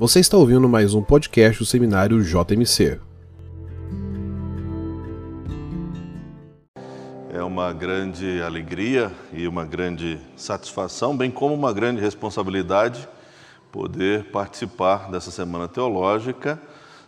Você 0.00 0.18
está 0.18 0.34
ouvindo 0.38 0.66
mais 0.66 0.94
um 0.94 1.02
podcast 1.02 1.58
do 1.58 1.66
Seminário 1.66 2.24
JMC. 2.24 2.98
É 7.30 7.42
uma 7.42 7.70
grande 7.74 8.40
alegria 8.40 9.12
e 9.30 9.46
uma 9.46 9.66
grande 9.66 10.18
satisfação, 10.36 11.14
bem 11.14 11.30
como 11.30 11.54
uma 11.54 11.70
grande 11.70 12.00
responsabilidade, 12.00 13.06
poder 13.70 14.24
participar 14.30 15.10
dessa 15.10 15.30
semana 15.30 15.68
teológica, 15.68 16.58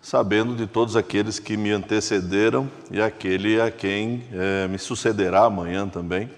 sabendo 0.03 0.55
de 0.55 0.67
todos 0.67 0.95
aqueles 0.95 1.39
que 1.39 1.57
me 1.57 1.71
antecederam 1.71 2.71
e 2.91 3.01
aquele 3.01 3.59
a 3.59 3.71
quem 3.71 4.23
é, 4.31 4.69
me 4.69 4.79
sucederá 4.79 5.45
amanhã 5.47 5.89
também 5.89 6.29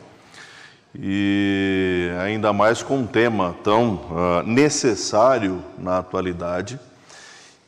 e 0.97 2.11
ainda 2.21 2.53
mais 2.53 2.83
com 2.83 2.99
um 2.99 3.07
tema 3.07 3.55
tão 3.65 3.95
uh, 3.95 4.43
necessário 4.47 5.63
na 5.79 5.99
atualidade. 5.99 6.79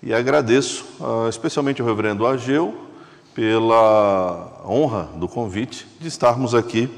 E 0.03 0.15
agradeço 0.15 0.85
uh, 1.01 1.29
especialmente 1.29 1.81
ao 1.81 1.89
reverendo 1.89 2.27
Ageu 2.27 2.87
pela 3.35 4.63
honra 4.65 5.09
do 5.17 5.29
convite 5.29 5.87
de 6.01 6.09
estarmos 6.09 6.55
aqui 6.55 6.89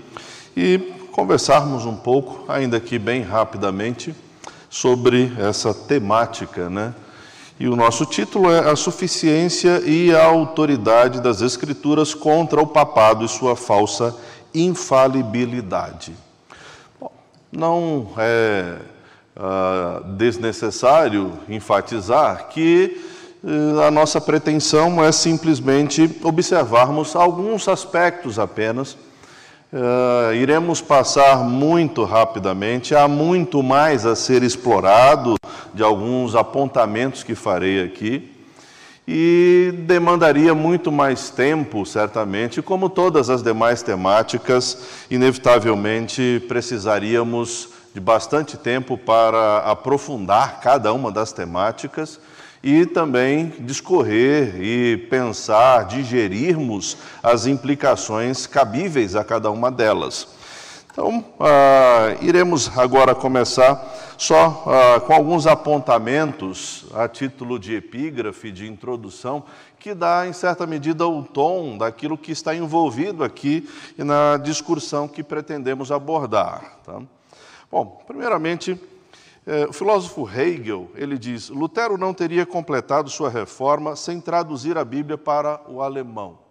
e 0.56 0.78
conversarmos 1.12 1.84
um 1.84 1.96
pouco, 1.96 2.44
ainda 2.50 2.78
que 2.78 2.98
bem 2.98 3.22
rapidamente, 3.22 4.14
sobre 4.70 5.32
essa 5.38 5.72
temática, 5.72 6.68
né? 6.68 6.94
E 7.58 7.66
o 7.66 7.74
nosso 7.74 8.06
título 8.06 8.52
é 8.52 8.70
A 8.70 8.76
Suficiência 8.76 9.80
e 9.84 10.14
a 10.14 10.24
Autoridade 10.26 11.20
das 11.20 11.40
Escrituras 11.40 12.14
contra 12.14 12.60
o 12.60 12.66
Papado 12.66 13.24
e 13.24 13.28
sua 13.28 13.56
falsa 13.56 14.14
infalibilidade. 14.54 16.14
Não 17.50 18.08
é 18.18 18.76
uh, 19.36 20.04
desnecessário 20.14 21.32
enfatizar 21.48 22.48
que 22.48 23.00
uh, 23.42 23.80
a 23.80 23.90
nossa 23.90 24.20
pretensão 24.20 25.02
é 25.02 25.10
simplesmente 25.10 26.10
observarmos 26.22 27.16
alguns 27.16 27.66
aspectos 27.66 28.38
apenas. 28.38 28.98
Uh, 29.72 30.34
iremos 30.34 30.80
passar 30.80 31.44
muito 31.44 32.04
rapidamente, 32.04 32.94
há 32.94 33.06
muito 33.06 33.62
mais 33.62 34.04
a 34.04 34.14
ser 34.14 34.42
explorado 34.42 35.36
de 35.72 35.82
alguns 35.82 36.34
apontamentos 36.34 37.22
que 37.22 37.34
farei 37.34 37.82
aqui 37.82 38.37
e 39.10 39.72
demandaria 39.86 40.54
muito 40.54 40.92
mais 40.92 41.30
tempo, 41.30 41.86
certamente, 41.86 42.60
como 42.60 42.90
todas 42.90 43.30
as 43.30 43.42
demais 43.42 43.80
temáticas, 43.80 44.82
inevitavelmente 45.10 46.44
precisaríamos 46.46 47.70
de 47.94 48.00
bastante 48.00 48.58
tempo 48.58 48.98
para 48.98 49.60
aprofundar 49.60 50.60
cada 50.60 50.92
uma 50.92 51.10
das 51.10 51.32
temáticas 51.32 52.20
e 52.62 52.84
também 52.84 53.54
discorrer 53.60 54.60
e 54.60 54.98
pensar, 55.08 55.86
digerirmos 55.86 56.98
as 57.22 57.46
implicações 57.46 58.46
cabíveis 58.46 59.16
a 59.16 59.24
cada 59.24 59.50
uma 59.50 59.70
delas. 59.70 60.37
Então, 60.98 61.24
ah, 61.38 62.16
iremos 62.20 62.76
agora 62.76 63.14
começar 63.14 64.16
só 64.18 64.64
ah, 64.66 64.98
com 64.98 65.12
alguns 65.12 65.46
apontamentos 65.46 66.86
a 66.92 67.06
título 67.06 67.56
de 67.56 67.76
epígrafe, 67.76 68.50
de 68.50 68.66
introdução, 68.66 69.44
que 69.78 69.94
dá, 69.94 70.26
em 70.26 70.32
certa 70.32 70.66
medida, 70.66 71.06
o 71.06 71.22
tom 71.22 71.78
daquilo 71.78 72.18
que 72.18 72.32
está 72.32 72.52
envolvido 72.52 73.22
aqui 73.22 73.70
na 73.96 74.38
discussão 74.38 75.06
que 75.06 75.22
pretendemos 75.22 75.92
abordar. 75.92 76.80
Tá? 76.84 77.00
Bom, 77.70 78.02
primeiramente, 78.04 78.76
eh, 79.46 79.66
o 79.68 79.72
filósofo 79.72 80.28
Hegel, 80.28 80.90
ele 80.96 81.16
diz, 81.16 81.48
Lutero 81.48 81.96
não 81.96 82.12
teria 82.12 82.44
completado 82.44 83.08
sua 83.08 83.30
reforma 83.30 83.94
sem 83.94 84.20
traduzir 84.20 84.76
a 84.76 84.84
Bíblia 84.84 85.16
para 85.16 85.60
o 85.68 85.80
alemão. 85.80 86.47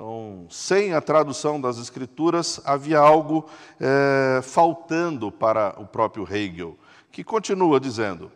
Então, 0.00 0.46
sem 0.48 0.94
a 0.94 1.00
tradução 1.02 1.60
das 1.60 1.76
Escrituras, 1.76 2.58
havia 2.64 2.98
algo 2.98 3.44
é, 3.78 4.40
faltando 4.42 5.30
para 5.30 5.78
o 5.78 5.84
próprio 5.84 6.26
Hegel, 6.26 6.78
que 7.12 7.22
continua 7.22 7.78
dizendo: 7.78 8.32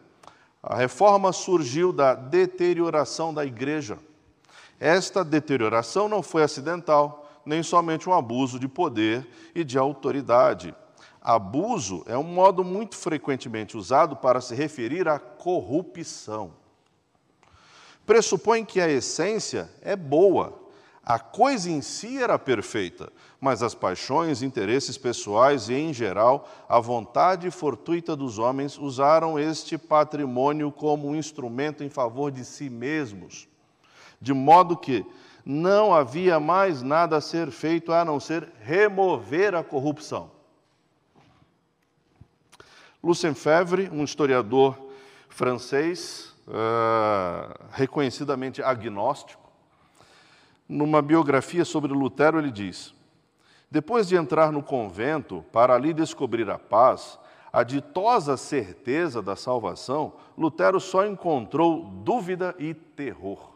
a 0.62 0.76
reforma 0.76 1.32
surgiu 1.32 1.90
da 1.90 2.14
deterioração 2.14 3.32
da 3.32 3.46
igreja. 3.46 3.98
Esta 4.78 5.24
deterioração 5.24 6.06
não 6.06 6.22
foi 6.22 6.42
acidental, 6.42 7.26
nem 7.46 7.62
somente 7.62 8.10
um 8.10 8.12
abuso 8.12 8.58
de 8.58 8.68
poder 8.68 9.26
e 9.54 9.64
de 9.64 9.78
autoridade. 9.78 10.74
Abuso 11.18 12.04
é 12.06 12.18
um 12.18 12.24
modo 12.24 12.62
muito 12.62 12.94
frequentemente 12.94 13.74
usado 13.74 14.16
para 14.16 14.42
se 14.42 14.54
referir 14.54 15.08
à 15.08 15.18
corrupção. 15.18 16.52
Pressupõe 18.04 18.66
que 18.66 18.82
a 18.82 18.88
essência 18.90 19.70
é 19.80 19.96
boa, 19.96 20.62
a 21.06 21.18
coisa 21.18 21.70
em 21.70 21.82
si 21.82 22.22
era 22.22 22.38
perfeita, 22.38 23.12
mas 23.38 23.62
as 23.62 23.74
paixões, 23.74 24.42
interesses 24.42 24.96
pessoais 24.96 25.68
e, 25.68 25.74
em 25.74 25.92
geral, 25.92 26.48
a 26.66 26.80
vontade 26.80 27.50
fortuita 27.50 28.16
dos 28.16 28.38
homens 28.38 28.78
usaram 28.78 29.38
este 29.38 29.76
patrimônio 29.76 30.72
como 30.72 31.08
um 31.08 31.14
instrumento 31.14 31.84
em 31.84 31.90
favor 31.90 32.30
de 32.30 32.42
si 32.44 32.70
mesmos, 32.70 33.46
de 34.18 34.32
modo 34.32 34.76
que 34.76 35.04
não 35.44 35.92
havia 35.92 36.40
mais 36.40 36.80
nada 36.80 37.18
a 37.18 37.20
ser 37.20 37.50
feito 37.50 37.92
a 37.92 38.02
não 38.02 38.18
ser 38.18 38.50
remover 38.62 39.54
a 39.54 39.62
corrupção. 39.62 40.30
Lucien 43.02 43.34
Febvre, 43.34 43.90
um 43.92 44.02
historiador 44.02 44.78
francês, 45.28 46.34
uh, 46.48 47.54
reconhecidamente 47.72 48.62
agnóstico, 48.62 49.43
numa 50.68 51.02
biografia 51.02 51.64
sobre 51.64 51.92
Lutero, 51.92 52.38
ele 52.38 52.50
diz: 52.50 52.94
Depois 53.70 54.08
de 54.08 54.16
entrar 54.16 54.50
no 54.50 54.62
convento 54.62 55.44
para 55.52 55.74
ali 55.74 55.92
descobrir 55.92 56.48
a 56.50 56.58
paz, 56.58 57.18
a 57.52 57.62
ditosa 57.62 58.36
certeza 58.36 59.22
da 59.22 59.36
salvação, 59.36 60.14
Lutero 60.36 60.80
só 60.80 61.06
encontrou 61.06 61.84
dúvida 61.84 62.54
e 62.58 62.74
terror. 62.74 63.54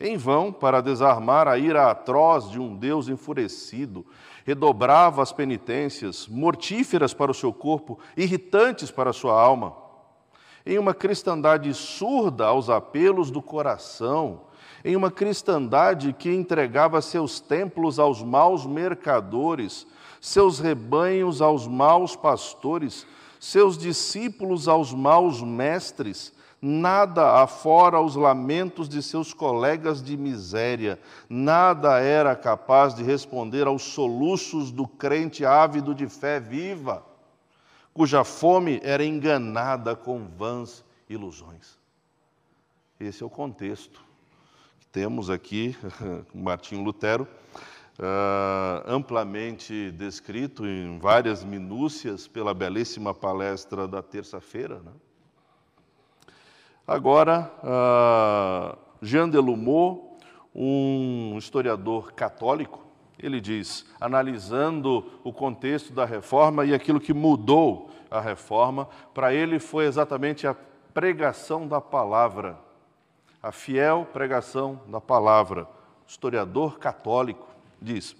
Em 0.00 0.16
vão, 0.16 0.52
para 0.52 0.80
desarmar 0.80 1.48
a 1.48 1.58
ira 1.58 1.90
atroz 1.90 2.50
de 2.50 2.60
um 2.60 2.74
Deus 2.76 3.08
enfurecido, 3.08 4.06
redobrava 4.44 5.22
as 5.22 5.32
penitências, 5.32 6.28
mortíferas 6.28 7.12
para 7.12 7.30
o 7.30 7.34
seu 7.34 7.52
corpo, 7.52 7.98
irritantes 8.16 8.90
para 8.90 9.10
a 9.10 9.12
sua 9.12 9.40
alma. 9.40 9.76
Em 10.64 10.78
uma 10.78 10.94
cristandade 10.94 11.72
surda 11.74 12.46
aos 12.46 12.70
apelos 12.70 13.30
do 13.30 13.42
coração, 13.42 14.42
em 14.84 14.96
uma 14.96 15.10
cristandade 15.10 16.12
que 16.12 16.32
entregava 16.32 17.00
seus 17.02 17.40
templos 17.40 17.98
aos 17.98 18.22
maus 18.22 18.64
mercadores, 18.64 19.86
seus 20.20 20.58
rebanhos 20.58 21.42
aos 21.42 21.66
maus 21.66 22.14
pastores, 22.14 23.06
seus 23.40 23.76
discípulos 23.76 24.68
aos 24.68 24.92
maus 24.92 25.42
mestres, 25.42 26.32
nada 26.60 27.40
afora 27.40 28.00
os 28.00 28.16
lamentos 28.16 28.88
de 28.88 29.00
seus 29.02 29.32
colegas 29.32 30.02
de 30.02 30.16
miséria, 30.16 30.98
nada 31.28 32.00
era 32.00 32.34
capaz 32.34 32.94
de 32.94 33.02
responder 33.02 33.66
aos 33.66 33.82
soluços 33.82 34.70
do 34.70 34.86
crente 34.86 35.44
ávido 35.44 35.94
de 35.94 36.08
fé 36.08 36.40
viva, 36.40 37.04
cuja 37.94 38.24
fome 38.24 38.80
era 38.82 39.04
enganada 39.04 39.94
com 39.94 40.26
vãs 40.36 40.84
ilusões. 41.08 41.78
Esse 42.98 43.22
é 43.22 43.26
o 43.26 43.30
contexto 43.30 44.07
temos 44.92 45.28
aqui 45.28 45.76
Martinho 46.34 46.82
Lutero, 46.82 47.28
uh, 47.98 48.84
amplamente 48.86 49.90
descrito 49.92 50.66
em 50.66 50.98
várias 50.98 51.44
minúcias 51.44 52.26
pela 52.26 52.54
belíssima 52.54 53.12
palestra 53.12 53.86
da 53.86 54.02
terça-feira. 54.02 54.76
Né? 54.76 54.92
Agora, 56.86 57.52
uh, 57.62 58.78
Jean 59.02 59.28
Delumeau, 59.28 60.16
um 60.54 61.36
historiador 61.36 62.12
católico, 62.12 62.86
ele 63.18 63.40
diz, 63.40 63.84
analisando 64.00 65.04
o 65.22 65.32
contexto 65.32 65.92
da 65.92 66.04
reforma 66.04 66.64
e 66.64 66.72
aquilo 66.72 67.00
que 67.00 67.12
mudou 67.12 67.90
a 68.10 68.20
reforma, 68.20 68.88
para 69.12 69.34
ele 69.34 69.58
foi 69.58 69.84
exatamente 69.84 70.46
a 70.46 70.56
pregação 70.94 71.68
da 71.68 71.80
palavra 71.80 72.67
a 73.42 73.52
fiel 73.52 74.06
pregação 74.12 74.80
da 74.86 75.00
palavra. 75.00 75.66
Historiador 76.06 76.78
católico 76.78 77.46
diz: 77.80 78.16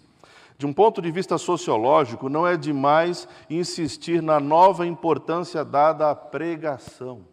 de 0.59 0.67
um 0.67 0.73
ponto 0.73 1.01
de 1.01 1.11
vista 1.11 1.39
sociológico, 1.39 2.29
não 2.29 2.47
é 2.47 2.57
demais 2.57 3.29
insistir 3.49 4.23
na 4.23 4.41
nova 4.41 4.87
importância 4.87 5.65
dada 5.65 6.11
à 6.11 6.15
pregação. 6.15 7.25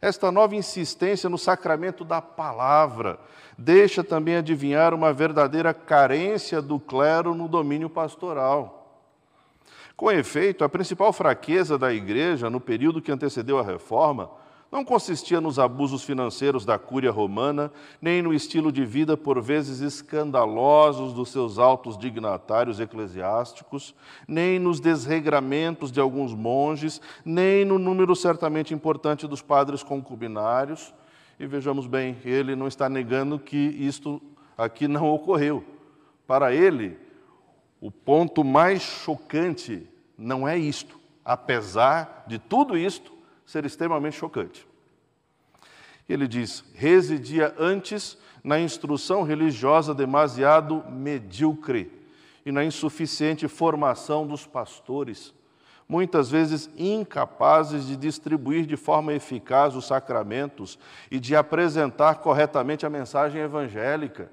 Esta 0.00 0.30
nova 0.30 0.54
insistência 0.54 1.30
no 1.30 1.38
sacramento 1.38 2.04
da 2.04 2.20
palavra 2.20 3.18
deixa 3.56 4.04
também 4.04 4.36
adivinhar 4.36 4.92
uma 4.92 5.12
verdadeira 5.12 5.72
carência 5.72 6.60
do 6.60 6.78
clero 6.78 7.34
no 7.34 7.48
domínio 7.48 7.88
pastoral. 7.88 9.02
Com 9.96 10.10
efeito, 10.10 10.62
a 10.62 10.68
principal 10.68 11.10
fraqueza 11.14 11.78
da 11.78 11.92
igreja 11.92 12.50
no 12.50 12.60
período 12.60 13.00
que 13.00 13.10
antecedeu 13.10 13.58
a 13.58 13.62
reforma 13.62 14.28
não 14.70 14.84
consistia 14.84 15.40
nos 15.40 15.58
abusos 15.58 16.02
financeiros 16.02 16.64
da 16.64 16.78
cúria 16.78 17.10
romana, 17.10 17.70
nem 18.00 18.20
no 18.20 18.34
estilo 18.34 18.72
de 18.72 18.84
vida 18.84 19.16
por 19.16 19.40
vezes 19.40 19.80
escandalosos 19.80 21.12
dos 21.12 21.30
seus 21.30 21.58
altos 21.58 21.96
dignatários 21.96 22.80
eclesiásticos, 22.80 23.94
nem 24.26 24.58
nos 24.58 24.80
desregramentos 24.80 25.92
de 25.92 26.00
alguns 26.00 26.34
monges, 26.34 27.00
nem 27.24 27.64
no 27.64 27.78
número 27.78 28.14
certamente 28.16 28.74
importante 28.74 29.26
dos 29.26 29.40
padres 29.40 29.82
concubinários. 29.82 30.92
E 31.38 31.46
vejamos 31.46 31.86
bem, 31.86 32.16
ele 32.24 32.56
não 32.56 32.66
está 32.66 32.88
negando 32.88 33.38
que 33.38 33.56
isto 33.56 34.20
aqui 34.58 34.88
não 34.88 35.08
ocorreu. 35.08 35.62
Para 36.26 36.52
ele, 36.52 36.98
o 37.80 37.90
ponto 37.90 38.42
mais 38.42 38.82
chocante 38.82 39.86
não 40.18 40.48
é 40.48 40.58
isto, 40.58 40.98
apesar 41.24 42.24
de 42.26 42.38
tudo 42.38 42.76
isto 42.76 43.15
ser 43.46 43.64
extremamente 43.64 44.16
chocante. 44.16 44.66
Ele 46.08 46.28
diz: 46.28 46.64
residia 46.74 47.54
antes 47.58 48.18
na 48.42 48.60
instrução 48.60 49.22
religiosa 49.22 49.94
demasiado 49.94 50.84
medíocre 50.88 51.90
e 52.44 52.52
na 52.52 52.64
insuficiente 52.64 53.48
formação 53.48 54.26
dos 54.26 54.46
pastores, 54.46 55.34
muitas 55.88 56.30
vezes 56.30 56.70
incapazes 56.76 57.86
de 57.86 57.96
distribuir 57.96 58.66
de 58.66 58.76
forma 58.76 59.12
eficaz 59.12 59.74
os 59.74 59.86
sacramentos 59.86 60.78
e 61.10 61.18
de 61.18 61.34
apresentar 61.34 62.16
corretamente 62.16 62.86
a 62.86 62.90
mensagem 62.90 63.40
evangélica. 63.40 64.30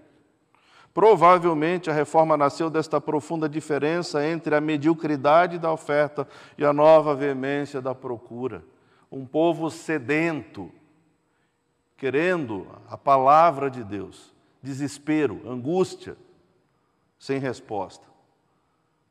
Provavelmente 0.93 1.89
a 1.89 1.93
reforma 1.93 2.37
nasceu 2.37 2.69
desta 2.69 3.01
profunda 3.01 3.49
diferença 3.49 4.23
entre 4.23 4.53
a 4.53 4.61
mediocridade 4.61 5.57
da 5.57 5.71
oferta 5.71 6.27
e 6.55 6.63
a 6.63 6.71
nova 6.71 7.15
veemência 7.15 7.81
da 7.81 7.95
procura. 7.95 8.63
Um 9.13 9.27
povo 9.27 9.69
sedento, 9.69 10.71
querendo 11.95 12.67
a 12.89 12.97
palavra 12.97 13.69
de 13.69 13.83
Deus, 13.83 14.33
desespero, 14.59 15.47
angústia, 15.47 16.17
sem 17.19 17.37
resposta. 17.37 18.03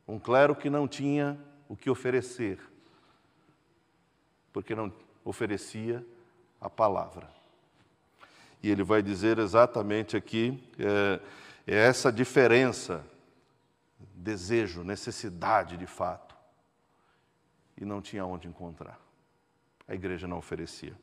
Um 0.08 0.19
clero 0.19 0.56
que 0.56 0.69
não 0.69 0.88
tinha 0.88 1.38
o 1.69 1.76
que 1.76 1.88
oferecer, 1.88 2.58
porque 4.52 4.75
não 4.75 4.93
oferecia 5.25 6.05
a 6.60 6.69
palavra. 6.69 7.31
E 8.60 8.69
ele 8.69 8.82
vai 8.82 9.02
dizer 9.02 9.38
exatamente 9.38 10.16
aqui. 10.16 10.60
É, 10.81 11.20
é 11.64 11.76
essa 11.76 12.10
diferença, 12.12 13.06
desejo, 14.16 14.82
necessidade 14.82 15.76
de 15.76 15.87
fato, 15.87 16.37
e 17.81 17.84
não 17.84 18.02
tinha 18.02 18.26
onde 18.26 18.48
encontrar. 18.48 19.01
A 19.93 19.94
igreja 19.94 20.27
não 20.27 20.39
oferecia. 20.39 20.94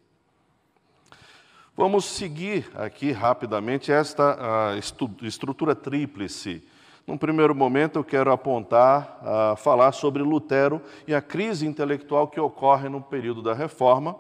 Vamos 1.78 2.06
seguir 2.06 2.72
aqui 2.74 3.12
rapidamente 3.12 3.92
esta 3.92 4.76
estrutura 5.22 5.76
tríplice. 5.76 6.68
Num 7.06 7.16
primeiro 7.16 7.54
momento, 7.54 8.00
eu 8.00 8.04
quero 8.04 8.32
apontar, 8.32 9.56
falar 9.58 9.92
sobre 9.92 10.24
Lutero 10.24 10.82
e 11.08 11.14
a 11.14 11.22
crise 11.22 11.68
intelectual 11.68 12.28
que 12.28 12.40
ocorre 12.40 12.90
no 12.90 13.00
período 13.00 13.44
da 13.44 13.54
Reforma. 13.54 14.16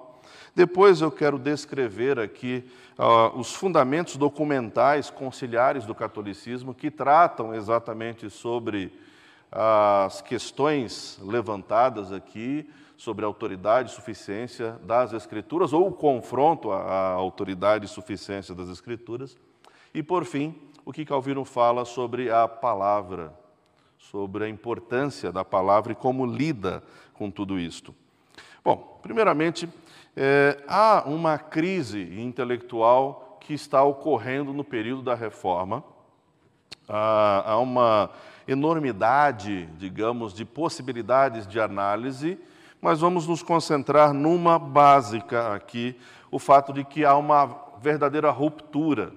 Depois, 0.54 1.02
eu 1.02 1.10
quero 1.10 1.40
descrever 1.40 2.20
aqui 2.20 2.64
os 3.34 3.56
fundamentos 3.56 4.18
documentais 4.18 5.10
conciliares 5.10 5.84
do 5.84 5.96
catolicismo 5.96 6.76
que 6.76 6.92
tratam 6.92 7.56
exatamente 7.56 8.30
sobre 8.30 8.94
as 9.52 10.22
questões 10.22 11.20
levantadas 11.24 12.12
aqui, 12.12 12.70
sobre 13.00 13.24
a 13.24 13.28
autoridade 13.30 13.90
e 13.90 13.96
suficiência 13.96 14.78
das 14.84 15.14
Escrituras, 15.14 15.72
ou 15.72 15.88
o 15.88 15.92
confronto 15.94 16.70
à 16.70 17.12
autoridade 17.12 17.86
e 17.86 17.88
suficiência 17.88 18.54
das 18.54 18.68
Escrituras. 18.68 19.38
E, 19.94 20.04
por 20.04 20.26
fim, 20.26 20.54
o 20.84 20.92
que 20.92 21.06
Calvino 21.06 21.46
fala 21.46 21.86
sobre 21.86 22.30
a 22.30 22.46
palavra, 22.46 23.34
sobre 23.98 24.44
a 24.44 24.50
importância 24.50 25.32
da 25.32 25.46
palavra 25.46 25.94
e 25.94 25.96
como 25.96 26.26
lida 26.26 26.84
com 27.14 27.32
tudo 27.32 27.58
isto. 27.58 27.96
Bom, 28.66 29.00
primeiramente, 29.02 29.70
é, 30.14 30.62
há 30.68 31.04
uma 31.06 31.38
crise 31.38 32.02
intelectual 32.20 33.38
que 33.40 33.54
está 33.54 33.82
ocorrendo 33.82 34.52
no 34.52 34.66
período 34.66 35.04
da 35.04 35.16
reforma. 35.16 35.86
Há, 36.86 37.52
há 37.54 37.60
uma 37.60 38.10
enormidade, 38.46 39.68
digamos, 39.78 40.34
de 40.34 40.44
possibilidades 40.44 41.48
de 41.48 41.62
análise, 41.62 42.38
mas 42.82 43.02
vamos 43.02 43.28
nos 43.28 43.44
concentrar 43.44 44.14
numa 44.14 44.58
básica 44.58 45.54
aqui, 45.54 45.96
o 46.32 46.40
fato 46.40 46.72
de 46.72 46.84
que 46.84 47.04
há 47.04 47.16
uma 47.16 47.70
verdadeira 47.82 48.30
ruptura. 48.30 49.12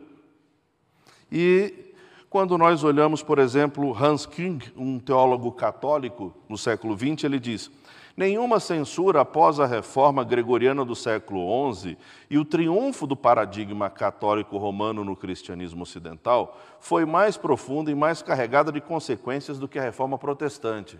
E 1.30 1.94
quando 2.28 2.56
nós 2.56 2.82
olhamos, 2.82 3.22
por 3.22 3.38
exemplo, 3.38 3.96
Hans 3.96 4.26
King, 4.26 4.72
um 4.76 4.98
teólogo 4.98 5.52
católico 5.52 6.34
no 6.48 6.56
século 6.56 6.96
XX, 6.96 7.24
ele 7.24 7.38
diz: 7.38 7.70
Nenhuma 8.16 8.60
censura 8.60 9.22
após 9.22 9.58
a 9.58 9.66
reforma 9.66 10.22
gregoriana 10.22 10.84
do 10.84 10.94
século 10.94 11.72
XI 11.74 11.96
e 12.28 12.36
o 12.36 12.44
triunfo 12.44 13.06
do 13.06 13.16
paradigma 13.16 13.88
católico 13.88 14.58
romano 14.58 15.02
no 15.02 15.16
cristianismo 15.16 15.82
ocidental 15.82 16.58
foi 16.78 17.06
mais 17.06 17.38
profunda 17.38 17.90
e 17.90 17.94
mais 17.94 18.20
carregada 18.20 18.70
de 18.70 18.80
consequências 18.82 19.58
do 19.58 19.66
que 19.66 19.78
a 19.78 19.82
reforma 19.82 20.18
protestante. 20.18 20.98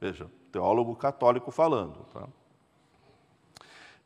Veja, 0.00 0.26
teólogo 0.56 0.96
católico 0.96 1.50
falando. 1.50 1.98
Tá? 2.14 2.22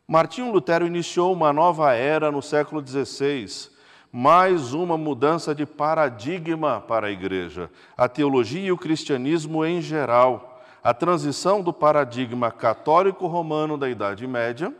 Martinho 0.06 0.50
Lutero 0.50 0.84
iniciou 0.84 1.32
uma 1.32 1.52
nova 1.52 1.92
era 1.94 2.32
no 2.32 2.42
século 2.42 2.84
XVI, 2.84 3.70
mais 4.10 4.74
uma 4.74 4.98
mudança 4.98 5.54
de 5.54 5.64
paradigma 5.64 6.80
para 6.80 7.06
a 7.06 7.10
igreja, 7.10 7.70
a 7.96 8.08
teologia 8.08 8.66
e 8.66 8.72
o 8.72 8.76
cristianismo 8.76 9.64
em 9.64 9.80
geral 9.80 10.60
a 10.82 10.92
transição 10.92 11.62
do 11.62 11.72
paradigma 11.72 12.50
católico 12.50 13.26
romano 13.26 13.76
da 13.76 13.88
Idade 13.88 14.26
Média 14.26 14.74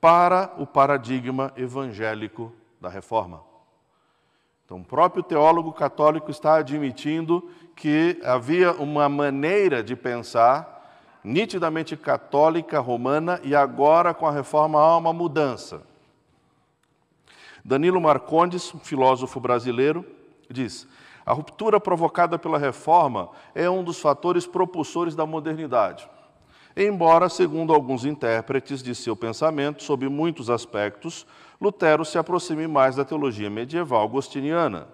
para 0.00 0.52
o 0.58 0.66
paradigma 0.66 1.50
evangélico 1.56 2.52
da 2.78 2.90
Reforma. 2.90 3.42
Então, 4.64 4.78
o 4.78 4.84
próprio 4.84 5.22
teólogo 5.22 5.72
católico 5.72 6.30
está 6.30 6.56
admitindo 6.56 7.50
que 7.74 8.20
havia 8.22 8.72
uma 8.72 9.08
maneira 9.08 9.82
de 9.82 9.96
pensar 9.96 10.73
nitidamente 11.24 11.96
católica 11.96 12.78
romana 12.78 13.40
e 13.42 13.54
agora 13.54 14.12
com 14.12 14.26
a 14.26 14.30
reforma 14.30 14.78
há 14.78 14.96
uma 14.98 15.12
mudança. 15.12 15.82
Danilo 17.64 17.98
Marcondes, 17.98 18.74
filósofo 18.82 19.40
brasileiro, 19.40 20.04
diz: 20.50 20.86
a 21.24 21.32
ruptura 21.32 21.80
provocada 21.80 22.38
pela 22.38 22.58
reforma 22.58 23.30
é 23.54 23.68
um 23.70 23.82
dos 23.82 23.98
fatores 23.98 24.46
propulsores 24.46 25.14
da 25.14 25.24
modernidade. 25.24 26.08
Embora, 26.76 27.28
segundo 27.28 27.72
alguns 27.72 28.04
intérpretes 28.04 28.82
de 28.82 28.94
seu 28.94 29.16
pensamento, 29.16 29.82
sob 29.82 30.08
muitos 30.08 30.50
aspectos, 30.50 31.24
Lutero 31.60 32.04
se 32.04 32.18
aproxime 32.18 32.66
mais 32.66 32.96
da 32.96 33.04
teologia 33.04 33.48
medieval 33.48 34.04
agostiniana. 34.04 34.88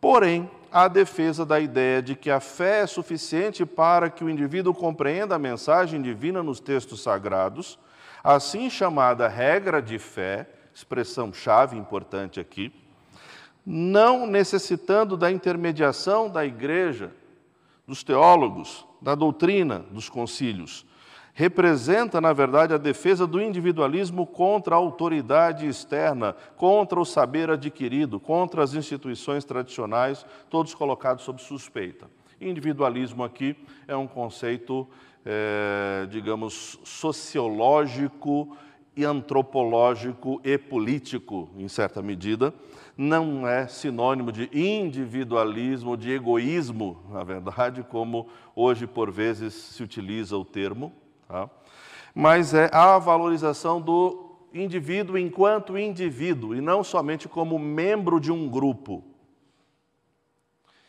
Porém, 0.00 0.50
há 0.76 0.88
defesa 0.88 1.46
da 1.46 1.58
ideia 1.58 2.02
de 2.02 2.14
que 2.14 2.30
a 2.30 2.38
fé 2.38 2.82
é 2.82 2.86
suficiente 2.86 3.64
para 3.64 4.10
que 4.10 4.22
o 4.22 4.28
indivíduo 4.28 4.74
compreenda 4.74 5.34
a 5.34 5.38
mensagem 5.38 6.02
divina 6.02 6.42
nos 6.42 6.60
textos 6.60 7.02
sagrados, 7.02 7.78
assim 8.22 8.68
chamada 8.68 9.26
regra 9.26 9.80
de 9.80 9.98
fé, 9.98 10.46
expressão 10.74 11.32
chave 11.32 11.78
importante 11.78 12.38
aqui, 12.38 12.70
não 13.64 14.26
necessitando 14.26 15.16
da 15.16 15.30
intermediação 15.30 16.28
da 16.28 16.44
igreja, 16.44 17.10
dos 17.88 18.04
teólogos, 18.04 18.86
da 19.00 19.14
doutrina 19.14 19.78
dos 19.90 20.10
concílios. 20.10 20.84
Representa, 21.38 22.18
na 22.18 22.32
verdade, 22.32 22.72
a 22.72 22.78
defesa 22.78 23.26
do 23.26 23.42
individualismo 23.42 24.26
contra 24.26 24.74
a 24.74 24.78
autoridade 24.78 25.66
externa, 25.66 26.34
contra 26.56 26.98
o 26.98 27.04
saber 27.04 27.50
adquirido, 27.50 28.18
contra 28.18 28.62
as 28.62 28.72
instituições 28.72 29.44
tradicionais, 29.44 30.24
todos 30.48 30.74
colocados 30.74 31.24
sob 31.24 31.42
suspeita. 31.42 32.08
Individualismo 32.40 33.22
aqui 33.22 33.54
é 33.86 33.94
um 33.94 34.06
conceito, 34.06 34.88
é, 35.26 36.06
digamos, 36.10 36.80
sociológico 36.82 38.56
e 38.96 39.04
antropológico 39.04 40.40
e 40.42 40.56
político, 40.56 41.50
em 41.58 41.68
certa 41.68 42.00
medida, 42.00 42.54
não 42.96 43.46
é 43.46 43.68
sinônimo 43.68 44.32
de 44.32 44.48
individualismo, 44.54 45.98
de 45.98 46.12
egoísmo, 46.12 47.02
na 47.10 47.22
verdade, 47.22 47.82
como 47.82 48.26
hoje 48.54 48.86
por 48.86 49.10
vezes 49.10 49.52
se 49.52 49.82
utiliza 49.82 50.34
o 50.34 50.42
termo, 50.42 50.94
tá? 51.28 51.50
mas 52.14 52.54
é 52.54 52.70
a 52.72 52.98
valorização 52.98 53.80
do 53.80 54.26
indivíduo 54.54 55.18
enquanto 55.18 55.78
indivíduo 55.78 56.54
e 56.54 56.60
não 56.60 56.82
somente 56.82 57.28
como 57.28 57.58
membro 57.58 58.18
de 58.18 58.32
um 58.32 58.48
grupo. 58.48 59.04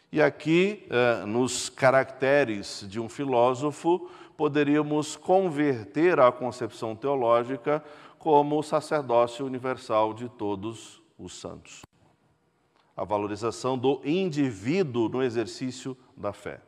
E 0.10 0.22
aqui, 0.22 0.88
eh, 0.90 1.26
nos 1.26 1.68
caracteres 1.68 2.86
de 2.88 2.98
um 2.98 3.10
filósofo, 3.10 4.10
poderíamos 4.38 5.18
converter 5.18 6.18
a 6.20 6.32
concepção 6.32 6.96
teológica 6.96 7.84
como 8.18 8.58
o 8.58 8.64
sacerdócio 8.64 9.46
universal 9.46 10.14
de 10.14 10.30
todos 10.30 11.02
os 11.20 11.38
santos. 11.38 11.82
A 12.96 13.04
valorização 13.04 13.78
do 13.78 14.00
indivíduo 14.06 15.10
no 15.10 15.22
exercício 15.22 15.98
da 16.16 16.32
fé, 16.32 16.62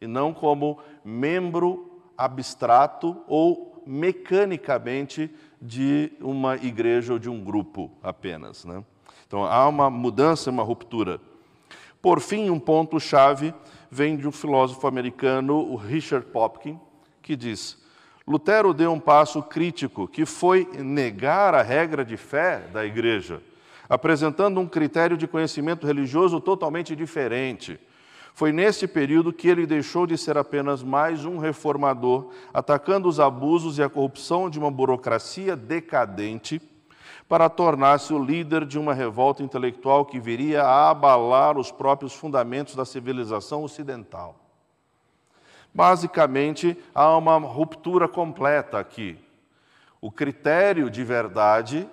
e 0.00 0.06
não 0.06 0.32
como 0.32 0.78
membro 1.04 1.89
abstrato 2.24 3.22
ou 3.26 3.82
mecanicamente 3.86 5.30
de 5.60 6.12
uma 6.20 6.56
igreja 6.56 7.14
ou 7.14 7.18
de 7.18 7.28
um 7.28 7.42
grupo 7.42 7.90
apenas. 8.02 8.64
Né? 8.64 8.84
Então 9.26 9.44
há 9.44 9.66
uma 9.66 9.88
mudança, 9.90 10.50
uma 10.50 10.62
ruptura. 10.62 11.20
Por 12.02 12.20
fim, 12.20 12.50
um 12.50 12.58
ponto-chave 12.58 13.54
vem 13.90 14.16
de 14.16 14.26
um 14.26 14.32
filósofo 14.32 14.86
americano, 14.86 15.56
o 15.56 15.76
Richard 15.76 16.26
Popkin, 16.26 16.78
que 17.22 17.36
diz: 17.36 17.78
Lutero 18.26 18.72
deu 18.72 18.92
um 18.92 19.00
passo 19.00 19.42
crítico, 19.42 20.08
que 20.08 20.24
foi 20.24 20.68
negar 20.78 21.54
a 21.54 21.62
regra 21.62 22.04
de 22.04 22.16
fé 22.16 22.60
da 22.72 22.84
igreja, 22.84 23.42
apresentando 23.88 24.60
um 24.60 24.66
critério 24.66 25.16
de 25.16 25.26
conhecimento 25.26 25.86
religioso 25.86 26.40
totalmente 26.40 26.94
diferente. 26.94 27.78
Foi 28.34 28.52
nesse 28.52 28.86
período 28.86 29.32
que 29.32 29.48
ele 29.48 29.66
deixou 29.66 30.06
de 30.06 30.16
ser 30.16 30.38
apenas 30.38 30.82
mais 30.82 31.24
um 31.24 31.38
reformador, 31.38 32.30
atacando 32.54 33.08
os 33.08 33.20
abusos 33.20 33.78
e 33.78 33.82
a 33.82 33.88
corrupção 33.88 34.48
de 34.48 34.58
uma 34.58 34.70
burocracia 34.70 35.56
decadente, 35.56 36.60
para 37.28 37.48
tornar-se 37.48 38.12
o 38.12 38.22
líder 38.22 38.64
de 38.66 38.76
uma 38.76 38.92
revolta 38.92 39.40
intelectual 39.40 40.04
que 40.04 40.18
viria 40.18 40.64
a 40.64 40.90
abalar 40.90 41.56
os 41.56 41.70
próprios 41.70 42.12
fundamentos 42.12 42.74
da 42.74 42.84
civilização 42.84 43.62
ocidental. 43.62 44.34
Basicamente, 45.72 46.76
há 46.92 47.16
uma 47.16 47.38
ruptura 47.38 48.08
completa 48.08 48.80
aqui. 48.80 49.16
O 50.00 50.10
critério 50.10 50.90
de 50.90 51.04
verdade 51.04 51.88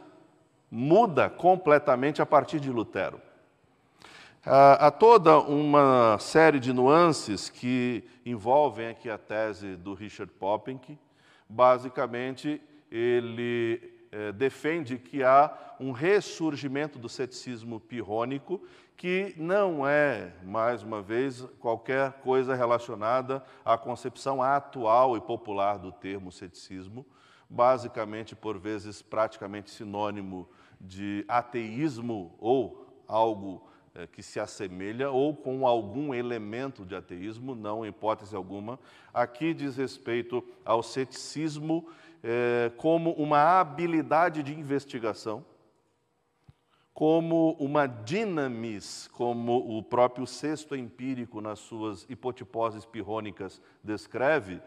muda 0.72 1.30
completamente 1.30 2.20
a 2.20 2.26
partir 2.26 2.60
de 2.60 2.72
Lutero. 2.72 3.22
Há 4.46 4.92
toda 4.92 5.40
uma 5.40 6.18
série 6.20 6.60
de 6.60 6.72
nuances 6.72 7.50
que 7.50 8.04
envolvem 8.26 8.88
aqui 8.88 9.10
a 9.10 9.18
tese 9.18 9.76
do 9.76 9.94
Richard 9.94 10.32
Poppenk. 10.34 10.98
Basicamente, 11.50 12.62
ele 12.90 13.82
eh, 14.12 14.32
defende 14.32 14.98
que 14.98 15.24
há 15.24 15.54
um 15.80 15.92
ressurgimento 15.92 16.98
do 16.98 17.10
ceticismo 17.10 17.80
pirrônico, 17.80 18.62
que 18.96 19.34
não 19.38 19.86
é, 19.86 20.34
mais 20.44 20.82
uma 20.82 21.02
vez, 21.02 21.42
qualquer 21.60 22.14
coisa 22.14 22.56
relacionada 22.56 23.44
à 23.66 23.78
concepção 23.78 24.42
atual 24.42 25.18
e 25.18 25.22
popular 25.22 25.78
do 25.78 25.92
termo 25.92 26.32
ceticismo, 26.32 27.06
basicamente, 27.50 28.36
por 28.36 28.58
vezes, 28.58 29.02
praticamente 29.02 29.70
sinônimo 29.70 30.50
de 30.80 31.26
ateísmo 31.28 32.36
ou 32.40 33.04
algo 33.08 33.68
que 34.06 34.22
se 34.22 34.40
assemelha 34.40 35.10
ou 35.10 35.36
com 35.36 35.66
algum 35.66 36.14
elemento 36.14 36.86
de 36.86 36.96
ateísmo, 36.96 37.56
não 37.56 37.86
hipótese 37.86 38.36
alguma. 38.36 38.80
Aqui 39.14 39.54
diz 39.54 39.78
respeito 39.78 40.44
ao 40.64 40.84
ceticismo 40.84 41.88
é, 42.24 42.72
como 42.78 43.12
uma 43.14 43.60
habilidade 43.60 44.44
de 44.44 44.54
investigação, 44.54 45.44
como 46.94 47.52
uma 47.60 47.86
dinamis, 47.86 49.08
como 49.14 49.78
o 49.78 49.84
próprio 49.84 50.26
sexto 50.26 50.76
empírico, 50.76 51.42
nas 51.42 51.60
suas 51.60 52.06
hipotiposes 52.10 52.86
pirrônicas, 52.86 53.62
descreve, 53.84 54.60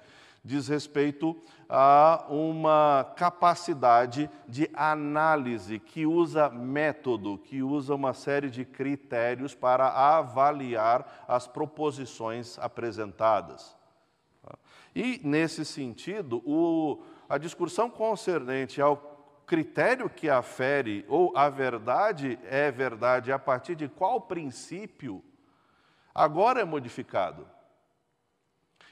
diz 0.45 0.69
respeito 0.69 1.37
a 1.69 2.27
uma 2.29 3.13
capacidade 3.17 4.29
de 4.49 4.69
análise 4.75 5.79
que 5.79 6.07
usa 6.07 6.49
método, 6.49 7.39
que 7.39 7.63
usa 7.63 7.95
uma 7.95 8.15
série 8.15 8.51
de 8.51 8.65
critérios 8.65 9.55
para 9.55 9.89
avaliar 9.89 11.25
as 11.29 11.47
proposições 11.47 12.59
apresentadas. 12.59 13.77
E, 14.95 15.21
nesse 15.23 15.65
sentido, 15.65 16.43
o, 16.45 17.03
a 17.29 17.39
discussão 17.39 17.89
concernente 17.89 18.81
ao 18.81 18.97
critério 19.47 20.09
que 20.09 20.29
afere 20.29 21.05
ou 21.09 21.37
a 21.37 21.49
verdade 21.49 22.39
é 22.45 22.71
verdade 22.71 23.33
a 23.33 23.39
partir 23.39 23.75
de 23.75 23.89
qual 23.89 24.21
princípio, 24.21 25.23
agora 26.15 26.61
é 26.61 26.65
modificado. 26.65 27.47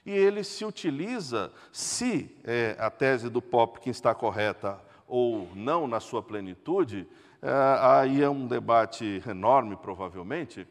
E 0.04 0.10
ele 0.10 0.42
se 0.44 0.64
utiliza, 0.64 1.52
se 1.72 2.34
é, 2.44 2.76
a 2.78 2.90
tese 2.90 3.28
do 3.28 3.42
Popkin 3.42 3.90
está 3.90 4.14
correta 4.14 4.80
ou 5.06 5.48
não 5.54 5.86
na 5.86 6.00
sua 6.00 6.22
plenitude, 6.22 7.06
é, 7.42 7.50
aí 7.80 8.22
é 8.22 8.28
um 8.28 8.46
debate 8.46 9.22
enorme, 9.26 9.76
provavelmente, 9.76 10.66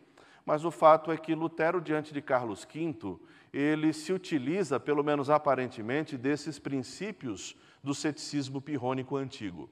mas 0.45 0.63
o 0.63 0.71
fato 0.71 1.11
é 1.11 1.17
que 1.17 1.35
Lutero, 1.35 1.81
diante 1.81 2.13
de 2.13 2.21
Carlos 2.21 2.65
V, 2.65 3.17
ele 3.51 3.91
se 3.91 4.13
utiliza, 4.13 4.79
pelo 4.79 5.03
menos 5.03 5.29
aparentemente, 5.29 6.17
desses 6.17 6.57
princípios 6.57 7.55
do 7.83 7.93
ceticismo 7.93 8.61
pirrônico 8.61 9.17
antigo. 9.17 9.69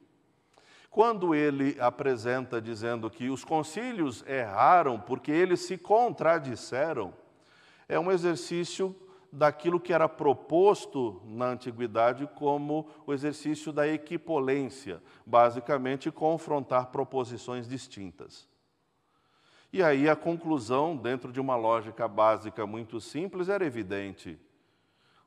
Quando 0.89 1.35
ele 1.35 1.75
apresenta 1.79 2.61
dizendo 2.61 3.09
que 3.09 3.29
os 3.29 3.43
concílios 3.43 4.23
erraram 4.25 4.99
porque 4.99 5.31
eles 5.31 5.59
se 5.61 5.77
contradisseram, 5.77 7.13
é 7.87 7.99
um 7.99 8.11
exercício 8.11 8.95
daquilo 9.31 9.79
que 9.79 9.93
era 9.93 10.07
proposto 10.07 11.21
na 11.25 11.47
antiguidade 11.47 12.27
como 12.35 12.87
o 13.05 13.13
exercício 13.13 13.73
da 13.73 13.87
equipolência, 13.87 15.01
basicamente 15.25 16.11
confrontar 16.11 16.87
proposições 16.87 17.67
distintas. 17.67 18.47
E 19.73 19.83
aí 19.83 20.07
a 20.07 20.15
conclusão, 20.15 20.95
dentro 20.95 21.31
de 21.31 21.39
uma 21.39 21.55
lógica 21.55 22.07
básica 22.07 22.65
muito 22.65 23.01
simples, 23.01 23.49
era 23.49 23.65
evidente. 23.65 24.39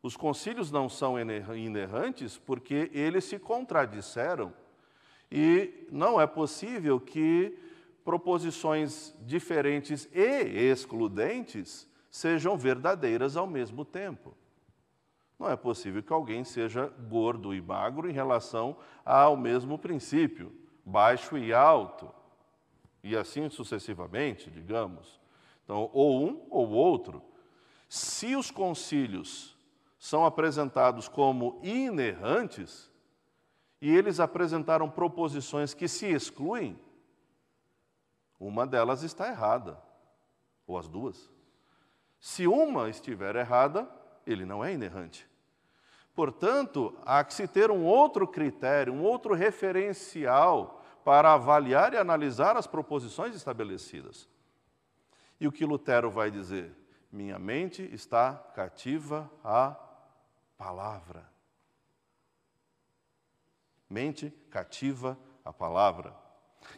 Os 0.02 0.16
concílios 0.16 0.70
não 0.70 0.88
são 0.88 1.16
inerrantes 1.18 2.38
porque 2.38 2.90
eles 2.94 3.24
se 3.24 3.38
contradisseram. 3.38 4.52
E 5.30 5.86
não 5.90 6.20
é 6.20 6.26
possível 6.26 6.98
que 7.00 7.58
proposições 8.04 9.14
diferentes 9.26 10.08
e 10.14 10.70
excludentes 10.70 11.87
sejam 12.10 12.56
verdadeiras 12.56 13.36
ao 13.36 13.46
mesmo 13.46 13.84
tempo. 13.84 14.34
Não 15.38 15.48
é 15.48 15.56
possível 15.56 16.02
que 16.02 16.12
alguém 16.12 16.42
seja 16.42 16.86
gordo 17.08 17.54
e 17.54 17.60
magro 17.60 18.10
em 18.10 18.12
relação 18.12 18.76
ao 19.04 19.36
mesmo 19.36 19.78
princípio, 19.78 20.52
baixo 20.84 21.38
e 21.38 21.52
alto 21.52 22.12
e 23.02 23.16
assim 23.16 23.48
sucessivamente, 23.48 24.50
digamos. 24.50 25.20
Então, 25.64 25.90
ou 25.92 26.26
um 26.26 26.46
ou 26.50 26.68
outro. 26.70 27.22
Se 27.88 28.34
os 28.34 28.50
concílios 28.50 29.56
são 29.98 30.24
apresentados 30.24 31.08
como 31.08 31.60
inerrantes, 31.62 32.90
e 33.80 33.88
eles 33.88 34.20
apresentaram 34.20 34.90
proposições 34.90 35.72
que 35.72 35.86
se 35.86 36.06
excluem, 36.06 36.78
uma 38.38 38.66
delas 38.66 39.02
está 39.02 39.28
errada, 39.28 39.80
ou 40.66 40.78
as 40.78 40.88
duas. 40.88 41.30
Se 42.20 42.46
uma 42.46 42.88
estiver 42.88 43.36
errada, 43.36 43.88
ele 44.26 44.44
não 44.44 44.64
é 44.64 44.72
inerrante. 44.72 45.28
Portanto, 46.14 46.98
há 47.06 47.22
que 47.22 47.32
se 47.32 47.46
ter 47.46 47.70
um 47.70 47.84
outro 47.84 48.26
critério, 48.26 48.92
um 48.92 49.02
outro 49.02 49.34
referencial 49.34 50.82
para 51.04 51.32
avaliar 51.32 51.94
e 51.94 51.96
analisar 51.96 52.56
as 52.56 52.66
proposições 52.66 53.34
estabelecidas. 53.34 54.28
E 55.40 55.46
o 55.46 55.52
que 55.52 55.64
Lutero 55.64 56.10
vai 56.10 56.30
dizer? 56.30 56.74
Minha 57.10 57.38
mente 57.38 57.82
está 57.94 58.34
cativa 58.54 59.30
à 59.42 59.76
palavra. 60.56 61.24
Mente 63.88 64.30
cativa 64.50 65.16
à 65.44 65.52
palavra. 65.52 66.14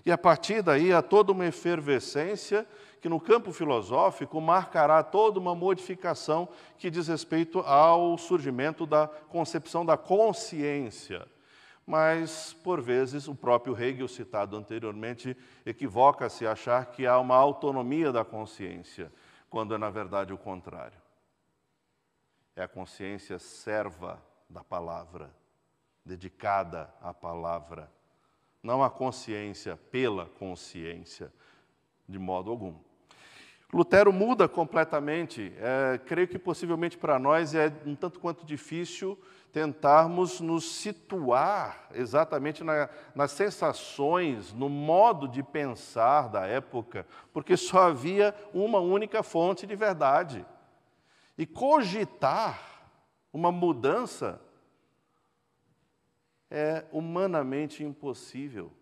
E 0.04 0.12
a 0.12 0.18
partir 0.18 0.62
daí 0.62 0.92
há 0.92 1.02
toda 1.02 1.32
uma 1.32 1.47
efervescência 1.47 2.68
que 3.00 3.09
no 3.09 3.21
campo 3.21 3.52
filosófico 3.52 4.40
marcará 4.40 5.02
toda 5.02 5.38
uma 5.38 5.54
modificação 5.54 6.49
que 6.78 6.90
diz 6.90 7.09
respeito 7.09 7.61
ao 7.61 8.19
surgimento 8.19 8.87
da 8.87 9.07
concepção 9.07 9.85
da 9.85 9.97
consciência 9.97 11.26
mas, 11.90 12.52
por 12.52 12.80
vezes, 12.80 13.26
o 13.26 13.35
próprio 13.35 13.76
Hegel, 13.76 14.07
citado 14.07 14.57
anteriormente, 14.57 15.37
equivoca-se 15.66 16.47
a 16.47 16.52
achar 16.52 16.87
que 16.87 17.04
há 17.04 17.19
uma 17.19 17.35
autonomia 17.35 18.12
da 18.12 18.25
consciência, 18.25 19.12
quando 19.49 19.75
é, 19.75 19.78
na 19.78 19.90
verdade, 19.90 20.33
o 20.33 20.38
contrário. 20.38 20.97
É 22.54 22.62
a 22.62 22.69
consciência 22.69 23.40
serva 23.40 24.23
da 24.49 24.62
palavra, 24.62 25.35
dedicada 26.04 26.95
à 27.00 27.12
palavra, 27.12 27.90
não 28.62 28.85
a 28.85 28.90
consciência 28.90 29.76
pela 29.76 30.26
consciência, 30.26 31.33
de 32.09 32.21
modo 32.21 32.52
algum. 32.52 32.78
Lutero 33.72 34.12
muda 34.12 34.48
completamente. 34.48 35.52
É, 35.58 35.98
creio 35.98 36.26
que 36.26 36.38
possivelmente 36.38 36.98
para 36.98 37.18
nós 37.18 37.54
é 37.54 37.72
um 37.86 37.94
tanto 37.94 38.18
quanto 38.18 38.44
difícil 38.44 39.18
tentarmos 39.52 40.40
nos 40.40 40.64
situar 40.64 41.88
exatamente 41.92 42.62
na, 42.62 42.88
nas 43.14 43.32
sensações, 43.32 44.52
no 44.52 44.68
modo 44.68 45.26
de 45.26 45.42
pensar 45.42 46.28
da 46.28 46.46
época, 46.46 47.06
porque 47.32 47.56
só 47.56 47.88
havia 47.88 48.34
uma 48.54 48.78
única 48.78 49.22
fonte 49.22 49.66
de 49.66 49.74
verdade. 49.74 50.46
E 51.36 51.46
cogitar 51.46 52.60
uma 53.32 53.50
mudança 53.50 54.40
é 56.50 56.84
humanamente 56.92 57.84
impossível. 57.84 58.72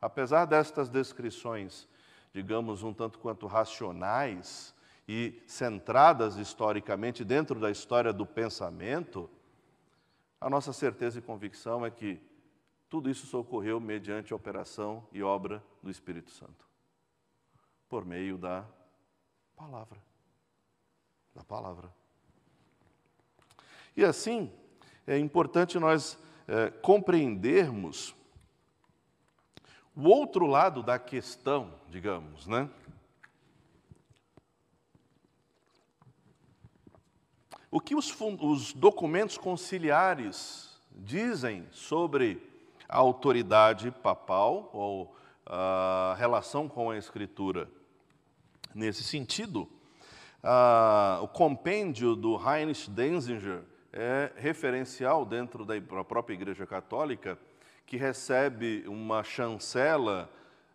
Apesar 0.00 0.44
destas 0.44 0.88
descrições, 0.88 1.88
digamos, 2.32 2.82
um 2.82 2.92
tanto 2.92 3.18
quanto 3.18 3.46
racionais 3.46 4.74
e 5.06 5.42
centradas 5.46 6.36
historicamente 6.36 7.24
dentro 7.24 7.60
da 7.60 7.70
história 7.70 8.12
do 8.12 8.24
pensamento, 8.24 9.28
a 10.40 10.48
nossa 10.48 10.72
certeza 10.72 11.18
e 11.18 11.22
convicção 11.22 11.84
é 11.84 11.90
que 11.90 12.20
tudo 12.88 13.10
isso 13.10 13.38
ocorreu 13.38 13.80
mediante 13.80 14.32
a 14.32 14.36
operação 14.36 15.06
e 15.12 15.22
obra 15.22 15.62
do 15.82 15.90
Espírito 15.90 16.30
Santo, 16.30 16.66
por 17.88 18.04
meio 18.04 18.36
da 18.36 18.64
palavra. 19.56 19.98
Da 21.34 21.44
palavra. 21.44 21.92
E 23.96 24.04
assim, 24.04 24.52
é 25.06 25.18
importante 25.18 25.78
nós 25.78 26.18
é, 26.46 26.70
compreendermos 26.70 28.14
o 29.94 30.08
outro 30.08 30.46
lado 30.46 30.82
da 30.82 30.98
questão, 30.98 31.72
digamos, 31.88 32.46
né? 32.46 32.68
O 37.70 37.80
que 37.80 37.94
os, 37.94 38.14
os 38.40 38.72
documentos 38.72 39.38
conciliares 39.38 40.78
dizem 40.90 41.66
sobre 41.70 42.50
a 42.88 42.98
autoridade 42.98 43.90
papal 43.90 44.68
ou 44.74 45.16
a 45.46 46.14
relação 46.18 46.68
com 46.68 46.90
a 46.90 46.98
Escritura? 46.98 47.68
Nesse 48.74 49.02
sentido, 49.02 49.68
o 51.22 51.28
compêndio 51.28 52.16
do 52.16 52.36
Heinrich 52.36 52.90
Denzinger 52.90 53.62
é 53.92 54.32
referencial 54.36 55.24
dentro 55.24 55.64
da 55.64 55.74
própria 56.04 56.34
Igreja 56.34 56.66
Católica, 56.66 57.38
que 57.92 57.98
recebe 57.98 58.84
uma 58.86 59.22
chancela 59.22 60.30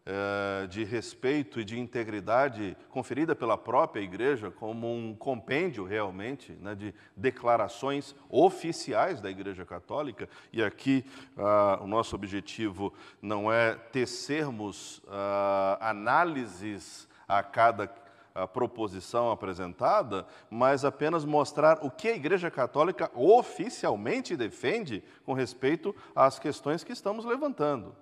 eh, 0.06 0.68
de 0.68 0.84
respeito 0.84 1.60
e 1.60 1.66
de 1.66 1.80
integridade 1.80 2.78
conferida 2.92 3.36
pela 3.36 3.58
própria 3.58 4.02
Igreja, 4.02 4.52
como 4.52 4.94
um 4.94 5.16
compêndio 5.16 5.84
realmente 5.84 6.52
né, 6.62 6.76
de 6.76 6.94
declarações 7.16 8.16
oficiais 8.30 9.20
da 9.20 9.32
Igreja 9.32 9.66
Católica. 9.66 10.30
E 10.54 10.62
aqui 10.62 11.04
ah, 11.36 11.80
o 11.82 11.88
nosso 11.88 12.16
objetivo 12.16 12.94
não 13.20 13.52
é 13.52 13.74
tecermos 13.74 15.02
ah, 15.08 15.80
análises 15.82 17.10
a 17.28 17.42
cada 17.42 17.92
a 18.38 18.48
proposição 18.48 19.32
apresentada, 19.32 20.26
mas 20.50 20.86
apenas 20.86 21.26
mostrar 21.26 21.80
o 21.84 21.90
que 21.90 22.08
a 22.08 22.16
Igreja 22.16 22.52
Católica 22.52 23.10
oficialmente 23.16 24.38
defende 24.38 25.04
com 25.26 25.34
respeito 25.34 25.96
às 26.16 26.38
questões 26.38 26.84
que 26.84 26.94
estamos 26.94 27.26
levantando. 27.26 27.96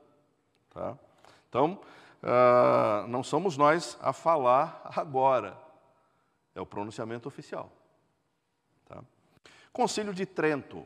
Tá? 0.71 0.97
Então, 1.47 1.79
uh, 2.21 3.07
não 3.07 3.23
somos 3.23 3.55
nós 3.55 3.97
a 4.01 4.11
falar 4.11 4.81
agora, 4.95 5.57
é 6.53 6.59
o 6.59 6.65
pronunciamento 6.65 7.29
oficial. 7.29 7.71
Tá? 8.85 9.01
Concílio 9.71 10.13
de 10.13 10.25
Trento, 10.25 10.83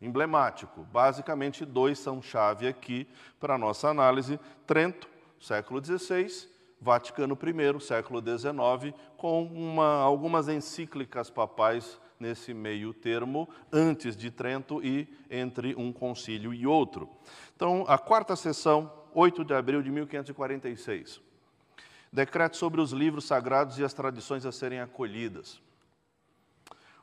emblemático. 0.00 0.82
Basicamente, 0.84 1.66
dois 1.66 1.98
são 1.98 2.22
chave 2.22 2.66
aqui 2.66 3.06
para 3.38 3.56
a 3.56 3.58
nossa 3.58 3.88
análise. 3.88 4.40
Trento, 4.66 5.08
século 5.38 5.84
XVI, 5.84 6.48
Vaticano 6.80 7.36
I, 7.36 7.80
século 7.80 8.20
XIX, 8.20 8.94
com 9.16 9.44
uma, 9.44 10.00
algumas 10.00 10.48
encíclicas 10.48 11.28
papais 11.28 12.00
nesse 12.18 12.52
meio 12.52 12.92
termo, 12.92 13.48
antes 13.72 14.16
de 14.16 14.30
Trento 14.30 14.80
e 14.82 15.08
entre 15.30 15.74
um 15.76 15.92
concílio 15.92 16.52
e 16.52 16.66
outro. 16.66 17.08
Então, 17.54 17.84
a 17.88 17.98
quarta 17.98 18.36
sessão, 18.36 18.92
8 19.14 19.44
de 19.44 19.54
abril 19.54 19.82
de 19.82 19.90
1546. 19.90 21.20
Decreto 22.12 22.56
sobre 22.56 22.80
os 22.80 22.92
livros 22.92 23.24
sagrados 23.24 23.78
e 23.78 23.84
as 23.84 23.92
tradições 23.92 24.46
a 24.46 24.52
serem 24.52 24.80
acolhidas. 24.80 25.60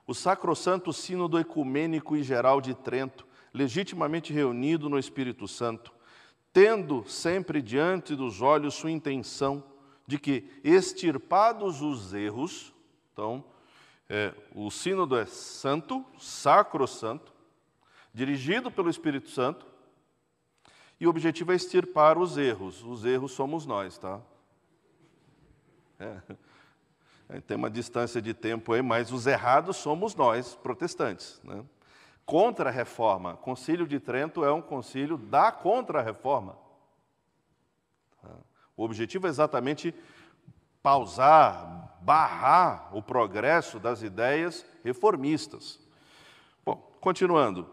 O 0.07 0.13
Sacrosanto 0.13 0.93
Sínodo 0.93 1.39
Ecumênico 1.39 2.15
e 2.15 2.23
Geral 2.23 2.61
de 2.61 2.73
Trento, 2.73 3.25
legitimamente 3.53 4.33
reunido 4.33 4.89
no 4.89 4.99
Espírito 4.99 5.47
Santo, 5.47 5.94
tendo 6.55 7.03
sempre 7.05 7.61
diante 7.61 8.15
dos 8.15 8.41
olhos 8.41 8.75
sua 8.75 8.89
intenção 8.89 9.61
de 10.07 10.17
que, 10.17 10.49
extirpados 10.63 11.81
os 11.81 12.13
erros, 12.13 12.73
então, 13.11 13.43
é, 14.07 14.33
o 14.55 14.71
sínodo 14.71 15.17
é 15.17 15.25
santo, 15.25 16.05
sacro-santo, 16.17 17.33
dirigido 18.13 18.71
pelo 18.71 18.89
Espírito 18.89 19.29
Santo, 19.29 19.65
e 20.97 21.05
o 21.05 21.09
objetivo 21.09 21.51
é 21.51 21.55
extirpar 21.55 22.17
os 22.17 22.37
erros. 22.37 22.81
Os 22.85 23.03
erros 23.03 23.33
somos 23.33 23.65
nós, 23.65 23.97
tá? 23.97 24.21
É. 25.99 27.41
Tem 27.41 27.57
uma 27.57 27.69
distância 27.69 28.21
de 28.21 28.33
tempo 28.33 28.71
aí, 28.71 28.81
mas 28.81 29.11
os 29.11 29.27
errados 29.27 29.75
somos 29.75 30.15
nós, 30.15 30.55
protestantes. 30.55 31.37
Né? 31.43 31.65
Contra 32.25 32.69
a 32.69 32.71
reforma. 32.71 33.37
Concílio 33.37 33.87
de 33.87 33.99
Trento 33.99 34.43
é 34.43 34.51
um 34.51 34.61
concílio 34.61 35.17
da 35.17 35.51
contra-reforma. 35.51 36.57
Tá? 38.21 38.29
O 38.75 38.83
objetivo 38.83 39.27
é 39.27 39.29
exatamente 39.29 39.93
pausar, 40.81 41.97
barrar 42.01 42.95
o 42.95 43.01
progresso 43.01 43.79
das 43.79 44.01
ideias 44.01 44.65
reformistas. 44.83 45.79
Bom, 46.63 46.75
continuando. 46.99 47.69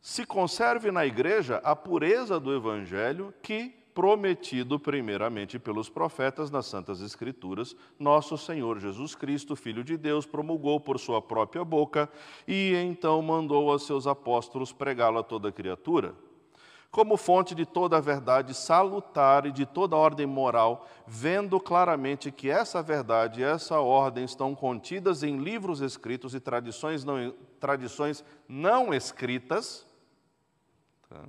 Se 0.00 0.24
conserve 0.24 0.92
na 0.92 1.04
igreja 1.04 1.60
a 1.64 1.74
pureza 1.74 2.38
do 2.38 2.54
evangelho 2.54 3.34
que 3.42 3.85
prometido 3.96 4.78
primeiramente 4.78 5.58
pelos 5.58 5.88
profetas 5.88 6.50
nas 6.50 6.66
Santas 6.66 7.00
Escrituras, 7.00 7.74
nosso 7.98 8.36
Senhor 8.36 8.78
Jesus 8.78 9.14
Cristo, 9.14 9.56
Filho 9.56 9.82
de 9.82 9.96
Deus, 9.96 10.26
promulgou 10.26 10.78
por 10.78 11.00
sua 11.00 11.22
própria 11.22 11.64
boca 11.64 12.06
e 12.46 12.74
então 12.74 13.22
mandou 13.22 13.72
a 13.72 13.78
seus 13.78 14.06
apóstolos 14.06 14.70
pregá-lo 14.70 15.18
a 15.18 15.22
toda 15.22 15.50
criatura. 15.50 16.14
Como 16.90 17.16
fonte 17.16 17.54
de 17.54 17.64
toda 17.64 17.96
a 17.96 18.00
verdade 18.00 18.52
salutar 18.52 19.46
e 19.46 19.50
de 19.50 19.64
toda 19.64 19.96
a 19.96 19.98
ordem 19.98 20.26
moral, 20.26 20.86
vendo 21.06 21.58
claramente 21.58 22.30
que 22.30 22.50
essa 22.50 22.82
verdade 22.82 23.40
e 23.40 23.44
essa 23.44 23.80
ordem 23.80 24.26
estão 24.26 24.54
contidas 24.54 25.22
em 25.22 25.38
livros 25.38 25.80
escritos 25.80 26.34
e 26.34 26.40
tradições 26.40 27.02
não, 27.02 27.34
tradições 27.58 28.22
não 28.46 28.92
escritas. 28.92 29.86
Tá? 31.08 31.24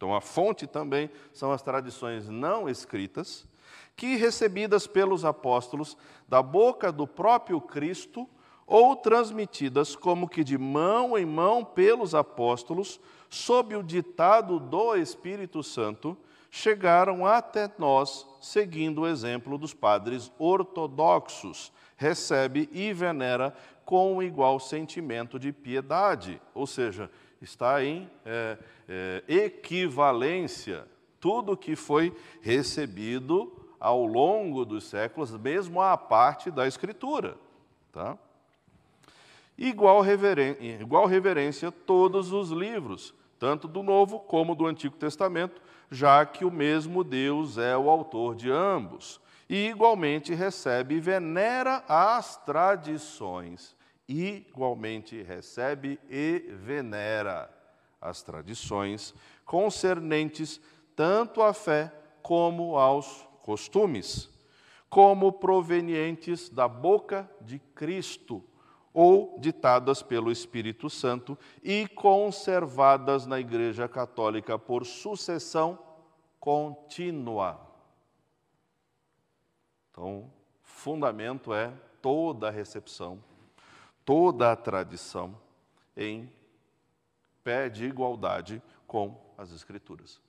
Então, 0.00 0.14
a 0.14 0.20
fonte 0.22 0.66
também 0.66 1.10
são 1.30 1.52
as 1.52 1.60
tradições 1.60 2.26
não 2.26 2.70
escritas, 2.70 3.46
que 3.94 4.16
recebidas 4.16 4.86
pelos 4.86 5.26
apóstolos 5.26 5.94
da 6.26 6.42
boca 6.42 6.90
do 6.90 7.06
próprio 7.06 7.60
Cristo, 7.60 8.26
ou 8.66 8.96
transmitidas 8.96 9.94
como 9.94 10.26
que 10.26 10.42
de 10.42 10.56
mão 10.56 11.18
em 11.18 11.26
mão 11.26 11.62
pelos 11.62 12.14
apóstolos, 12.14 12.98
sob 13.28 13.76
o 13.76 13.82
ditado 13.82 14.58
do 14.58 14.96
Espírito 14.96 15.62
Santo, 15.62 16.16
chegaram 16.50 17.26
até 17.26 17.70
nós, 17.76 18.26
seguindo 18.40 19.02
o 19.02 19.06
exemplo 19.06 19.58
dos 19.58 19.74
padres 19.74 20.32
ortodoxos, 20.38 21.70
recebe 21.94 22.70
e 22.72 22.90
venera 22.94 23.54
com 23.84 24.22
igual 24.22 24.58
sentimento 24.58 25.38
de 25.38 25.52
piedade, 25.52 26.40
ou 26.54 26.66
seja, 26.66 27.10
está 27.40 27.82
em 27.82 28.10
é, 28.24 28.58
é, 28.88 29.24
equivalência 29.28 30.86
tudo 31.20 31.56
que 31.56 31.76
foi 31.76 32.16
recebido 32.40 33.52
ao 33.78 34.04
longo 34.04 34.64
dos 34.64 34.84
séculos, 34.84 35.30
mesmo 35.36 35.80
à 35.80 35.96
parte 35.96 36.50
da 36.50 36.66
Escritura. 36.66 37.36
Tá? 37.92 38.16
Igual, 39.56 40.00
reverência, 40.00 40.62
igual 40.80 41.06
reverência 41.06 41.70
todos 41.70 42.32
os 42.32 42.50
livros, 42.50 43.14
tanto 43.38 43.68
do 43.68 43.82
Novo 43.82 44.20
como 44.20 44.54
do 44.54 44.66
Antigo 44.66 44.96
Testamento, 44.96 45.60
já 45.90 46.24
que 46.24 46.44
o 46.44 46.50
mesmo 46.50 47.04
Deus 47.04 47.58
é 47.58 47.76
o 47.76 47.90
autor 47.90 48.34
de 48.34 48.50
ambos. 48.50 49.20
E 49.48 49.68
igualmente 49.68 50.32
recebe 50.32 50.94
e 50.94 51.00
venera 51.00 51.82
as 51.88 52.36
tradições 52.36 53.74
igualmente 54.10 55.22
recebe 55.22 55.98
e 56.08 56.38
venera 56.64 57.48
as 58.00 58.22
tradições 58.22 59.14
concernentes 59.44 60.60
tanto 60.96 61.42
à 61.42 61.52
fé 61.52 61.92
como 62.22 62.76
aos 62.76 63.26
costumes. 63.42 64.28
como 64.90 65.32
provenientes 65.32 66.48
da 66.48 66.66
boca 66.66 67.30
de 67.40 67.60
Cristo 67.60 68.44
ou 68.92 69.38
ditadas 69.38 70.02
pelo 70.02 70.32
Espírito 70.32 70.90
Santo 70.90 71.38
e 71.62 71.86
conservadas 71.86 73.24
na 73.24 73.38
Igreja 73.38 73.88
Católica 73.88 74.58
por 74.58 74.84
sucessão 74.84 75.78
contínua. 76.40 77.60
Então, 79.90 80.28
fundamento 80.64 81.54
é 81.54 81.72
toda 82.02 82.48
a 82.48 82.50
recepção, 82.50 83.22
toda 84.10 84.50
a 84.50 84.56
tradição 84.56 85.36
em 85.96 86.28
pé 87.44 87.68
de 87.68 87.84
igualdade 87.84 88.60
com 88.84 89.16
as 89.38 89.52
Escrituras. 89.52 90.20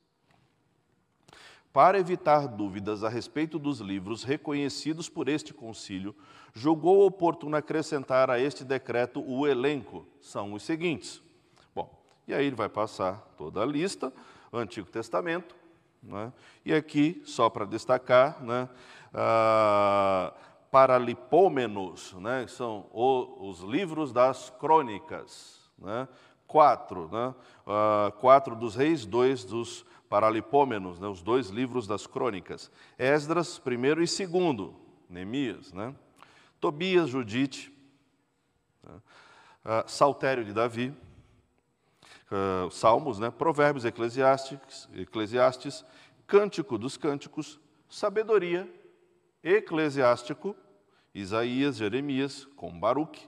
Para 1.73 1.97
evitar 1.97 2.47
dúvidas 2.47 3.03
a 3.03 3.09
respeito 3.09 3.57
dos 3.57 3.79
livros 3.79 4.23
reconhecidos 4.23 5.09
por 5.09 5.27
este 5.27 5.51
concílio, 5.51 6.15
julgou 6.53 7.07
oportuno 7.07 7.57
acrescentar 7.57 8.29
a 8.29 8.39
este 8.39 8.63
decreto 8.63 9.19
o 9.19 9.47
elenco. 9.47 10.05
São 10.21 10.53
os 10.53 10.61
seguintes. 10.61 11.19
Bom, 11.73 11.91
e 12.27 12.35
aí 12.35 12.45
ele 12.45 12.55
vai 12.55 12.69
passar 12.69 13.33
toda 13.35 13.63
a 13.63 13.65
lista, 13.65 14.13
Antigo 14.53 14.91
Testamento, 14.91 15.55
né? 16.03 16.31
e 16.63 16.71
aqui, 16.71 17.19
só 17.25 17.49
para 17.49 17.65
destacar, 17.65 18.43
né, 18.43 18.69
ah, 19.11 20.31
Paralipômenos, 20.71 22.13
né, 22.13 22.47
são 22.47 22.87
o, 22.93 23.49
os 23.49 23.59
livros 23.59 24.13
das 24.13 24.49
crônicas, 24.49 25.69
né, 25.77 26.07
quatro, 26.47 27.09
né, 27.11 27.35
ah, 27.67 28.11
quatro 28.19 28.55
dos 28.55 28.75
reis, 28.75 29.05
dois 29.05 29.43
dos 29.43 29.85
Paralipômenos, 30.09 30.99
né, 30.99 31.07
os 31.07 31.21
dois 31.21 31.49
livros 31.49 31.87
das 31.87 32.07
crônicas. 32.07 32.71
Esdras, 32.97 33.59
primeiro 33.59 34.01
e 34.01 34.07
segundo, 34.07 34.75
Neemias, 35.09 35.73
né? 35.73 35.93
Tobias, 36.59 37.09
Judite, 37.09 37.73
né? 38.83 38.93
uh, 39.65 39.89
Saltério 39.89 40.45
de 40.45 40.53
Davi, 40.53 40.93
uh, 42.31 42.71
Salmos, 42.71 43.19
né? 43.19 43.29
Provérbios 43.29 43.83
Eclesiásticos, 43.83 44.87
Eclesiastes, 44.93 45.83
Cântico 46.27 46.77
dos 46.77 46.97
Cânticos, 46.97 47.59
Sabedoria, 47.89 48.69
Eclesiástico, 49.43 50.55
Isaías, 51.13 51.77
Jeremias, 51.77 52.45
com 52.55 52.79
Baruque, 52.79 53.27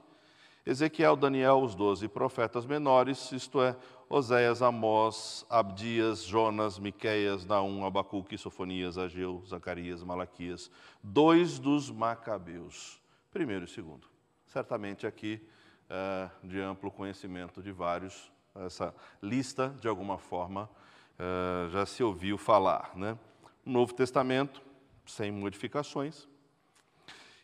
Ezequiel, 0.66 1.16
Daniel, 1.16 1.60
os 1.60 1.74
doze 1.74 2.08
profetas 2.08 2.64
menores, 2.64 3.30
isto 3.32 3.60
é, 3.60 3.76
Oséias, 4.08 4.62
Amós, 4.62 5.44
Abdias, 5.50 6.24
Jonas, 6.24 6.78
Miqueias, 6.78 7.44
Naum, 7.44 7.84
Abacuque, 7.84 8.38
Sofonias, 8.38 8.96
Ageu, 8.96 9.42
Zacarias, 9.46 10.02
Malaquias, 10.02 10.70
dois 11.02 11.58
dos 11.58 11.90
Macabeus, 11.90 12.98
primeiro 13.30 13.66
e 13.66 13.68
segundo. 13.68 14.08
Certamente 14.46 15.06
aqui 15.06 15.46
é, 15.90 16.30
de 16.42 16.60
amplo 16.60 16.90
conhecimento 16.90 17.62
de 17.62 17.70
vários, 17.70 18.32
essa 18.54 18.94
lista, 19.22 19.74
de 19.80 19.88
alguma 19.88 20.16
forma, 20.16 20.70
é, 21.18 21.68
já 21.70 21.84
se 21.84 22.02
ouviu 22.02 22.38
falar. 22.38 22.92
Né? 22.96 23.18
Novo 23.66 23.92
Testamento, 23.92 24.62
sem 25.06 25.30
modificações, 25.30 26.26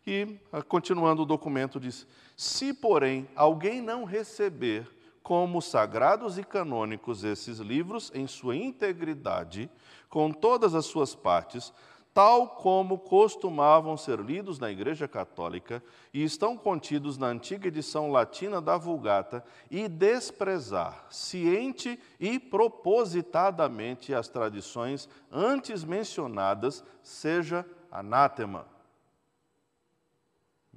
e, 0.06 0.38
ah, 0.52 0.62
continuando 0.62 1.22
o 1.22 1.26
documento, 1.26 1.78
diz: 1.78 2.06
Se, 2.36 2.72
porém, 2.72 3.28
alguém 3.36 3.80
não 3.80 4.04
receber 4.04 4.88
como 5.22 5.60
sagrados 5.60 6.38
e 6.38 6.42
canônicos 6.42 7.22
esses 7.22 7.58
livros 7.58 8.10
em 8.14 8.26
sua 8.26 8.56
integridade, 8.56 9.70
com 10.08 10.32
todas 10.32 10.74
as 10.74 10.86
suas 10.86 11.14
partes, 11.14 11.72
tal 12.12 12.48
como 12.48 12.98
costumavam 12.98 13.96
ser 13.96 14.20
lidos 14.20 14.58
na 14.58 14.70
Igreja 14.70 15.06
Católica 15.06 15.82
e 16.12 16.22
estão 16.22 16.56
contidos 16.56 17.16
na 17.16 17.28
antiga 17.28 17.68
edição 17.68 18.10
latina 18.10 18.60
da 18.60 18.76
Vulgata, 18.76 19.44
e 19.70 19.88
desprezar, 19.88 21.06
ciente 21.08 21.98
e 22.18 22.38
propositadamente, 22.38 24.12
as 24.12 24.28
tradições 24.28 25.08
antes 25.30 25.84
mencionadas, 25.84 26.84
seja 27.02 27.64
anátema 27.90 28.66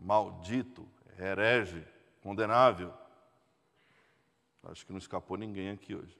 maldito, 0.03 0.87
herege, 1.17 1.85
condenável. 2.21 2.93
Acho 4.63 4.85
que 4.85 4.91
não 4.91 4.99
escapou 4.99 5.37
ninguém 5.37 5.69
aqui 5.69 5.95
hoje. 5.95 6.17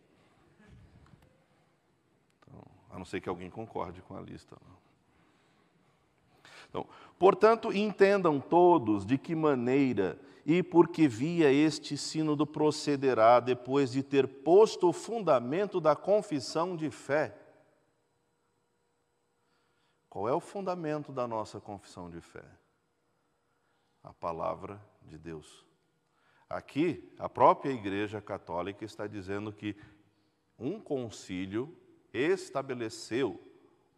Então, 2.40 2.62
a 2.90 2.98
não 2.98 3.06
ser 3.06 3.22
que 3.22 3.30
alguém 3.30 3.50
concorde 3.50 4.02
com 4.02 4.16
a 4.16 4.22
lista. 4.22 4.58
Não. 4.66 4.93
Então, 6.74 6.88
portanto, 7.20 7.72
entendam 7.72 8.40
todos 8.40 9.06
de 9.06 9.16
que 9.16 9.36
maneira 9.36 10.20
e 10.44 10.64
por 10.64 10.88
que 10.88 11.08
via 11.08 11.52
este 11.52 11.96
sínodo 11.96 12.48
procederá 12.48 13.40
depois 13.40 13.92
de 13.92 14.02
ter 14.02 14.28
posto 14.28 14.90
o 14.90 14.94
fundamento 14.94 15.80
da 15.80 15.96
confissão 15.96 16.76
de 16.76 16.90
fé. 16.90 17.38
Qual 20.10 20.28
é 20.28 20.34
o 20.34 20.40
fundamento 20.40 21.12
da 21.12 21.28
nossa 21.28 21.60
confissão 21.60 22.10
de 22.10 22.20
fé? 22.20 22.44
a 24.04 24.14
palavra 24.14 24.82
de 25.02 25.18
Deus. 25.18 25.66
Aqui, 26.50 27.12
a 27.18 27.30
própria 27.30 27.72
Igreja 27.72 28.22
Católica 28.22 28.84
está 28.84 29.08
dizendo 29.08 29.52
que 29.52 29.76
um 30.60 30.80
concílio 30.80 31.76
estabeleceu 32.14 33.42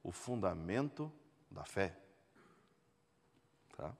o 0.03 0.11
fundamento 0.11 1.11
da 1.49 1.65
fé. 1.65 1.99
Tá? 3.77 3.91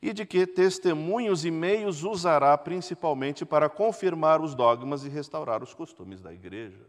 E 0.00 0.12
de 0.12 0.26
que 0.26 0.46
testemunhos 0.46 1.44
e 1.44 1.50
meios 1.50 2.02
usará 2.02 2.56
principalmente 2.58 3.44
para 3.44 3.68
confirmar 3.68 4.40
os 4.40 4.54
dogmas 4.54 5.04
e 5.04 5.08
restaurar 5.08 5.62
os 5.62 5.74
costumes 5.74 6.20
da 6.20 6.32
Igreja. 6.32 6.84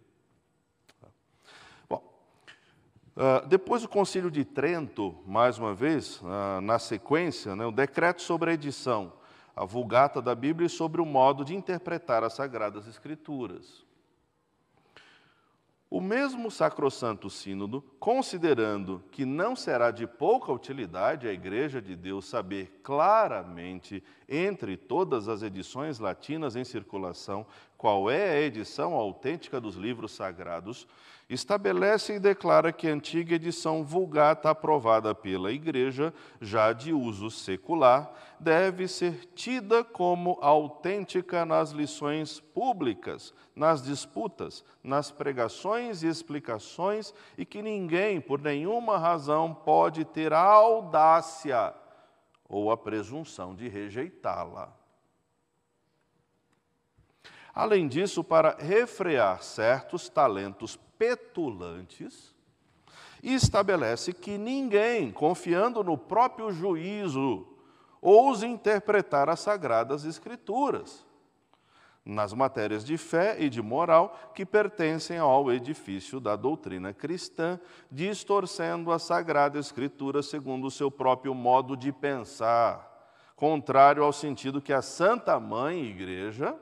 Uh, 3.16 3.46
depois 3.48 3.84
do 3.84 3.88
Concílio 3.88 4.32
de 4.32 4.44
Trento, 4.44 5.16
mais 5.28 5.60
uma 5.60 5.72
vez, 5.72 6.20
uh, 6.22 6.60
na 6.64 6.80
sequência, 6.80 7.56
né, 7.56 7.64
o 7.64 7.72
decreto 7.72 8.24
sobre 8.24 8.50
a 8.50 8.54
edição, 8.56 9.14
a 9.56 9.64
vulgata 9.64 10.20
da 10.20 10.34
Bíblia 10.34 10.66
e 10.66 10.70
sobre 10.70 11.00
o 11.00 11.06
modo 11.06 11.46
de 11.46 11.56
interpretar 11.56 12.24
as 12.24 12.34
Sagradas 12.34 12.88
Escrituras. 12.88 13.86
O 15.94 16.02
mesmo 16.02 16.50
Sacrosanto 16.50 17.30
Sínodo, 17.30 17.84
considerando 18.00 19.04
que 19.12 19.26
não 19.26 19.56
será 19.56 19.92
de 19.92 20.08
pouca 20.08 20.52
utilidade 20.52 21.28
a 21.28 21.32
Igreja 21.32 21.80
de 21.80 21.96
Deus 21.96 22.26
saber 22.26 22.80
claramente, 22.82 24.04
entre 24.28 24.76
todas 24.76 25.30
as 25.30 25.44
edições 25.44 26.00
latinas 26.00 26.56
em 26.56 26.64
circulação, 26.64 27.46
qual 27.78 28.10
é 28.10 28.32
a 28.32 28.42
edição 28.42 28.96
autêntica 28.96 29.62
dos 29.62 29.76
livros 29.76 30.14
sagrados, 30.14 30.88
estabelece 31.30 32.16
e 32.16 32.20
declara 32.20 32.72
que 32.72 32.88
a 32.88 32.94
antiga 32.94 33.36
edição 33.36 33.84
vulgata 33.84 34.50
aprovada 34.50 35.16
pela 35.16 35.52
Igreja, 35.52 36.14
já 36.42 36.74
de 36.74 36.94
uso 36.94 37.30
secular, 37.32 38.12
deve 38.40 38.88
ser 38.88 39.26
tida 39.34 39.84
como 39.84 40.38
autêntica 40.42 41.46
nas 41.46 41.72
lições 41.72 42.40
públicas, 42.40 43.34
nas 43.56 43.82
disputas, 43.82 44.64
nas 44.84 45.12
pregações 45.12 46.04
e 46.04 46.08
explicações, 46.08 47.14
e 47.38 47.46
que 47.46 47.62
ninguém, 47.62 48.20
por 48.20 48.40
nenhuma 48.40 48.98
razão, 48.98 49.54
pode 49.54 50.04
ter 50.06 50.34
a 50.34 50.42
audácia 50.42 51.74
ou 52.48 52.70
a 52.70 52.78
presunção 52.78 53.56
de 53.56 53.68
rejeitá-la. 53.68 54.74
Além 57.54 57.88
disso, 57.88 58.24
para 58.24 58.58
refrear 58.60 59.44
certos 59.44 60.10
talentos 60.10 60.76
petulantes, 61.04 62.34
estabelece 63.22 64.14
que 64.14 64.38
ninguém, 64.38 65.12
confiando 65.12 65.84
no 65.84 65.98
próprio 65.98 66.50
juízo, 66.52 67.46
ouse 68.02 68.48
interpretar 68.48 69.28
as 69.28 69.42
sagradas 69.42 70.06
escrituras 70.06 71.06
nas 72.06 72.34
matérias 72.34 72.84
de 72.84 72.98
fé 72.98 73.38
e 73.40 73.50
de 73.50 73.62
moral 73.62 74.32
que 74.34 74.46
pertencem 74.46 75.18
ao 75.18 75.52
edifício 75.52 76.20
da 76.20 76.36
doutrina 76.36 76.94
cristã, 76.94 77.60
distorcendo 77.90 78.92
a 78.92 79.00
sagrada 79.00 79.58
escritura 79.60 80.22
segundo 80.22 80.68
o 80.68 80.72
seu 80.72 80.92
próprio 80.92 81.34
modo 81.34 81.78
de 81.78 81.94
pensar, 81.94 83.10
contrário 83.38 84.04
ao 84.04 84.12
sentido 84.12 84.62
que 84.62 84.74
a 84.74 84.82
Santa 84.82 85.38
Mãe 85.40 85.84
Igreja 85.86 86.56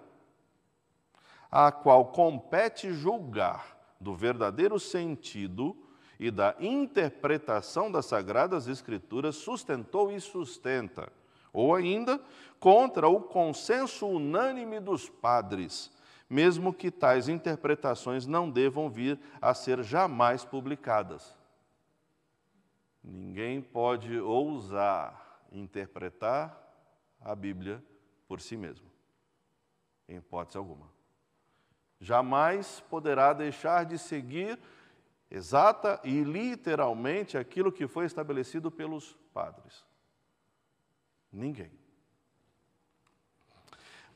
a 1.52 1.72
qual 1.72 2.06
compete 2.06 2.94
julgar 2.94 3.81
do 4.02 4.16
verdadeiro 4.16 4.80
sentido 4.80 5.78
e 6.20 6.30
da 6.30 6.56
interpretação 6.60 7.92
das 7.92 8.08
Sagradas 8.08 8.68
Escrituras, 8.68 9.36
sustentou 9.36 10.12
e 10.12 10.20
sustenta, 10.20 11.12
ou 11.54 11.74
ainda 11.76 12.20
contra 12.60 13.08
o 13.08 13.22
consenso 13.22 14.08
unânime 14.08 14.80
dos 14.80 15.08
padres, 15.10 15.92
mesmo 16.30 16.74
que 16.74 16.90
tais 16.90 17.28
interpretações 17.28 18.26
não 18.26 18.50
devam 18.50 18.90
vir 18.90 19.20
a 19.42 19.54
ser 19.54 19.84
jamais 19.84 20.44
publicadas. 20.44 21.36
Ninguém 23.04 23.62
pode 23.62 24.20
ousar 24.20 25.42
interpretar 25.52 26.58
a 27.20 27.36
Bíblia 27.36 27.84
por 28.28 28.40
si 28.40 28.56
mesmo, 28.56 28.88
em 30.08 30.18
hipótese 30.18 30.58
alguma. 30.58 31.01
Jamais 32.02 32.80
poderá 32.90 33.32
deixar 33.32 33.86
de 33.86 34.00
seguir 34.00 34.58
exata 35.30 36.02
e 36.04 36.24
literalmente 36.24 37.38
aquilo 37.38 37.72
que 37.72 37.88
foi 37.88 38.06
estabelecido 38.06 38.72
pelos 38.72 39.16
padres. 39.32 39.86
Ninguém. 41.32 41.72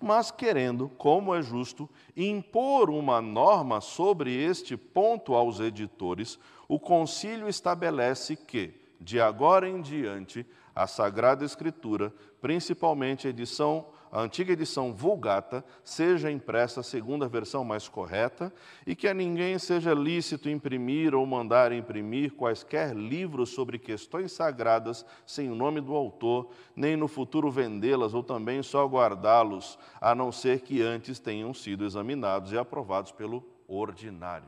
Mas 0.02 0.32
querendo, 0.32 0.90
como 0.90 1.34
é 1.34 1.42
justo, 1.42 1.90
impor 2.18 2.90
uma 2.90 3.22
norma 3.22 3.80
sobre 3.80 4.36
este 4.36 4.76
ponto 4.76 5.36
aos 5.36 5.60
editores, 5.60 6.40
o 6.68 6.80
concílio 6.80 7.48
estabelece 7.48 8.36
que, 8.36 8.74
de 9.00 9.22
agora 9.22 9.70
em 9.70 9.80
diante, 9.80 10.46
a 10.76 10.88
Sagrada 10.88 11.46
Escritura, 11.46 12.14
principalmente 12.42 13.28
a 13.28 13.30
edição 13.30 13.88
a 14.16 14.22
antiga 14.22 14.54
edição 14.54 14.94
Vulgata 14.94 15.62
seja 15.84 16.32
impressa 16.32 16.82
segundo 16.82 17.26
a 17.26 17.28
versão 17.28 17.66
mais 17.66 17.90
correta 17.90 18.50
e 18.88 18.96
que 18.96 19.10
a 19.10 19.14
ninguém 19.14 19.60
seja 19.60 19.94
lícito 19.94 20.48
imprimir 20.48 21.14
ou 21.14 21.26
mandar 21.26 21.74
imprimir 21.74 22.32
quaisquer 22.32 22.96
livros 22.96 23.50
sobre 23.50 23.78
questões 23.78 24.32
sagradas 24.32 25.06
sem 25.28 25.52
o 25.52 25.56
nome 25.56 25.82
do 25.82 25.94
autor, 25.94 26.50
nem 26.74 26.96
no 26.96 27.10
futuro 27.10 27.52
vendê-las 27.52 28.14
ou 28.14 28.24
também 28.24 28.64
só 28.64 28.88
guardá-los, 28.88 29.78
a 30.00 30.16
não 30.16 30.32
ser 30.32 30.62
que 30.62 30.82
antes 30.82 31.20
tenham 31.20 31.54
sido 31.54 31.84
examinados 31.84 32.54
e 32.54 32.58
aprovados 32.58 33.12
pelo 33.12 33.46
ordinário. 33.68 34.48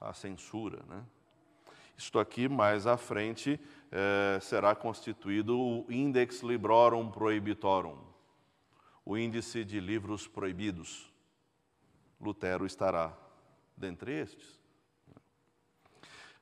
A 0.00 0.12
censura, 0.12 0.80
né? 0.88 1.04
Isto 1.96 2.18
aqui, 2.18 2.48
mais 2.48 2.84
à 2.84 2.96
frente, 2.96 3.60
eh, 3.90 4.38
será 4.40 4.74
constituído 4.74 5.58
o 5.58 5.86
Index 5.88 6.42
Librorum 6.42 7.10
Prohibitorum, 7.10 8.07
o 9.08 9.16
índice 9.16 9.64
de 9.64 9.80
livros 9.80 10.28
proibidos. 10.28 11.10
Lutero 12.20 12.66
estará 12.66 13.16
dentre 13.74 14.12
estes. 14.12 14.60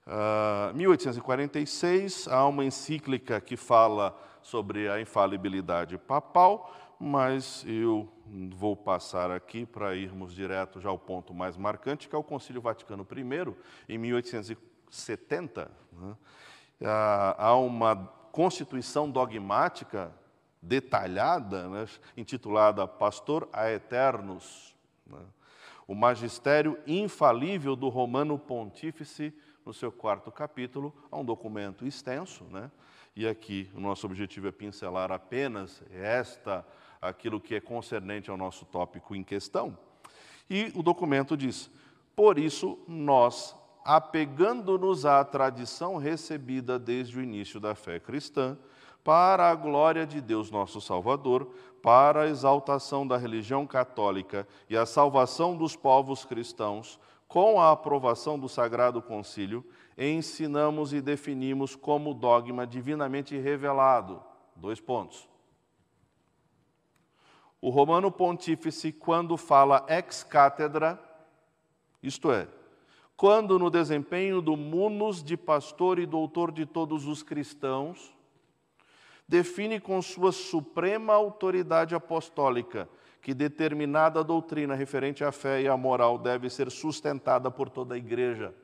Uh, 0.05 0.09
ah, 0.09 0.73
1846, 0.75 2.27
há 2.27 2.45
uma 2.45 2.65
encíclica 2.65 3.41
que 3.41 3.57
fala 3.57 4.21
sobre 4.43 4.89
a 4.89 5.01
infalibilidade 5.01 5.97
papal, 5.97 6.75
mas 6.99 7.65
eu 7.69 8.13
vou 8.57 8.75
passar 8.75 9.31
aqui 9.31 9.65
para 9.65 9.95
irmos 9.95 10.35
direto 10.35 10.81
já 10.81 10.89
ao 10.89 10.99
ponto 10.99 11.33
mais 11.33 11.57
marcante, 11.57 12.09
que 12.09 12.17
é 12.17 12.19
o 12.19 12.25
Concílio 12.25 12.61
Vaticano 12.61 13.07
I, 13.09 13.95
em 13.95 13.97
1870. 13.97 15.71
Né? 15.93 16.17
Há 17.39 17.55
uma 17.55 17.95
constituição 18.33 19.09
dogmática 19.09 20.13
detalhada, 20.61 21.69
né, 21.69 21.87
intitulada 22.17 22.87
Pastor 22.87 23.49
a 23.53 23.71
Eternos, 23.71 24.75
né, 25.07 25.21
o 25.87 25.95
magistério 25.95 26.79
infalível 26.87 27.77
do 27.77 27.89
Romano 27.89 28.39
Pontífice, 28.39 29.33
no 29.65 29.73
seu 29.73 29.91
quarto 29.91 30.31
capítulo, 30.31 30.95
há 31.11 31.17
um 31.17 31.25
documento 31.25 31.87
extenso, 31.87 32.45
né, 32.45 32.71
e 33.17 33.27
aqui 33.27 33.71
o 33.75 33.81
nosso 33.81 34.07
objetivo 34.07 34.47
é 34.49 34.53
pincelar 34.53 35.11
apenas 35.11 35.83
esta, 35.91 36.67
aquilo 37.01 37.41
que 37.41 37.55
é 37.55 37.61
concernente 37.61 38.31
ao 38.31 38.37
nosso 38.37 38.67
tópico 38.67 39.17
em 39.17 39.25
questão. 39.25 39.77
E 40.51 40.71
o 40.75 40.83
documento 40.83 41.35
diz: 41.37 41.71
Por 42.15 42.39
isso, 42.39 42.79
nós, 42.87 43.57
apegando-nos 43.85 45.07
à 45.07 45.25
tradição 45.25 45.97
recebida 45.97 46.79
desde 46.79 47.19
o 47.19 47.23
início 47.23 47.59
da 47.59 47.75
fé 47.75 47.99
cristã, 47.99 48.57
para 49.07 49.49
a 49.49 49.55
glória 49.55 50.05
de 50.05 50.21
Deus 50.21 50.51
nosso 50.51 50.81
Salvador, 50.81 51.49
para 51.81 52.23
a 52.23 52.27
exaltação 52.27 53.07
da 53.07 53.17
religião 53.17 53.65
católica 53.65 54.49
e 54.69 54.77
a 54.77 54.85
salvação 54.85 55.57
dos 55.57 55.77
povos 55.77 56.25
cristãos, 56.25 56.99
com 57.29 57.61
a 57.61 57.71
aprovação 57.71 58.37
do 58.37 58.49
Sagrado 58.49 59.01
Concílio, 59.01 59.65
ensinamos 59.97 60.93
e 60.93 61.01
definimos 61.01 61.77
como 61.77 62.13
dogma 62.13 62.67
divinamente 62.67 63.39
revelado. 63.39 64.21
Dois 64.57 64.81
pontos. 64.81 65.29
O 67.61 67.71
Romano 67.71 68.11
Pontífice, 68.11 68.91
quando 68.91 69.37
fala 69.37 69.87
ex 69.89 70.25
cátedra, 70.25 71.01
isto 72.03 72.33
é, 72.33 72.49
quando 73.17 73.57
no 73.57 73.71
desempenho 73.71 74.43
do 74.43 74.57
munus 74.57 75.23
de 75.23 75.37
pastor 75.37 76.01
e 76.01 76.07
doutor 76.07 76.51
de 76.51 76.67
todos 76.67 77.07
os 77.07 77.23
cristãos, 77.23 78.16
define 79.29 79.81
com 79.81 80.01
sua 80.01 80.31
suprema 80.31 81.13
autoridade 81.15 81.95
apostólica 81.95 82.89
que 83.21 83.35
determinada 83.35 84.23
doutrina 84.23 84.77
referente 84.77 85.25
à 85.25 85.33
fé 85.33 85.63
e 85.63 85.67
à 85.67 85.77
moral 85.77 86.17
deve 86.17 86.49
ser 86.49 86.71
sustentada 86.71 87.51
por 87.51 87.69
toda 87.69 87.97
a 87.97 87.99
igreja, 87.99 88.55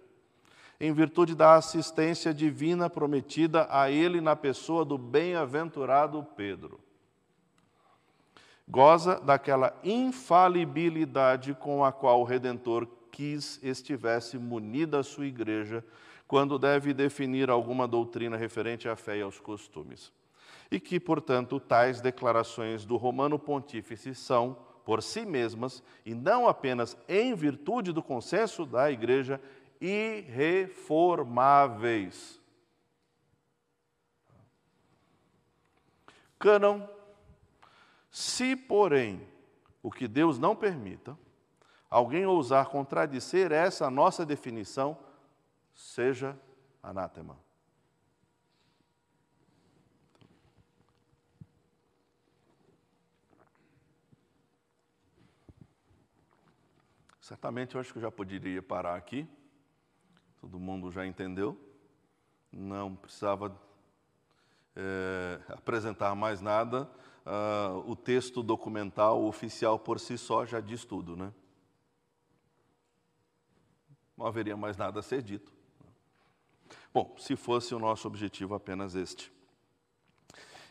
em 0.80 0.92
virtude 0.92 1.34
da 1.34 1.56
assistência 1.56 2.32
divina 2.32 2.88
prometida 2.88 3.66
a 3.68 3.90
ele 3.90 4.20
na 4.20 4.36
pessoa 4.36 4.84
do 4.84 4.96
bem-aventurado 4.96 6.24
Pedro. 6.36 6.78
Goza 8.68 9.20
daquela 9.20 9.76
infalibilidade 9.82 11.54
com 11.54 11.84
a 11.84 11.90
qual 11.90 12.20
o 12.20 12.24
Redentor 12.24 12.86
quis 13.10 13.58
estivesse 13.64 14.38
munida 14.38 15.00
a 15.00 15.02
sua 15.02 15.26
igreja 15.26 15.84
quando 16.28 16.56
deve 16.56 16.94
definir 16.94 17.50
alguma 17.50 17.88
doutrina 17.88 18.36
referente 18.36 18.88
à 18.88 18.94
fé 18.94 19.18
e 19.18 19.22
aos 19.22 19.40
costumes 19.40 20.12
e 20.72 20.80
que, 20.80 20.98
portanto, 20.98 21.60
tais 21.60 22.00
declarações 22.00 22.84
do 22.86 22.96
Romano 22.96 23.38
Pontífice 23.38 24.14
são, 24.14 24.56
por 24.86 25.02
si 25.02 25.26
mesmas, 25.26 25.82
e 26.04 26.14
não 26.14 26.48
apenas 26.48 26.96
em 27.06 27.34
virtude 27.34 27.92
do 27.92 28.02
consenso 28.02 28.64
da 28.64 28.90
Igreja, 28.90 29.38
irreformáveis. 29.78 32.40
Cânon, 36.38 36.88
se, 38.10 38.56
porém, 38.56 39.20
o 39.82 39.90
que 39.90 40.08
Deus 40.08 40.38
não 40.38 40.56
permita, 40.56 41.18
alguém 41.90 42.24
ousar 42.24 42.70
contradizer 42.70 43.52
essa 43.52 43.90
nossa 43.90 44.24
definição, 44.24 44.96
seja 45.74 46.34
anátema. 46.82 47.36
Certamente 57.32 57.74
eu 57.74 57.80
acho 57.80 57.90
que 57.90 57.98
eu 57.98 58.02
já 58.02 58.10
poderia 58.10 58.62
parar 58.62 58.94
aqui. 58.94 59.26
Todo 60.38 60.60
mundo 60.60 60.92
já 60.92 61.06
entendeu. 61.06 61.58
Não 62.52 62.94
precisava 62.94 63.58
é, 64.76 65.40
apresentar 65.48 66.14
mais 66.14 66.42
nada. 66.42 66.82
Uh, 67.24 67.90
o 67.90 67.96
texto 67.96 68.42
documental 68.42 69.24
oficial 69.24 69.78
por 69.78 69.98
si 69.98 70.18
só 70.18 70.44
já 70.44 70.60
diz 70.60 70.84
tudo, 70.84 71.16
né? 71.16 71.32
Não 74.14 74.26
haveria 74.26 74.54
mais 74.54 74.76
nada 74.76 75.00
a 75.00 75.02
ser 75.02 75.22
dito. 75.22 75.50
Bom, 76.92 77.16
se 77.16 77.34
fosse 77.34 77.74
o 77.74 77.78
nosso 77.78 78.06
objetivo 78.06 78.54
apenas 78.54 78.94
este. 78.94 79.32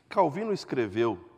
Calvino 0.07 0.53
escreveu 0.53 1.30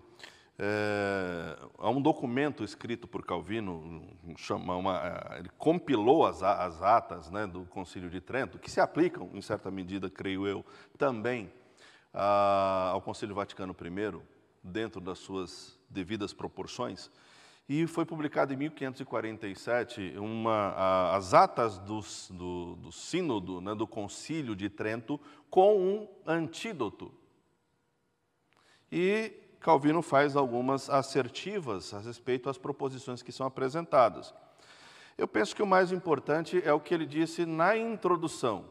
é, 0.58 1.58
há 1.80 1.90
um 1.90 2.02
documento 2.02 2.64
escrito 2.64 3.08
por 3.08 3.26
Calvino, 3.26 4.08
chama 4.38 4.76
uma, 4.76 5.00
é, 5.34 5.40
ele 5.40 5.50
compilou 5.58 6.26
as, 6.26 6.44
as 6.44 6.82
atas 6.82 7.32
né, 7.32 7.48
do 7.48 7.66
Concílio 7.66 8.10
de 8.10 8.22
Trento, 8.22 8.60
que 8.60 8.70
se 8.70 8.80
aplicam, 8.80 9.30
em 9.34 9.42
certa 9.42 9.72
medida, 9.72 10.10
creio 10.10 10.46
eu, 10.46 10.64
também 10.98 11.52
a, 12.14 12.90
ao 12.92 13.02
Concílio 13.02 13.34
Vaticano 13.34 13.76
I, 13.76 14.22
dentro 14.64 15.02
das 15.02 15.18
suas 15.18 15.80
devidas 15.90 16.34
proporções. 16.34 17.10
E 17.68 17.88
foi 17.88 18.06
publicado 18.06 18.54
em 18.54 18.58
1547 18.58 20.16
uma, 20.18 20.70
a, 20.76 21.16
as 21.16 21.34
atas 21.34 21.80
do, 21.80 22.02
do, 22.30 22.76
do 22.76 22.92
sínodo, 22.92 23.60
né, 23.60 23.74
do 23.74 23.88
Concílio 23.88 24.56
de 24.56 24.70
Trento, 24.70 25.20
com 25.50 25.80
um 25.80 26.08
antídoto. 26.28 27.12
E 28.92 29.43
Calvino 29.64 30.02
faz 30.02 30.36
algumas 30.36 30.90
assertivas 30.90 31.94
a 31.94 32.00
respeito 32.00 32.50
às 32.50 32.58
proposições 32.58 33.24
que 33.24 33.32
são 33.32 33.48
apresentadas. 33.48 34.34
Eu 35.18 35.26
penso 35.26 35.56
que 35.56 35.64
o 35.64 35.66
mais 35.66 35.94
importante 35.94 36.62
é 36.66 36.74
o 36.74 36.82
que 36.82 36.94
ele 36.94 37.06
disse 37.06 37.46
na 37.46 37.78
introdução, 37.78 38.66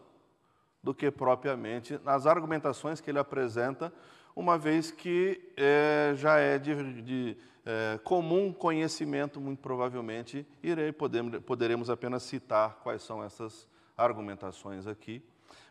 do 0.82 0.92
que 0.92 1.10
propriamente 1.10 1.98
nas 2.04 2.26
argumentações 2.26 3.00
que 3.00 3.10
ele 3.10 3.18
apresenta, 3.18 3.90
uma 4.36 4.58
vez 4.58 4.90
que 4.90 5.40
é, 5.56 6.12
já 6.14 6.38
é 6.38 6.58
de, 6.58 7.02
de 7.02 7.36
é, 7.64 7.98
comum 8.04 8.52
conhecimento, 8.52 9.40
muito 9.40 9.60
provavelmente, 9.60 10.46
irei, 10.62 10.92
podemos, 10.92 11.40
poderemos 11.40 11.88
apenas 11.88 12.22
citar 12.22 12.80
quais 12.82 13.02
são 13.02 13.24
essas 13.24 13.66
argumentações 13.96 14.86
aqui. 14.86 15.22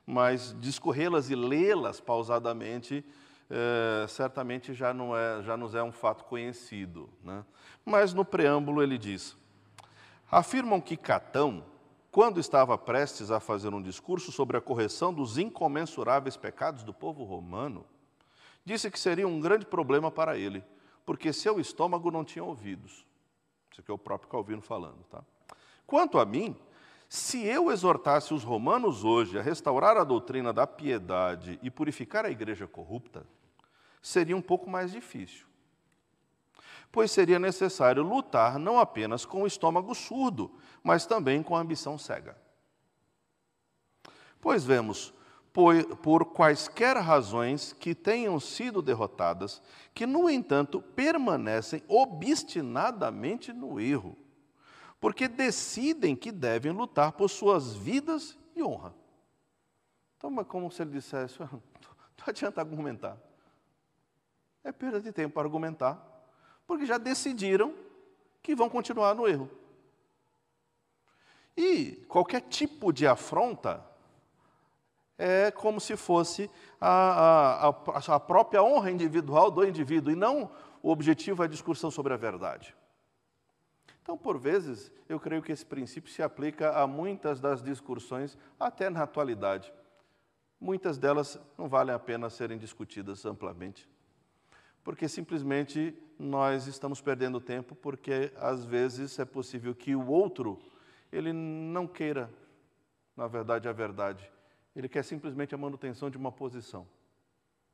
mas 0.05 0.55
discorrê-las 0.59 1.29
e 1.29 1.35
lê-las 1.35 1.99
pausadamente 1.99 3.05
é, 3.53 4.07
certamente 4.07 4.73
já, 4.73 4.93
não 4.93 5.15
é, 5.15 5.43
já 5.43 5.57
nos 5.57 5.75
é 5.75 5.83
um 5.83 5.91
fato 5.91 6.23
conhecido. 6.23 7.09
Né? 7.21 7.43
Mas 7.85 8.13
no 8.13 8.23
preâmbulo 8.23 8.81
ele 8.81 8.97
diz: 8.97 9.37
afirmam 10.31 10.79
que 10.79 10.95
Catão, 10.95 11.65
quando 12.09 12.39
estava 12.39 12.77
prestes 12.77 13.29
a 13.29 13.41
fazer 13.41 13.73
um 13.73 13.81
discurso 13.81 14.31
sobre 14.31 14.55
a 14.55 14.61
correção 14.61 15.13
dos 15.13 15.37
incomensuráveis 15.37 16.37
pecados 16.37 16.81
do 16.83 16.93
povo 16.93 17.25
romano, 17.25 17.85
disse 18.63 18.89
que 18.89 18.99
seria 18.99 19.27
um 19.27 19.41
grande 19.41 19.65
problema 19.65 20.09
para 20.09 20.37
ele, 20.37 20.63
porque 21.05 21.33
seu 21.33 21.59
estômago 21.59 22.09
não 22.09 22.23
tinha 22.23 22.43
ouvidos. 22.43 23.05
Isso 23.69 23.81
aqui 23.81 23.91
é 23.91 23.93
o 23.93 23.97
próprio 23.97 24.29
Calvino 24.29 24.61
falando. 24.61 25.03
Tá? 25.09 25.23
Quanto 25.85 26.19
a 26.19 26.25
mim, 26.25 26.55
se 27.09 27.45
eu 27.45 27.69
exortasse 27.69 28.33
os 28.33 28.43
romanos 28.43 29.03
hoje 29.03 29.37
a 29.37 29.41
restaurar 29.41 29.97
a 29.97 30.05
doutrina 30.05 30.53
da 30.53 30.65
piedade 30.65 31.59
e 31.61 31.69
purificar 31.69 32.25
a 32.25 32.29
igreja 32.29 32.65
corrupta, 32.65 33.25
seria 34.01 34.35
um 34.35 34.41
pouco 34.41 34.69
mais 34.69 34.91
difícil. 34.91 35.45
Pois 36.91 37.11
seria 37.11 37.39
necessário 37.39 38.03
lutar 38.03 38.59
não 38.59 38.79
apenas 38.79 39.25
com 39.25 39.43
o 39.43 39.47
estômago 39.47 39.95
surdo, 39.95 40.51
mas 40.83 41.05
também 41.05 41.41
com 41.41 41.55
a 41.55 41.59
ambição 41.59 41.97
cega. 41.97 42.35
Pois 44.41 44.65
vemos, 44.65 45.13
por, 45.53 45.83
por 45.97 46.25
quaisquer 46.25 46.97
razões 46.97 47.73
que 47.73 47.93
tenham 47.93 48.39
sido 48.39 48.81
derrotadas, 48.81 49.61
que, 49.93 50.05
no 50.05 50.29
entanto, 50.29 50.81
permanecem 50.81 51.83
obstinadamente 51.87 53.53
no 53.53 53.79
erro, 53.79 54.17
porque 54.99 55.27
decidem 55.27 56.15
que 56.15 56.31
devem 56.31 56.71
lutar 56.71 57.13
por 57.13 57.29
suas 57.29 57.73
vidas 57.73 58.37
e 58.55 58.63
honra. 58.63 58.93
Então, 60.17 60.39
é 60.39 60.43
como 60.43 60.71
se 60.71 60.81
ele 60.81 60.91
dissesse: 60.91 61.39
não 61.39 61.61
adianta 62.25 62.61
argumentar. 62.61 63.17
É 64.63 64.71
perda 64.71 65.01
de 65.01 65.11
tempo 65.11 65.33
para 65.33 65.43
argumentar, 65.47 65.99
porque 66.67 66.85
já 66.85 66.97
decidiram 66.97 67.73
que 68.41 68.55
vão 68.55 68.69
continuar 68.69 69.15
no 69.15 69.27
erro. 69.27 69.49
E 71.57 72.05
qualquer 72.07 72.41
tipo 72.41 72.93
de 72.93 73.05
afronta 73.05 73.83
é 75.17 75.51
como 75.51 75.79
se 75.79 75.95
fosse 75.95 76.49
a, 76.79 77.67
a, 77.67 78.15
a, 78.15 78.19
própria 78.19 78.63
honra 78.63 78.89
individual 78.89 79.51
do 79.51 79.63
indivíduo, 79.65 80.11
e 80.11 80.15
não 80.15 80.51
o 80.81 80.89
objetivo 80.89 81.43
é 81.43 81.45
a 81.45 81.49
discussão 81.49 81.91
sobre 81.91 82.13
a 82.13 82.17
verdade. 82.17 82.75
Então, 84.01 84.17
por 84.17 84.39
vezes, 84.39 84.91
eu 85.07 85.19
creio 85.19 85.43
que 85.43 85.51
esse 85.51 85.65
princípio 85.65 86.11
se 86.11 86.23
aplica 86.23 86.71
a 86.71 86.87
muitas 86.87 87.39
das 87.39 87.61
discussões, 87.61 88.37
até 88.59 88.89
na 88.89 89.03
atualidade. 89.03 89.71
Muitas 90.59 90.97
delas 90.97 91.39
não 91.57 91.67
valem 91.67 91.93
a 91.93 91.99
pena 91.99 92.29
serem 92.29 92.57
discutidas 92.57 93.25
amplamente 93.25 93.90
porque 94.83 95.07
simplesmente 95.07 95.95
nós 96.17 96.67
estamos 96.67 97.01
perdendo 97.01 97.39
tempo, 97.39 97.75
porque 97.75 98.31
às 98.37 98.63
vezes 98.65 99.17
é 99.19 99.25
possível 99.25 99.73
que 99.75 99.95
o 99.95 100.07
outro 100.07 100.59
ele 101.11 101.33
não 101.33 101.87
queira, 101.87 102.29
na 103.15 103.27
verdade, 103.27 103.67
a 103.67 103.73
verdade. 103.73 104.31
Ele 104.75 104.87
quer 104.87 105.03
simplesmente 105.03 105.53
a 105.53 105.57
manutenção 105.57 106.09
de 106.09 106.17
uma 106.17 106.31
posição. 106.31 106.87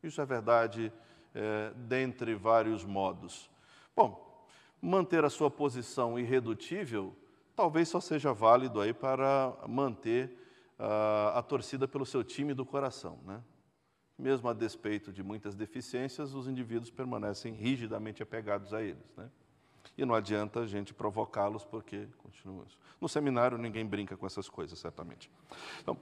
Isso 0.02 0.20
é 0.20 0.26
verdade 0.26 0.92
é, 1.36 1.72
dentre 1.76 2.34
vários 2.34 2.84
modos. 2.84 3.50
Bom, 3.96 4.48
manter 4.82 5.24
a 5.24 5.30
sua 5.30 5.52
posição 5.52 6.18
irredutível 6.18 7.16
talvez 7.56 7.90
só 7.90 8.00
seja 8.00 8.32
válido 8.34 8.80
aí 8.80 8.94
para 8.94 9.52
manter 9.68 10.30
uh, 10.80 11.36
a 11.36 11.42
torcida 11.42 11.88
pelo 11.88 12.06
seu 12.06 12.24
time 12.24 12.54
do 12.54 12.64
coração, 12.64 13.20
né? 13.26 13.42
Mesmo 14.18 14.50
a 14.50 14.54
despeito 14.54 15.12
de 15.12 15.22
muitas 15.22 15.56
deficiências, 15.56 16.34
os 16.34 16.48
indivíduos 16.48 16.90
permanecem 16.90 17.54
rigidamente 17.54 18.24
apegados 18.24 18.74
a 18.74 18.82
eles. 18.82 19.14
Né? 19.16 19.30
E 19.98 20.06
não 20.06 20.16
adianta 20.16 20.62
a 20.62 20.68
gente 20.68 20.94
provocá-los, 20.94 21.64
porque 21.64 22.08
continua 22.18 22.66
isso. 22.66 22.78
No 23.00 23.08
seminário, 23.08 23.58
ninguém 23.58 23.86
brinca 23.86 24.18
com 24.18 24.26
essas 24.26 24.50
coisas, 24.50 24.80
certamente. 24.80 25.30
Então, 25.82 25.98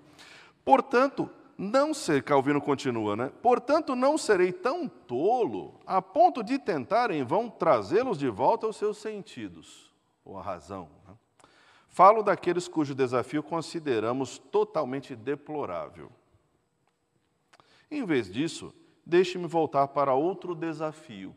portanto, 0.63 1.30
não 1.58 1.93
ser, 1.93 2.23
Calvino 2.23 2.62
continua, 2.62 3.15
né? 3.15 3.32
Portanto, 3.41 3.95
não 3.95 4.17
serei 4.17 4.51
tão 4.51 4.88
tolo 4.88 5.80
a 5.86 6.01
ponto 6.01 6.43
de 6.43 6.60
tentar 6.60 7.12
em 7.12 7.23
vão 7.23 7.49
trazê-los 7.49 8.17
de 8.17 8.30
volta 8.30 8.65
aos 8.65 8.75
seus 8.75 8.97
sentidos, 8.97 9.93
ou 10.23 10.38
à 10.38 10.41
razão. 10.41 10.89
Né? 11.08 11.13
Falo 11.88 12.21
daqueles 12.21 12.67
cujo 12.67 12.93
desafio 12.93 13.41
consideramos 13.41 14.38
totalmente 14.38 15.15
deplorável. 15.15 16.12
Em 17.89 18.06
vez 18.06 18.32
disso, 18.32 18.74
deixe-me 19.06 19.48
voltar 19.48 19.88
para 19.89 20.13
outro 20.13 20.56
desafio, 20.56 21.36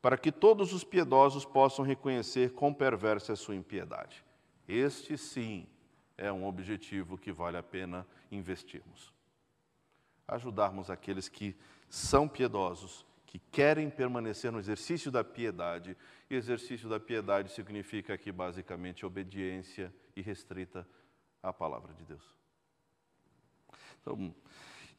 para 0.00 0.16
que 0.16 0.32
todos 0.32 0.72
os 0.72 0.84
piedosos 0.84 1.44
possam 1.44 1.84
reconhecer 1.84 2.52
quão 2.52 2.72
perversa 2.72 3.32
é 3.32 3.36
sua 3.36 3.56
impiedade. 3.56 4.24
Este 4.68 5.18
sim 5.18 5.66
é 6.16 6.30
um 6.30 6.46
objetivo 6.46 7.18
que 7.18 7.32
vale 7.32 7.56
a 7.56 7.62
pena 7.62 8.06
investirmos. 8.30 9.12
Ajudarmos 10.28 10.90
aqueles 10.90 11.28
que 11.28 11.56
são 11.88 12.28
piedosos, 12.28 13.04
que 13.26 13.38
querem 13.38 13.88
permanecer 13.88 14.50
no 14.50 14.58
exercício 14.58 15.10
da 15.10 15.22
piedade. 15.22 15.96
E 16.28 16.34
exercício 16.34 16.88
da 16.88 16.98
piedade 16.98 17.52
significa 17.52 18.14
aqui 18.14 18.32
basicamente 18.32 19.06
obediência 19.06 19.94
irrestrita 20.16 20.86
à 21.42 21.52
palavra 21.52 21.94
de 21.94 22.04
Deus. 22.04 22.24
Então, 24.00 24.34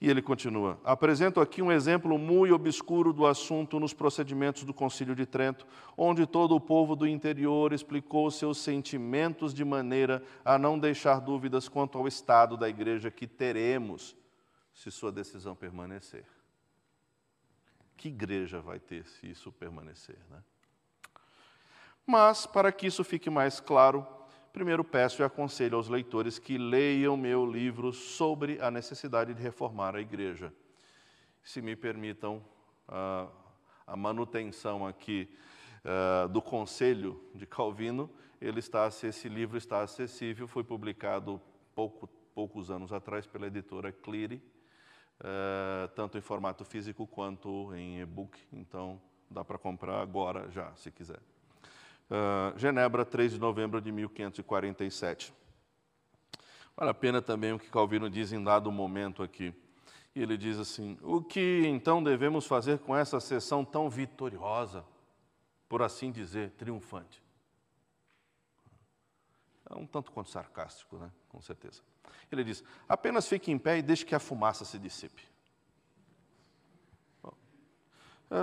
e 0.02 0.10
ele 0.10 0.22
continua: 0.22 0.80
Apresento 0.84 1.40
aqui 1.40 1.62
um 1.62 1.72
exemplo 1.72 2.18
muito 2.18 2.56
obscuro 2.56 3.14
do 3.14 3.28
assunto 3.28 3.80
nos 3.80 3.94
procedimentos 3.94 4.64
do 4.64 4.74
Concílio 4.74 5.16
de 5.16 5.28
Trento, 5.28 5.68
onde 5.96 6.26
todo 6.26 6.56
o 6.56 6.60
povo 6.60 6.96
do 6.96 7.08
interior 7.08 7.72
explicou 7.72 8.32
seus 8.32 8.58
sentimentos 8.58 9.54
de 9.54 9.64
maneira 9.64 10.24
a 10.44 10.58
não 10.58 10.80
deixar 10.80 11.20
dúvidas 11.20 11.70
quanto 11.70 12.00
ao 12.00 12.08
estado 12.08 12.58
da 12.58 12.68
igreja 12.68 13.12
que 13.12 13.28
teremos 13.28 14.16
se 14.74 14.90
sua 14.90 15.12
decisão 15.12 15.56
permanecer. 15.56 16.26
Que 17.96 18.08
igreja 18.08 18.60
vai 18.60 18.80
ter 18.80 19.06
se 19.06 19.30
isso 19.30 19.52
permanecer, 19.52 20.18
né? 20.32 20.42
Mas, 22.08 22.48
para 22.48 22.72
que 22.72 22.88
isso 22.88 23.04
fique 23.04 23.30
mais 23.30 23.60
claro, 23.60 24.08
primeiro 24.52 24.84
peço 24.84 25.22
e 25.22 25.26
aconselho 25.26 25.78
aos 25.78 25.88
leitores 25.88 26.38
que 26.38 26.58
leiam 26.58 27.16
meu 27.16 27.46
livro 27.46 27.94
sobre 27.94 28.62
a 28.62 28.70
necessidade 28.70 29.34
de 29.34 29.42
reformar 29.42 29.96
a 29.96 30.02
igreja. 30.02 30.54
Se 31.42 31.62
me 31.62 31.76
permitam 31.76 32.44
a, 32.88 33.96
manutenção 33.96 34.86
aqui 34.86 35.30
uh, 35.84 36.28
do 36.30 36.42
conselho 36.42 37.22
de 37.34 37.46
Calvino, 37.46 38.10
ele 38.40 38.60
está, 38.60 38.88
esse 38.88 39.30
livro 39.30 39.58
está 39.58 39.82
acessível, 39.82 40.48
foi 40.48 40.64
publicado 40.64 41.42
pouco, 41.76 42.08
poucos 42.34 42.70
anos 42.72 42.94
atrás 42.94 43.26
pela 43.26 43.48
editora 43.48 43.92
Cleary, 43.92 44.42
uh, 45.20 45.88
tanto 45.96 46.18
em 46.18 46.22
formato 46.22 46.64
físico 46.64 47.08
quanto 47.08 47.74
em 47.76 48.02
e-book, 48.02 48.38
então 48.52 49.02
dá 49.30 49.44
para 49.44 49.58
comprar 49.58 50.02
agora 50.02 50.50
já, 50.52 50.74
se 50.76 50.92
quiser. 50.92 51.20
Uh, 52.12 52.60
Genebra, 52.60 53.06
3 53.06 53.32
de 53.32 53.40
novembro 53.40 53.80
de 53.80 53.90
1547. 53.90 55.34
Vale 56.76 56.92
a 56.92 56.94
pena 56.94 57.22
também 57.22 57.54
o 57.54 57.60
que 57.60 57.70
Calvino 57.70 58.10
diz 58.10 58.34
em 58.34 58.44
dado 58.44 58.70
momento 58.70 59.24
aqui. 59.24 59.54
E 60.14 60.22
ele 60.22 60.38
diz 60.38 60.60
assim: 60.60 60.98
O 61.02 61.22
que 61.22 61.64
então 61.66 62.04
devemos 62.04 62.46
fazer 62.46 62.80
com 62.80 62.94
essa 62.94 63.20
sessão 63.22 63.64
tão 63.64 63.90
vitoriosa, 63.90 64.84
por 65.70 65.82
assim 65.82 66.12
dizer, 66.12 66.52
triunfante? 66.52 67.24
É 69.70 69.76
um 69.76 69.88
tanto 69.88 70.12
quanto 70.12 70.30
sarcástico, 70.30 70.98
né? 70.98 71.10
com 71.30 71.42
certeza. 71.42 71.82
Ele 72.30 72.44
diz: 72.44 72.62
apenas 72.90 73.26
fique 73.26 73.52
em 73.52 73.58
pé 73.58 73.78
e 73.78 73.82
deixe 73.82 74.06
que 74.06 74.14
a 74.14 74.20
fumaça 74.20 74.66
se 74.66 74.78
dissipe. 74.78 75.24
É, 77.24 77.30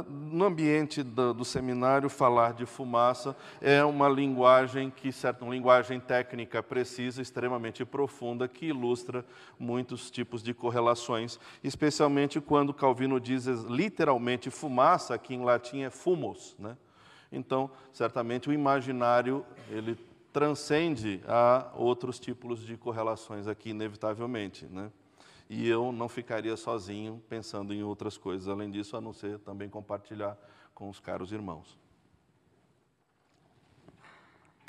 no 0.06 0.44
ambiente 0.44 1.02
do, 1.02 1.32
do, 1.32 1.44
seminário, 1.46 2.10
falar 2.10 2.52
de 2.52 2.66
fumaça 2.66 3.34
é 3.58 3.82
uma 3.82 4.06
linguagem 4.06 4.90
que, 4.90 5.10
certa 5.10 5.42
uma 5.44 5.54
linguagem 5.54 5.98
técnica 5.98 6.62
precisa, 6.62 7.22
extremamente 7.22 7.86
profunda, 7.86 8.46
que 8.46 8.66
ilustra 8.66 9.24
muitos 9.58 10.10
tipos 10.10 10.42
de 10.42 10.52
correlações, 10.52 11.40
especialmente 11.64 12.38
quando 12.38 12.74
Calvino 12.74 13.18
diz 13.18 13.46
literalmente 13.46 14.50
fumaça, 14.50 15.16
que 15.16 15.34
em 15.34 15.42
latim 15.42 15.80
é 15.80 15.90
fumos, 15.90 16.54
né? 16.58 16.76
Então, 17.32 17.70
certamente 17.92 18.48
o 18.48 18.52
imaginário 18.52 19.44
ele 19.70 19.98
transcende 20.32 21.22
a 21.26 21.70
outros 21.74 22.18
tipos 22.18 22.64
de 22.64 22.76
correlações 22.76 23.46
aqui 23.46 23.70
inevitavelmente, 23.70 24.66
né? 24.66 24.90
E 25.48 25.68
eu 25.68 25.90
não 25.92 26.08
ficaria 26.08 26.56
sozinho 26.56 27.22
pensando 27.28 27.72
em 27.72 27.82
outras 27.82 28.18
coisas, 28.18 28.48
além 28.48 28.70
disso, 28.70 28.96
a 28.96 29.00
não 29.00 29.12
ser 29.12 29.38
também 29.38 29.68
compartilhar 29.68 30.36
com 30.74 30.88
os 30.88 31.00
caros 31.00 31.32
irmãos. 31.32 31.78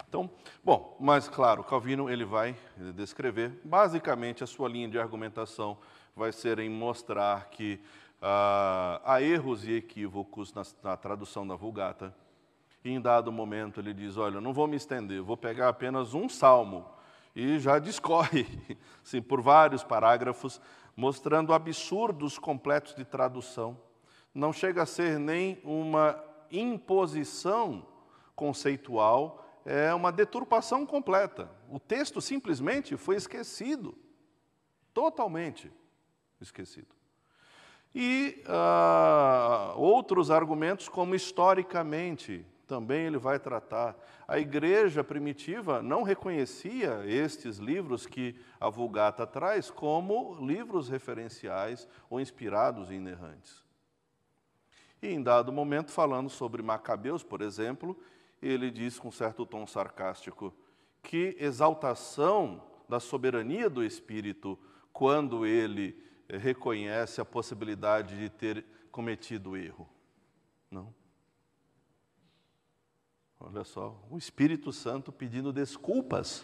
Então, 0.07 0.29
bom, 0.63 0.97
mas 0.99 1.27
claro, 1.27 1.63
Calvino 1.63 2.09
ele 2.09 2.25
vai 2.25 2.55
descrever, 2.95 3.59
basicamente 3.63 4.43
a 4.43 4.47
sua 4.47 4.67
linha 4.67 4.87
de 4.87 4.97
argumentação 4.97 5.77
vai 6.15 6.31
ser 6.31 6.57
em 6.59 6.69
mostrar 6.69 7.49
que 7.49 7.79
ah, 8.21 9.01
há 9.05 9.21
erros 9.21 9.65
e 9.67 9.73
equívocos 9.73 10.53
na, 10.53 10.63
na 10.83 10.97
tradução 10.97 11.47
da 11.47 11.55
Vulgata. 11.55 12.15
E 12.83 12.89
em 12.89 12.99
dado 12.99 13.31
momento 13.31 13.79
ele 13.79 13.93
diz: 13.93 14.17
Olha, 14.17 14.41
não 14.41 14.53
vou 14.53 14.67
me 14.67 14.75
estender, 14.75 15.21
vou 15.21 15.37
pegar 15.37 15.69
apenas 15.69 16.13
um 16.13 16.27
salmo. 16.27 16.85
E 17.35 17.59
já 17.59 17.79
discorre 17.79 18.45
sim, 19.03 19.21
por 19.21 19.41
vários 19.41 19.83
parágrafos, 19.83 20.59
mostrando 20.95 21.53
absurdos 21.53 22.37
completos 22.37 22.95
de 22.95 23.05
tradução. 23.05 23.79
Não 24.33 24.51
chega 24.51 24.83
a 24.83 24.85
ser 24.85 25.19
nem 25.19 25.59
uma 25.63 26.21
imposição 26.51 27.85
conceitual, 28.35 29.45
é 29.65 29.93
uma 29.93 30.11
deturpação 30.11 30.85
completa. 30.85 31.49
O 31.69 31.79
texto 31.79 32.21
simplesmente 32.21 32.97
foi 32.97 33.15
esquecido, 33.15 33.97
totalmente 34.93 35.71
esquecido. 36.41 36.99
E 37.93 38.43
uh, 38.45 39.79
outros 39.79 40.29
argumentos, 40.29 40.87
como 40.87 41.15
historicamente, 41.15 42.45
também 42.69 43.07
ele 43.07 43.17
vai 43.17 43.39
tratar. 43.39 43.97
A 44.27 44.37
igreja 44.37 45.03
primitiva 45.03 45.81
não 45.81 46.03
reconhecia 46.03 47.03
estes 47.03 47.57
livros 47.57 48.05
que 48.05 48.39
a 48.59 48.69
Vulgata 48.69 49.25
traz 49.25 49.71
como 49.71 50.37
livros 50.39 50.87
referenciais 50.87 51.87
ou 52.11 52.21
inspirados 52.21 52.91
e 52.91 52.93
inerrantes. 52.93 53.65
E 55.01 55.07
em 55.07 55.23
dado 55.23 55.51
momento, 55.51 55.91
falando 55.91 56.29
sobre 56.29 56.61
Macabeus, 56.61 57.23
por 57.23 57.41
exemplo, 57.41 57.99
ele 58.39 58.69
diz 58.69 58.99
com 58.99 59.11
certo 59.11 59.47
tom 59.47 59.65
sarcástico 59.65 60.53
que 61.01 61.35
exaltação 61.39 62.61
da 62.87 62.99
soberania 62.99 63.69
do 63.69 63.83
Espírito, 63.83 64.59
quando 64.93 65.45
ele 65.45 65.97
reconhece 66.27 67.19
a 67.19 67.25
possibilidade 67.25 68.17
de 68.17 68.29
ter 68.29 68.63
cometido 68.91 69.57
erro. 69.57 69.89
Não. 70.69 70.98
Olha 73.39 73.63
só, 73.63 73.95
o 74.11 74.17
Espírito 74.17 74.73
Santo 74.73 75.11
pedindo 75.11 75.53
desculpas 75.53 76.43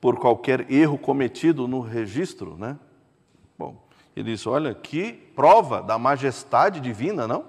por 0.00 0.18
qualquer 0.18 0.70
erro 0.70 0.98
cometido 0.98 1.68
no 1.68 1.80
registro, 1.80 2.56
né? 2.58 2.78
Bom, 3.56 3.86
ele 4.16 4.32
diz: 4.32 4.46
olha, 4.46 4.74
que 4.74 5.12
prova 5.12 5.80
da 5.80 5.96
majestade 5.96 6.80
divina, 6.80 7.26
não? 7.26 7.46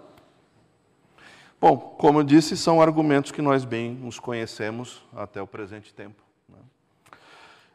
Bom, 1.59 1.77
como 1.77 2.19
eu 2.19 2.23
disse, 2.23 2.55
são 2.55 2.81
argumentos 2.81 3.31
que 3.31 3.41
nós 3.41 3.65
bem 3.65 3.99
os 4.05 4.19
conhecemos 4.19 5.03
até 5.15 5.41
o 5.41 5.47
presente 5.47 5.93
tempo. 5.93 6.21
Né? 6.47 6.59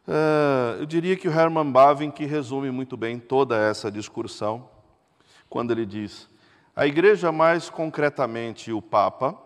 Uh, 0.07 0.81
eu 0.81 0.87
diria 0.87 1.17
que 1.17 1.27
o 1.27 1.33
Herman 1.33 1.73
Bavinck 1.73 2.25
resume 2.25 2.71
muito 2.71 2.97
bem 2.97 3.19
toda 3.19 3.59
essa 3.59 3.91
discussão, 3.91 4.69
quando 5.49 5.73
ele 5.73 5.85
diz: 5.85 6.29
a 6.75 6.87
igreja, 6.87 7.33
mais 7.33 7.69
concretamente 7.69 8.73
o 8.73 8.81
Papa, 8.81 9.39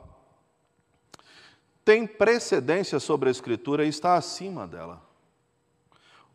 tem 1.85 2.07
precedência 2.07 2.99
sobre 2.99 3.29
a 3.29 3.33
Escritura 3.33 3.85
e 3.85 3.89
está 3.89 4.14
acima 4.14 4.66
dela. 4.66 5.03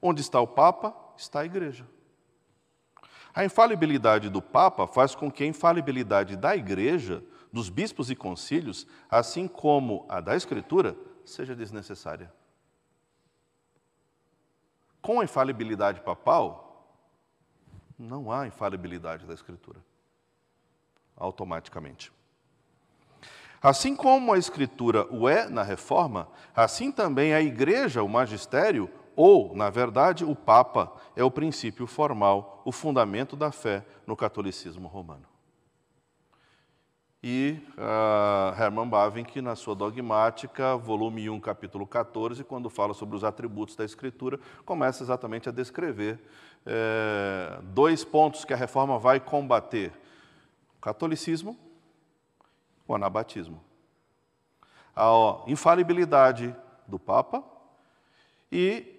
Onde 0.01 0.21
está 0.21 0.39
o 0.39 0.47
Papa, 0.47 0.95
está 1.17 1.41
a 1.41 1.45
igreja. 1.45 1.85
A 3.33 3.43
infalibilidade 3.43 4.29
do 4.29 4.41
Papa 4.41 4.87
faz 4.87 5.15
com 5.15 5.31
que 5.31 5.43
a 5.43 5.47
infalibilidade 5.47 6.35
da 6.35 6.55
igreja 6.55 7.23
dos 7.51 7.69
bispos 7.69 8.09
e 8.09 8.15
concílios, 8.15 8.85
assim 9.09 9.47
como 9.47 10.05
a 10.07 10.21
da 10.21 10.35
Escritura, 10.35 10.95
seja 11.25 11.55
desnecessária. 11.55 12.31
Com 15.01 15.19
a 15.19 15.23
infalibilidade 15.23 16.01
papal, 16.01 16.93
não 17.97 18.31
há 18.31 18.45
infalibilidade 18.47 19.25
da 19.25 19.33
Escritura, 19.33 19.79
automaticamente. 21.19 22.11
Assim 23.61 23.95
como 23.95 24.33
a 24.33 24.37
Escritura 24.37 25.05
o 25.11 25.27
é 25.27 25.49
na 25.49 25.63
reforma, 25.63 26.29
assim 26.55 26.91
também 26.91 27.33
a 27.33 27.41
Igreja, 27.41 28.01
o 28.01 28.07
magistério, 28.07 28.89
ou, 29.15 29.53
na 29.53 29.69
verdade, 29.69 30.23
o 30.23 30.33
Papa, 30.33 30.93
é 31.15 31.23
o 31.23 31.29
princípio 31.29 31.85
formal, 31.85 32.61
o 32.63 32.71
fundamento 32.71 33.35
da 33.35 33.51
fé 33.51 33.85
no 34.07 34.15
catolicismo 34.15 34.87
romano 34.87 35.29
e 37.21 37.59
uh, 37.77 38.61
Hermann 38.61 38.87
Bavinck, 38.87 39.41
na 39.41 39.53
sua 39.55 39.75
dogmática, 39.75 40.77
volume 40.77 41.29
1, 41.29 41.39
capítulo 41.41 41.85
14, 41.85 42.45
quando 42.45 42.69
fala 42.69 42.93
sobre 42.93 43.15
os 43.17 43.25
atributos 43.25 43.75
da 43.75 43.83
Escritura, 43.83 44.39
começa 44.63 45.03
exatamente 45.03 45.49
a 45.49 45.51
descrever 45.51 46.17
é, 46.65 47.59
dois 47.63 48.05
pontos 48.05 48.45
que 48.45 48.53
a 48.53 48.57
reforma 48.57 48.97
vai 48.97 49.19
combater: 49.19 49.91
o 50.79 50.81
catolicismo, 50.81 51.59
o 52.87 52.95
anabatismo. 52.95 53.61
A 54.95 55.43
infalibilidade 55.45 56.55
do 56.87 56.97
Papa 56.97 57.43
e 58.51 58.95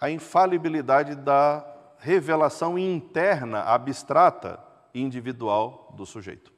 a 0.00 0.08
infalibilidade 0.10 1.16
da 1.16 1.66
revelação 1.98 2.78
interna, 2.78 3.62
abstrata 3.62 4.62
e 4.94 5.02
individual 5.02 5.92
do 5.96 6.06
sujeito 6.06 6.52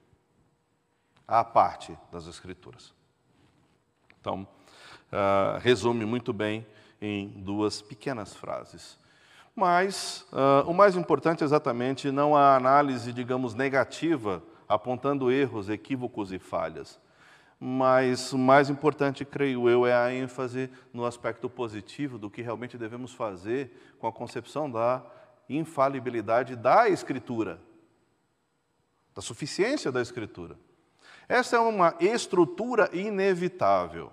à 1.26 1.42
parte 1.42 1.96
das 2.12 2.26
Escrituras. 2.26 2.94
Então, 4.20 4.46
uh, 5.12 5.58
resume 5.60 6.04
muito 6.04 6.32
bem 6.32 6.66
em 7.00 7.28
duas 7.28 7.80
pequenas 7.80 8.34
frases. 8.34 8.98
Mas 9.54 10.26
uh, 10.32 10.68
o 10.68 10.74
mais 10.74 10.96
importante 10.96 11.42
é 11.42 11.46
exatamente 11.46 12.10
não 12.10 12.36
a 12.36 12.56
análise, 12.56 13.12
digamos, 13.12 13.54
negativa, 13.54 14.42
apontando 14.68 15.30
erros, 15.30 15.68
equívocos 15.68 16.32
e 16.32 16.38
falhas. 16.38 17.00
Mas 17.58 18.32
o 18.32 18.38
mais 18.38 18.68
importante, 18.68 19.24
creio 19.24 19.68
eu, 19.68 19.86
é 19.86 19.94
a 19.94 20.12
ênfase 20.12 20.70
no 20.92 21.06
aspecto 21.06 21.48
positivo 21.48 22.18
do 22.18 22.30
que 22.30 22.42
realmente 22.42 22.76
devemos 22.76 23.12
fazer 23.12 23.94
com 23.98 24.06
a 24.06 24.12
concepção 24.12 24.70
da 24.70 25.02
infalibilidade 25.48 26.54
da 26.54 26.88
Escritura, 26.88 27.58
da 29.14 29.22
suficiência 29.22 29.90
da 29.90 30.02
Escritura. 30.02 30.58
Essa 31.28 31.56
é 31.56 31.58
uma 31.58 31.94
estrutura 31.98 32.90
inevitável. 32.92 34.12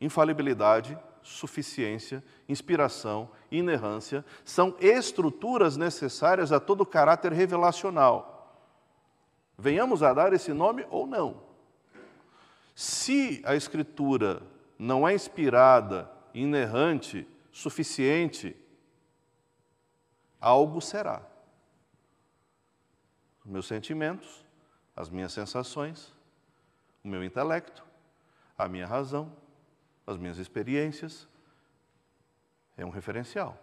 Infalibilidade, 0.00 0.98
suficiência, 1.22 2.24
inspiração, 2.48 3.30
inerrância 3.50 4.24
são 4.44 4.74
estruturas 4.80 5.76
necessárias 5.76 6.50
a 6.50 6.58
todo 6.58 6.84
caráter 6.84 7.32
revelacional. 7.32 8.31
Venhamos 9.58 10.02
a 10.02 10.12
dar 10.12 10.32
esse 10.32 10.52
nome 10.52 10.86
ou 10.90 11.06
não. 11.06 11.42
Se 12.74 13.42
a 13.44 13.54
Escritura 13.54 14.42
não 14.78 15.06
é 15.06 15.14
inspirada, 15.14 16.10
inerrante, 16.34 17.28
suficiente, 17.52 18.56
algo 20.40 20.80
será. 20.80 21.22
Meus 23.44 23.66
sentimentos, 23.66 24.44
as 24.96 25.08
minhas 25.10 25.32
sensações, 25.32 26.12
o 27.04 27.08
meu 27.08 27.22
intelecto, 27.22 27.84
a 28.56 28.68
minha 28.68 28.86
razão, 28.86 29.32
as 30.06 30.16
minhas 30.16 30.38
experiências. 30.38 31.28
É 32.76 32.84
um 32.84 32.90
referencial. 32.90 33.58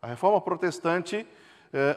A 0.00 0.06
reforma 0.06 0.40
protestante 0.40 1.26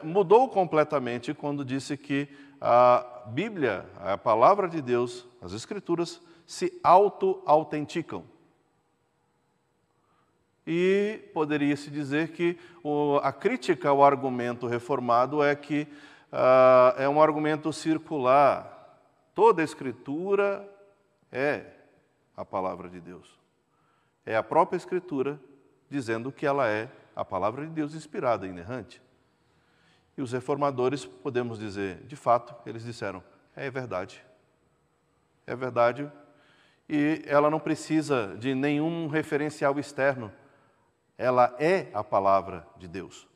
mudou 0.04 0.48
completamente 0.50 1.34
quando 1.34 1.66
disse 1.66 1.98
que 1.98 2.28
a 2.62 3.24
Bíblia, 3.28 3.86
a 4.00 4.18
palavra 4.18 4.70
de 4.70 4.82
Deus, 4.82 5.26
as 5.42 5.54
Escrituras, 5.54 6.22
se 6.46 6.80
auto-autenticam. 6.84 8.24
E 10.66 11.30
poderia-se 11.34 11.90
dizer 11.90 12.30
que 12.32 12.58
a 13.22 13.34
crítica 13.34 13.90
ao 13.90 14.04
argumento 14.04 14.66
reformado 14.66 15.44
é 15.44 15.56
que 15.56 15.88
ah, 16.32 16.96
é 16.98 17.10
um 17.10 17.22
argumento 17.22 17.72
circular. 17.74 18.98
Toda 19.36 19.62
Escritura 19.62 20.68
é 21.32 21.66
a 22.38 22.46
palavra 22.46 22.88
de 22.90 23.02
Deus. 23.02 23.38
É 24.26 24.38
a 24.38 24.44
própria 24.44 24.78
Escritura 24.78 25.40
dizendo 25.90 26.32
que 26.32 26.46
ela 26.46 26.70
é 26.70 26.90
a 27.16 27.26
palavra 27.26 27.66
de 27.68 27.74
Deus 27.74 27.94
inspirada, 27.94 28.48
inerrante. 28.48 29.02
E 30.18 30.22
os 30.22 30.32
reformadores, 30.32 31.06
podemos 31.06 31.58
dizer, 31.58 32.04
de 32.06 32.16
fato, 32.16 32.56
eles 32.68 32.84
disseram: 32.84 33.24
é 33.56 33.70
verdade. 33.70 34.24
É 35.46 35.56
verdade. 35.56 36.12
E 36.88 37.24
ela 37.26 37.50
não 37.50 37.60
precisa 37.60 38.36
de 38.38 38.54
nenhum 38.54 39.08
referencial 39.08 39.80
externo. 39.80 40.32
Ela 41.18 41.56
é 41.60 41.90
a 41.94 42.04
palavra 42.04 42.68
de 42.78 42.88
Deus. 42.88 43.28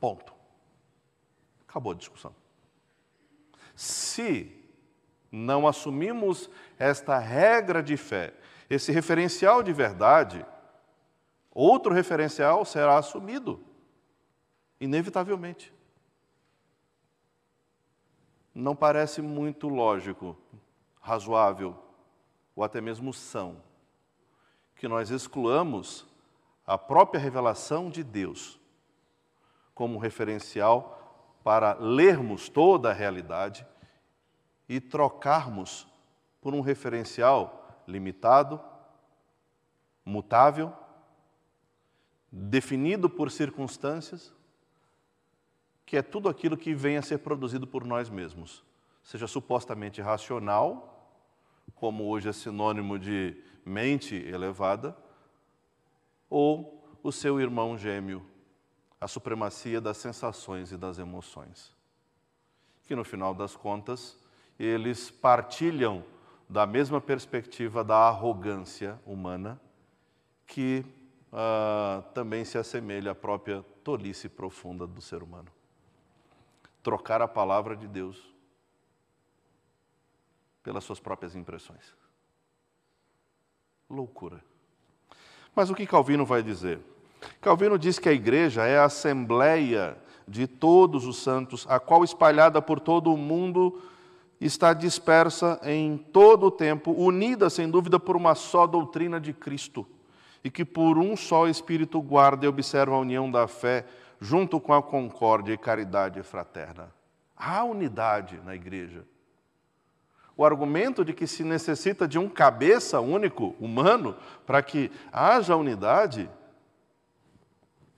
Ponto. 0.00 0.32
Acabou 1.68 1.92
a 1.92 1.96
discussão. 1.96 2.34
Se 3.74 4.58
não 5.30 5.68
assumimos 5.68 6.50
esta 6.78 7.18
regra 7.18 7.82
de 7.82 7.96
fé, 7.96 8.34
esse 8.68 8.90
referencial 8.90 9.62
de 9.62 9.72
verdade, 9.72 10.44
outro 11.50 11.92
referencial 11.92 12.64
será 12.64 12.98
assumido, 12.98 13.62
inevitavelmente. 14.80 15.72
Não 18.60 18.74
parece 18.74 19.22
muito 19.22 19.68
lógico, 19.68 20.36
razoável, 21.00 21.80
ou 22.56 22.64
até 22.64 22.80
mesmo 22.80 23.14
são, 23.14 23.62
que 24.74 24.88
nós 24.88 25.12
excluamos 25.12 26.04
a 26.66 26.76
própria 26.76 27.20
revelação 27.20 27.88
de 27.88 28.02
Deus 28.02 28.58
como 29.72 29.96
referencial 29.96 31.38
para 31.44 31.74
lermos 31.74 32.48
toda 32.48 32.90
a 32.90 32.92
realidade 32.92 33.64
e 34.68 34.80
trocarmos 34.80 35.86
por 36.40 36.52
um 36.52 36.60
referencial 36.60 37.80
limitado, 37.86 38.60
mutável, 40.04 40.72
definido 42.32 43.08
por 43.08 43.30
circunstâncias, 43.30 44.34
que 45.88 45.96
é 45.96 46.02
tudo 46.02 46.28
aquilo 46.28 46.54
que 46.54 46.74
vem 46.74 46.98
a 46.98 47.02
ser 47.02 47.16
produzido 47.16 47.66
por 47.66 47.82
nós 47.82 48.10
mesmos, 48.10 48.62
seja 49.02 49.26
supostamente 49.26 50.02
racional, 50.02 51.10
como 51.74 52.04
hoje 52.10 52.28
é 52.28 52.32
sinônimo 52.32 52.98
de 52.98 53.34
mente 53.64 54.14
elevada, 54.14 54.94
ou 56.28 56.86
o 57.02 57.10
seu 57.10 57.40
irmão 57.40 57.78
gêmeo, 57.78 58.22
a 59.00 59.08
supremacia 59.08 59.80
das 59.80 59.96
sensações 59.96 60.72
e 60.72 60.76
das 60.76 60.98
emoções. 60.98 61.74
Que 62.86 62.94
no 62.94 63.02
final 63.02 63.32
das 63.32 63.56
contas 63.56 64.18
eles 64.58 65.10
partilham 65.10 66.04
da 66.46 66.66
mesma 66.66 67.00
perspectiva 67.00 67.82
da 67.82 67.96
arrogância 67.96 69.00
humana, 69.06 69.58
que 70.46 70.84
uh, 71.32 72.02
também 72.12 72.44
se 72.44 72.58
assemelha 72.58 73.12
à 73.12 73.14
própria 73.14 73.64
tolice 73.82 74.28
profunda 74.28 74.86
do 74.86 75.00
ser 75.00 75.22
humano. 75.22 75.48
Trocar 76.82 77.20
a 77.20 77.28
palavra 77.28 77.76
de 77.76 77.86
Deus 77.86 78.32
pelas 80.62 80.84
suas 80.84 81.00
próprias 81.00 81.34
impressões. 81.34 81.94
Loucura. 83.88 84.44
Mas 85.54 85.70
o 85.70 85.74
que 85.74 85.86
Calvino 85.86 86.24
vai 86.24 86.42
dizer? 86.42 86.78
Calvino 87.40 87.78
diz 87.78 87.98
que 87.98 88.08
a 88.08 88.12
igreja 88.12 88.64
é 88.64 88.78
a 88.78 88.84
assembleia 88.84 89.96
de 90.26 90.46
todos 90.46 91.06
os 91.06 91.18
santos, 91.18 91.66
a 91.68 91.80
qual 91.80 92.04
espalhada 92.04 92.60
por 92.60 92.78
todo 92.78 93.12
o 93.12 93.16
mundo 93.16 93.82
está 94.40 94.72
dispersa 94.72 95.58
em 95.64 95.96
todo 95.96 96.46
o 96.46 96.50
tempo, 96.50 96.92
unida 96.92 97.50
sem 97.50 97.68
dúvida 97.68 97.98
por 97.98 98.14
uma 98.14 98.34
só 98.34 98.66
doutrina 98.66 99.20
de 99.20 99.32
Cristo, 99.32 99.86
e 100.44 100.50
que 100.50 100.64
por 100.64 100.98
um 100.98 101.16
só 101.16 101.48
Espírito 101.48 102.00
guarda 102.00 102.44
e 102.44 102.48
observa 102.48 102.94
a 102.94 103.00
união 103.00 103.30
da 103.30 103.48
fé, 103.48 103.84
junto 104.20 104.60
com 104.60 104.72
a 104.72 104.82
concórdia 104.82 105.52
e 105.52 105.58
caridade 105.58 106.22
fraterna. 106.22 106.92
Há 107.36 107.64
unidade 107.64 108.40
na 108.44 108.54
igreja. 108.54 109.04
O 110.36 110.44
argumento 110.44 111.04
de 111.04 111.12
que 111.12 111.26
se 111.26 111.42
necessita 111.42 112.06
de 112.06 112.18
um 112.18 112.28
cabeça 112.28 113.00
único, 113.00 113.56
humano, 113.58 114.16
para 114.46 114.62
que 114.62 114.90
haja 115.12 115.56
unidade, 115.56 116.30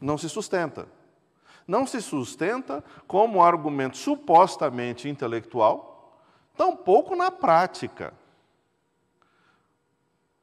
não 0.01 0.17
se 0.17 0.29
sustenta. 0.29 0.89
Não 1.67 1.87
se 1.87 2.01
sustenta 2.01 2.83
como 3.07 3.43
argumento 3.43 3.97
supostamente 3.97 5.09
intelectual, 5.09 6.25
tampouco 6.57 7.15
na 7.15 7.31
prática. 7.31 8.15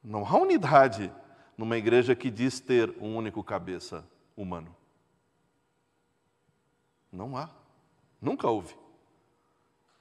Não 0.04 0.24
há 0.24 0.38
unidade 0.38 1.12
numa 1.58 1.78
igreja 1.78 2.16
que 2.16 2.30
diz 2.30 2.60
ter 2.60 2.96
um 3.02 3.18
único 3.18 3.44
cabeça 3.44 4.06
humano. 4.38 4.77
Não 7.18 7.36
há. 7.36 7.50
Nunca 8.22 8.48
houve. 8.48 8.76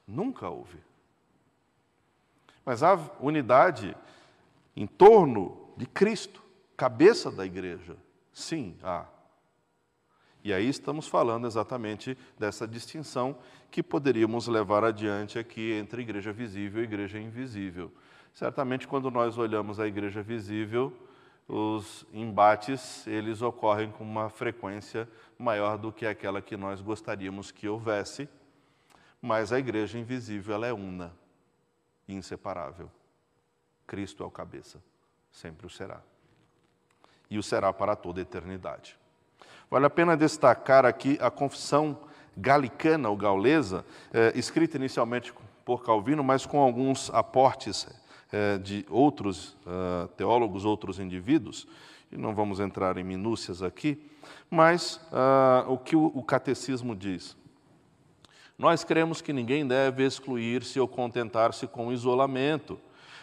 Nunca 0.07 0.47
houve. 0.47 0.77
Mas 2.63 2.83
há 2.83 2.93
unidade 3.19 3.97
em 4.75 4.85
torno 4.85 5.71
de 5.75 5.87
Cristo, 5.87 6.43
cabeça 6.77 7.31
da 7.31 7.43
igreja. 7.43 7.97
Sim, 8.31 8.77
há. 8.83 9.05
E 10.43 10.53
aí 10.53 10.69
estamos 10.69 11.07
falando 11.07 11.47
exatamente 11.47 12.15
dessa 12.37 12.67
distinção 12.67 13.35
que 13.71 13.81
poderíamos 13.81 14.47
levar 14.47 14.83
adiante 14.83 15.39
aqui 15.39 15.73
entre 15.73 16.03
igreja 16.03 16.31
visível 16.31 16.81
e 16.81 16.85
igreja 16.85 17.19
invisível. 17.19 17.91
Certamente, 18.31 18.87
quando 18.87 19.09
nós 19.09 19.39
olhamos 19.39 19.79
a 19.79 19.87
igreja 19.87 20.21
visível, 20.21 20.93
os 21.47 22.05
embates 22.13 23.07
eles 23.07 23.41
ocorrem 23.41 23.89
com 23.91 24.03
uma 24.03 24.29
frequência 24.29 25.09
maior 25.37 25.77
do 25.77 25.91
que 25.91 26.05
aquela 26.05 26.41
que 26.41 26.57
nós 26.57 26.81
gostaríamos 26.81 27.51
que 27.51 27.67
houvesse, 27.67 28.27
mas 29.21 29.51
a 29.51 29.59
igreja 29.59 29.97
invisível 29.97 30.55
ela 30.55 30.67
é 30.67 30.73
una, 30.73 31.13
inseparável. 32.07 32.89
Cristo 33.85 34.23
é 34.23 34.25
o 34.25 34.31
cabeça, 34.31 34.81
sempre 35.31 35.65
o 35.65 35.69
será. 35.69 36.01
E 37.29 37.37
o 37.37 37.43
será 37.43 37.71
para 37.73 37.95
toda 37.95 38.19
a 38.19 38.23
eternidade. 38.23 38.97
Vale 39.69 39.85
a 39.85 39.89
pena 39.89 40.15
destacar 40.15 40.85
aqui 40.85 41.17
a 41.21 41.29
confissão 41.29 41.99
galicana 42.35 43.09
ou 43.09 43.17
gaulesa, 43.17 43.85
é, 44.13 44.31
escrita 44.37 44.77
inicialmente 44.77 45.33
por 45.65 45.83
Calvino, 45.83 46.23
mas 46.23 46.45
com 46.45 46.59
alguns 46.59 47.09
aportes 47.13 47.87
é, 48.31 48.57
de 48.57 48.85
outros 48.89 49.57
uh, 49.65 50.07
teólogos, 50.15 50.65
outros 50.65 50.99
indivíduos, 50.99 51.67
e 52.11 52.17
não 52.17 52.33
vamos 52.33 52.59
entrar 52.59 52.97
em 52.97 53.03
minúcias 53.03 53.61
aqui, 53.61 54.01
mas 54.49 54.97
uh, 55.11 55.71
o 55.71 55.77
que 55.77 55.95
o, 55.95 56.05
o 56.13 56.23
catecismo 56.23 56.95
diz. 56.95 57.35
Nós 58.57 58.83
cremos 58.83 59.21
que 59.21 59.31
ninguém 59.31 59.67
deve 59.67 60.03
excluir-se 60.03 60.79
ou 60.79 60.87
contentar-se 60.87 61.67
com 61.67 61.93
isolamento, 61.93 62.79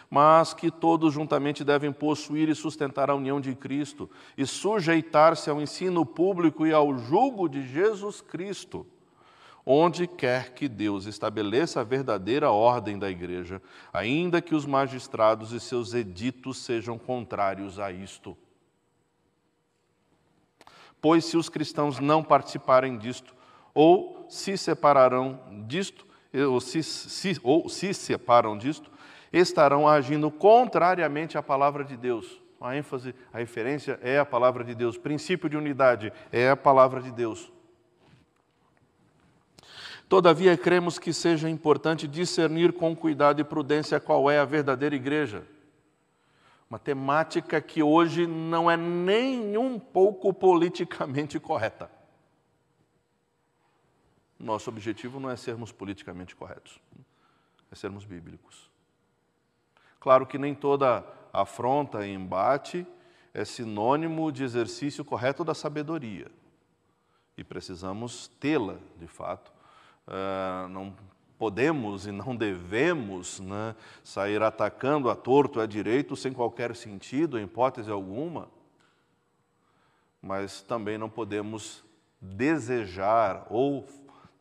mas 0.09 0.53
que 0.53 0.71
todos 0.71 1.13
juntamente 1.13 1.63
devem 1.63 1.91
possuir 1.91 2.47
e 2.47 2.55
sustentar 2.55 3.09
a 3.09 3.15
união 3.15 3.41
de 3.41 3.53
Cristo 3.53 4.09
e 4.37 4.45
sujeitar-se 4.45 5.49
ao 5.49 5.61
ensino 5.61 6.05
público 6.05 6.65
e 6.65 6.71
ao 6.71 6.97
jugo 6.97 7.49
de 7.49 7.67
Jesus 7.67 8.21
Cristo, 8.21 8.85
onde 9.65 10.07
quer 10.07 10.53
que 10.53 10.69
Deus 10.69 11.05
estabeleça 11.05 11.81
a 11.81 11.83
verdadeira 11.83 12.51
ordem 12.51 12.97
da 12.97 13.09
igreja, 13.09 13.61
ainda 13.91 14.41
que 14.41 14.55
os 14.55 14.65
magistrados 14.65 15.51
e 15.51 15.59
seus 15.59 15.93
editos 15.93 16.59
sejam 16.59 16.97
contrários 16.97 17.79
a 17.79 17.91
isto. 17.91 18.37
Pois 21.05 21.25
se 21.25 21.37
os 21.37 21.49
cristãos 21.49 21.99
não 21.99 22.23
participarem 22.23 22.97
disto, 22.97 23.35
ou 23.75 24.25
se 24.27 24.57
separarão 24.57 25.39
disto, 25.67 26.03
ou 26.49 26.59
se, 26.59 26.81
se, 26.81 27.39
ou 27.43 27.69
se 27.69 27.93
separam 27.93 28.57
disto, 28.57 28.91
estarão 29.31 29.87
agindo 29.87 30.31
contrariamente 30.31 31.37
à 31.37 31.43
palavra 31.43 31.83
de 31.83 31.95
Deus. 31.95 32.41
A 32.59 32.75
ênfase, 32.75 33.13
a 33.31 33.37
referência 33.37 33.99
é 34.01 34.17
a 34.17 34.25
palavra 34.25 34.63
de 34.63 34.73
Deus. 34.73 34.97
Princípio 34.97 35.47
de 35.47 35.55
unidade 35.55 36.11
é 36.31 36.49
a 36.49 36.57
palavra 36.57 36.99
de 36.99 37.11
Deus. 37.11 37.53
Todavia, 40.09 40.57
cremos 40.57 40.97
que 40.97 41.13
seja 41.13 41.47
importante 41.47 42.07
discernir 42.07 42.73
com 42.73 42.95
cuidado 42.95 43.39
e 43.39 43.43
prudência 43.43 43.99
qual 43.99 44.31
é 44.31 44.39
a 44.39 44.45
verdadeira 44.45 44.95
igreja. 44.95 45.43
Uma 46.75 46.79
temática 46.79 47.61
que 47.61 47.81
hoje 47.81 48.27
não 48.27 48.69
é 48.69 48.75
nem 48.75 49.57
um 49.57 49.79
pouco 49.79 50.33
politicamente 50.33 51.39
correta. 51.39 51.89
Nosso 54.37 54.69
objetivo 54.69 55.17
não 55.17 55.29
é 55.29 55.37
sermos 55.37 55.71
politicamente 55.71 56.35
corretos, 56.35 56.77
é 57.71 57.75
sermos 57.75 58.03
bíblicos. 58.03 58.69
Claro 60.01 60.27
que 60.27 60.37
nem 60.37 60.53
toda 60.53 61.05
afronta 61.31 62.05
e 62.05 62.13
embate 62.13 62.85
é 63.33 63.45
sinônimo 63.45 64.29
de 64.29 64.43
exercício 64.43 65.05
correto 65.05 65.45
da 65.45 65.53
sabedoria. 65.53 66.29
E 67.37 67.43
precisamos 67.45 68.27
tê-la, 68.37 68.79
de 68.97 69.07
fato. 69.07 69.49
Uh, 70.05 70.67
não 70.67 70.93
podemos 71.37 72.07
e 72.07 72.11
não 72.11 72.35
devemos 72.35 73.39
né, 73.39 73.75
sair 74.03 74.41
atacando 74.41 75.09
a 75.09 75.15
torto 75.15 75.59
e 75.59 75.63
a 75.63 75.65
direito 75.65 76.15
sem 76.15 76.33
qualquer 76.33 76.75
sentido, 76.75 77.39
em 77.39 77.43
hipótese 77.43 77.91
alguma. 77.91 78.49
Mas 80.21 80.61
também 80.61 80.97
não 80.97 81.09
podemos 81.09 81.83
desejar 82.19 83.45
ou 83.49 83.85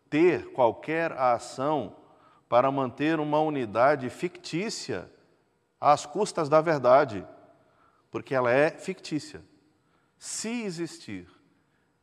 ter 0.08 0.52
qualquer 0.52 1.12
ação 1.12 1.96
para 2.48 2.70
manter 2.70 3.18
uma 3.18 3.40
unidade 3.40 4.08
fictícia 4.08 5.10
às 5.80 6.06
custas 6.06 6.48
da 6.48 6.60
verdade, 6.60 7.26
porque 8.10 8.34
ela 8.34 8.50
é 8.50 8.70
fictícia. 8.70 9.42
Se 10.18 10.62
existir, 10.62 11.28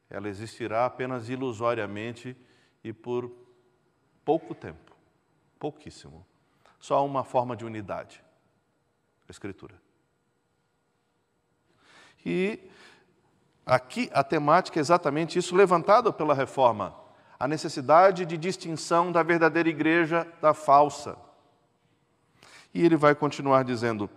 ela 0.09 0.27
existirá 0.27 0.85
apenas 0.85 1.29
ilusoriamente 1.29 2.35
e 2.83 2.91
por 2.91 3.31
pouco 4.23 4.53
tempo, 4.53 4.95
pouquíssimo. 5.59 6.25
Só 6.79 7.05
uma 7.05 7.23
forma 7.23 7.55
de 7.55 7.65
unidade: 7.65 8.23
a 9.27 9.31
Escritura. 9.31 9.75
E 12.25 12.59
aqui 13.65 14.09
a 14.13 14.23
temática 14.23 14.79
é 14.79 14.81
exatamente 14.81 15.37
isso, 15.37 15.55
levantada 15.55 16.11
pela 16.11 16.33
reforma: 16.33 16.95
a 17.39 17.47
necessidade 17.47 18.25
de 18.25 18.37
distinção 18.37 19.11
da 19.11 19.23
verdadeira 19.23 19.69
igreja 19.69 20.27
da 20.41 20.53
falsa. 20.53 21.17
E 22.73 22.85
ele 22.85 22.95
vai 22.95 23.15
continuar 23.15 23.63
dizendo: 23.63 24.09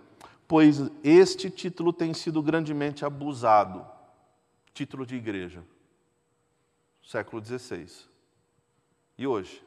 pois 0.47 0.77
este 1.03 1.49
título 1.49 1.91
tem 1.91 2.13
sido 2.13 2.41
grandemente 2.41 3.03
abusado 3.05 3.95
título 4.75 5.05
de 5.05 5.15
igreja, 5.15 5.63
século 7.01 7.43
XVI. 7.43 7.87
E 9.17 9.25
hoje? 9.25 9.64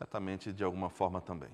Certamente 0.00 0.50
de 0.50 0.64
alguma 0.64 0.88
forma 0.88 1.20
também. 1.20 1.50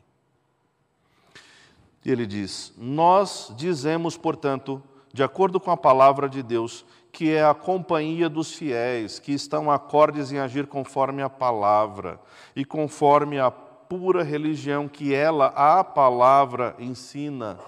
E 2.04 2.12
ele 2.12 2.24
diz: 2.24 2.72
Nós 2.78 3.52
dizemos, 3.56 4.16
portanto, 4.16 4.80
de 5.12 5.24
acordo 5.24 5.58
com 5.58 5.72
a 5.72 5.76
palavra 5.76 6.28
de 6.28 6.44
Deus, 6.44 6.86
que 7.10 7.32
é 7.32 7.44
a 7.44 7.52
companhia 7.52 8.28
dos 8.28 8.52
fiéis, 8.52 9.18
que 9.18 9.32
estão 9.32 9.68
acordes 9.68 10.30
em 10.30 10.38
agir 10.38 10.68
conforme 10.68 11.22
a 11.22 11.28
palavra 11.28 12.20
e 12.54 12.64
conforme 12.64 13.40
a 13.40 13.50
pura 13.50 14.22
religião 14.22 14.86
que 14.86 15.12
ela, 15.12 15.46
a 15.46 15.82
palavra, 15.82 16.76
ensina, 16.78 17.58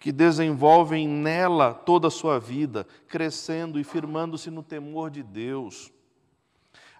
que 0.00 0.10
desenvolvem 0.10 1.06
nela 1.06 1.72
toda 1.72 2.08
a 2.08 2.10
sua 2.10 2.40
vida, 2.40 2.84
crescendo 3.06 3.78
e 3.78 3.84
firmando-se 3.84 4.50
no 4.50 4.64
temor 4.64 5.08
de 5.08 5.22
Deus. 5.22 5.93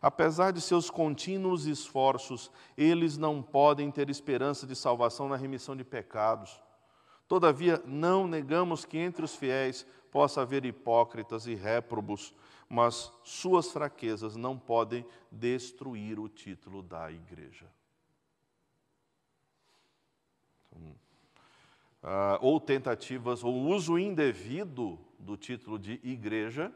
Apesar 0.04 0.52
de 0.52 0.60
seus 0.60 0.90
contínuos 0.90 1.64
esforços, 1.64 2.50
eles 2.76 3.16
não 3.16 3.42
podem 3.42 3.90
ter 3.90 4.10
esperança 4.10 4.66
de 4.66 4.76
salvação 4.76 5.30
na 5.30 5.36
remissão 5.36 5.74
de 5.74 5.82
pecados. 5.82 6.62
Todavia, 7.26 7.82
não 7.86 8.28
negamos 8.28 8.84
que 8.84 8.98
entre 8.98 9.24
os 9.24 9.34
fiéis 9.34 9.86
possa 10.12 10.42
haver 10.42 10.66
hipócritas 10.66 11.46
e 11.46 11.54
réprobos, 11.54 12.34
mas 12.68 13.10
suas 13.24 13.72
fraquezas 13.72 14.36
não 14.36 14.58
podem 14.58 15.06
destruir 15.32 16.20
o 16.20 16.28
título 16.28 16.82
da 16.82 17.10
igreja. 17.10 17.64
Então, 20.66 20.82
uh, 22.02 22.38
ou 22.42 22.60
tentativas, 22.60 23.42
ou 23.42 23.54
uso 23.54 23.98
indevido 23.98 24.98
do 25.18 25.34
título 25.34 25.78
de 25.78 25.98
igreja, 26.04 26.70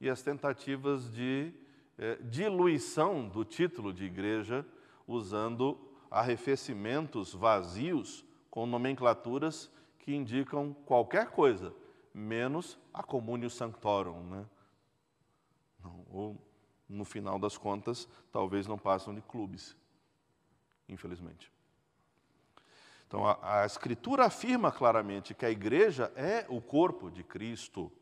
e 0.00 0.10
as 0.10 0.20
tentativas 0.20 1.08
de 1.12 1.61
é, 1.98 2.16
diluição 2.16 3.28
do 3.28 3.44
título 3.44 3.92
de 3.92 4.04
igreja, 4.04 4.66
usando 5.06 5.78
arrefecimentos 6.10 7.32
vazios 7.34 8.24
com 8.50 8.66
nomenclaturas 8.66 9.70
que 9.98 10.14
indicam 10.14 10.74
qualquer 10.84 11.30
coisa, 11.30 11.74
menos 12.12 12.78
a 12.92 13.02
communio 13.02 13.48
sanctorum. 13.48 14.22
Né? 14.24 14.46
Ou, 16.10 16.36
no 16.88 17.04
final 17.04 17.38
das 17.38 17.56
contas, 17.56 18.08
talvez 18.30 18.66
não 18.66 18.76
passam 18.76 19.14
de 19.14 19.22
clubes, 19.22 19.76
infelizmente. 20.88 21.50
Então, 23.06 23.26
a, 23.26 23.60
a 23.60 23.66
Escritura 23.66 24.24
afirma 24.24 24.72
claramente 24.72 25.34
que 25.34 25.44
a 25.44 25.50
igreja 25.50 26.12
é 26.16 26.46
o 26.48 26.60
corpo 26.60 27.10
de 27.10 27.22
Cristo. 27.22 27.92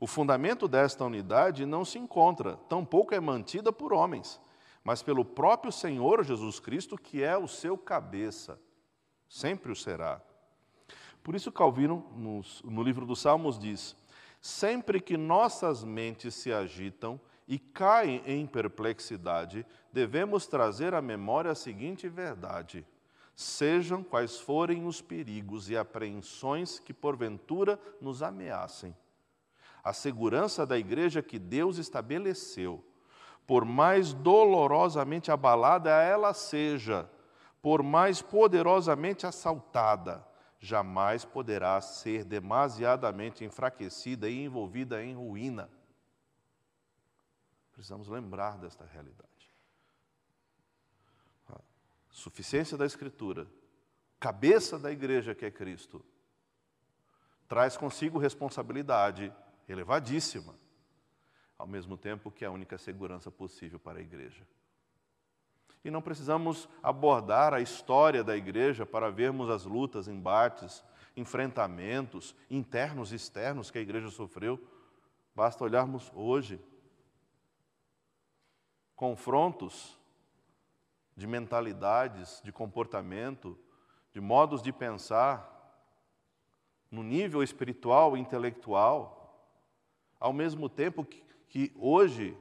O 0.00 0.06
fundamento 0.06 0.66
desta 0.66 1.04
unidade 1.04 1.66
não 1.66 1.84
se 1.84 1.98
encontra, 1.98 2.56
tampouco 2.70 3.14
é 3.14 3.20
mantida 3.20 3.70
por 3.70 3.92
homens, 3.92 4.40
mas 4.82 5.02
pelo 5.02 5.26
próprio 5.26 5.70
Senhor 5.70 6.24
Jesus 6.24 6.58
Cristo, 6.58 6.96
que 6.96 7.22
é 7.22 7.36
o 7.36 7.46
seu 7.46 7.76
cabeça. 7.76 8.58
Sempre 9.28 9.70
o 9.70 9.76
será. 9.76 10.22
Por 11.22 11.34
isso, 11.34 11.52
Calvino, 11.52 12.10
no, 12.16 12.40
no 12.64 12.82
livro 12.82 13.04
dos 13.04 13.20
Salmos, 13.20 13.58
diz: 13.58 13.94
Sempre 14.40 15.02
que 15.02 15.18
nossas 15.18 15.84
mentes 15.84 16.34
se 16.34 16.50
agitam 16.50 17.20
e 17.46 17.58
caem 17.58 18.22
em 18.24 18.46
perplexidade, 18.46 19.66
devemos 19.92 20.46
trazer 20.46 20.94
à 20.94 21.02
memória 21.02 21.50
a 21.50 21.54
seguinte 21.54 22.08
verdade: 22.08 22.86
sejam 23.36 24.02
quais 24.02 24.40
forem 24.40 24.86
os 24.86 25.02
perigos 25.02 25.68
e 25.68 25.76
apreensões 25.76 26.78
que 26.78 26.94
porventura 26.94 27.78
nos 28.00 28.22
ameacem 28.22 28.96
a 29.82 29.92
segurança 29.92 30.66
da 30.66 30.78
igreja 30.78 31.22
que 31.22 31.38
Deus 31.38 31.78
estabeleceu, 31.78 32.84
por 33.46 33.64
mais 33.64 34.12
dolorosamente 34.12 35.30
abalada 35.30 35.90
ela 35.90 36.32
seja, 36.32 37.10
por 37.60 37.82
mais 37.82 38.22
poderosamente 38.22 39.26
assaltada, 39.26 40.26
jamais 40.58 41.24
poderá 41.24 41.80
ser 41.80 42.24
demasiadamente 42.24 43.44
enfraquecida 43.44 44.28
e 44.28 44.44
envolvida 44.44 45.02
em 45.02 45.14
ruína. 45.14 45.70
Precisamos 47.72 48.08
lembrar 48.08 48.58
desta 48.58 48.84
realidade. 48.84 49.28
A 51.48 51.58
suficiência 52.10 52.76
da 52.76 52.84
Escritura, 52.84 53.46
cabeça 54.18 54.78
da 54.78 54.92
igreja 54.92 55.34
que 55.34 55.46
é 55.46 55.50
Cristo, 55.50 56.04
traz 57.48 57.76
consigo 57.76 58.18
responsabilidade 58.18 59.32
elevadíssima, 59.72 60.54
ao 61.56 61.66
mesmo 61.66 61.96
tempo 61.96 62.30
que 62.30 62.44
é 62.44 62.48
a 62.48 62.50
única 62.50 62.78
segurança 62.78 63.30
possível 63.30 63.78
para 63.78 63.98
a 63.98 64.02
igreja. 64.02 64.46
E 65.84 65.90
não 65.90 66.02
precisamos 66.02 66.68
abordar 66.82 67.54
a 67.54 67.60
história 67.60 68.22
da 68.22 68.36
igreja 68.36 68.84
para 68.84 69.10
vermos 69.10 69.48
as 69.48 69.64
lutas, 69.64 70.08
embates, 70.08 70.84
enfrentamentos 71.16 72.34
internos 72.50 73.12
e 73.12 73.16
externos 73.16 73.70
que 73.70 73.78
a 73.78 73.82
igreja 73.82 74.10
sofreu. 74.10 74.60
Basta 75.34 75.64
olharmos 75.64 76.10
hoje. 76.14 76.60
Confrontos 78.94 79.98
de 81.16 81.26
mentalidades, 81.26 82.40
de 82.44 82.52
comportamento, 82.52 83.58
de 84.12 84.20
modos 84.20 84.62
de 84.62 84.72
pensar, 84.72 85.48
no 86.90 87.02
nível 87.02 87.42
espiritual 87.42 88.16
e 88.16 88.20
intelectual, 88.20 89.19
ao 90.20 90.32
mesmo 90.34 90.68
tempo 90.68 91.04
que, 91.04 91.24
que 91.48 91.72
hoje, 91.74 92.36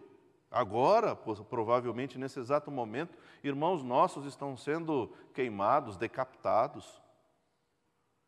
agora, 0.52 1.16
provavelmente 1.16 2.20
nesse 2.20 2.38
exato 2.38 2.70
momento, 2.70 3.18
irmãos 3.42 3.82
nossos 3.82 4.26
estão 4.26 4.58
sendo 4.58 5.08
queimados, 5.34 5.96
decapitados, 5.96 7.02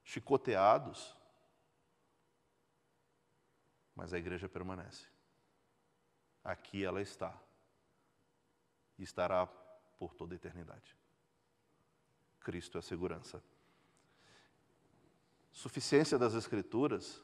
chicoteados. 0.04 1.16
Mas 3.94 4.14
a 4.14 4.18
igreja 4.18 4.48
permanece. 4.48 5.06
Aqui 6.44 6.84
ela 6.84 7.02
está. 7.02 7.38
E 8.98 9.04
estará 9.04 9.46
por 10.00 10.14
toda 10.14 10.34
a 10.34 10.38
eternidade. 10.38 10.96
Cristo 12.40 12.78
é 12.78 12.80
a 12.80 12.82
segurança. 12.82 13.44
Suficiência 15.52 16.18
das 16.18 16.34
Escrituras 16.34 17.22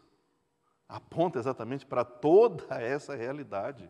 aponta 0.87 1.39
exatamente 1.39 1.85
para 1.85 2.03
toda 2.05 2.75
essa 2.81 3.15
realidade. 3.15 3.89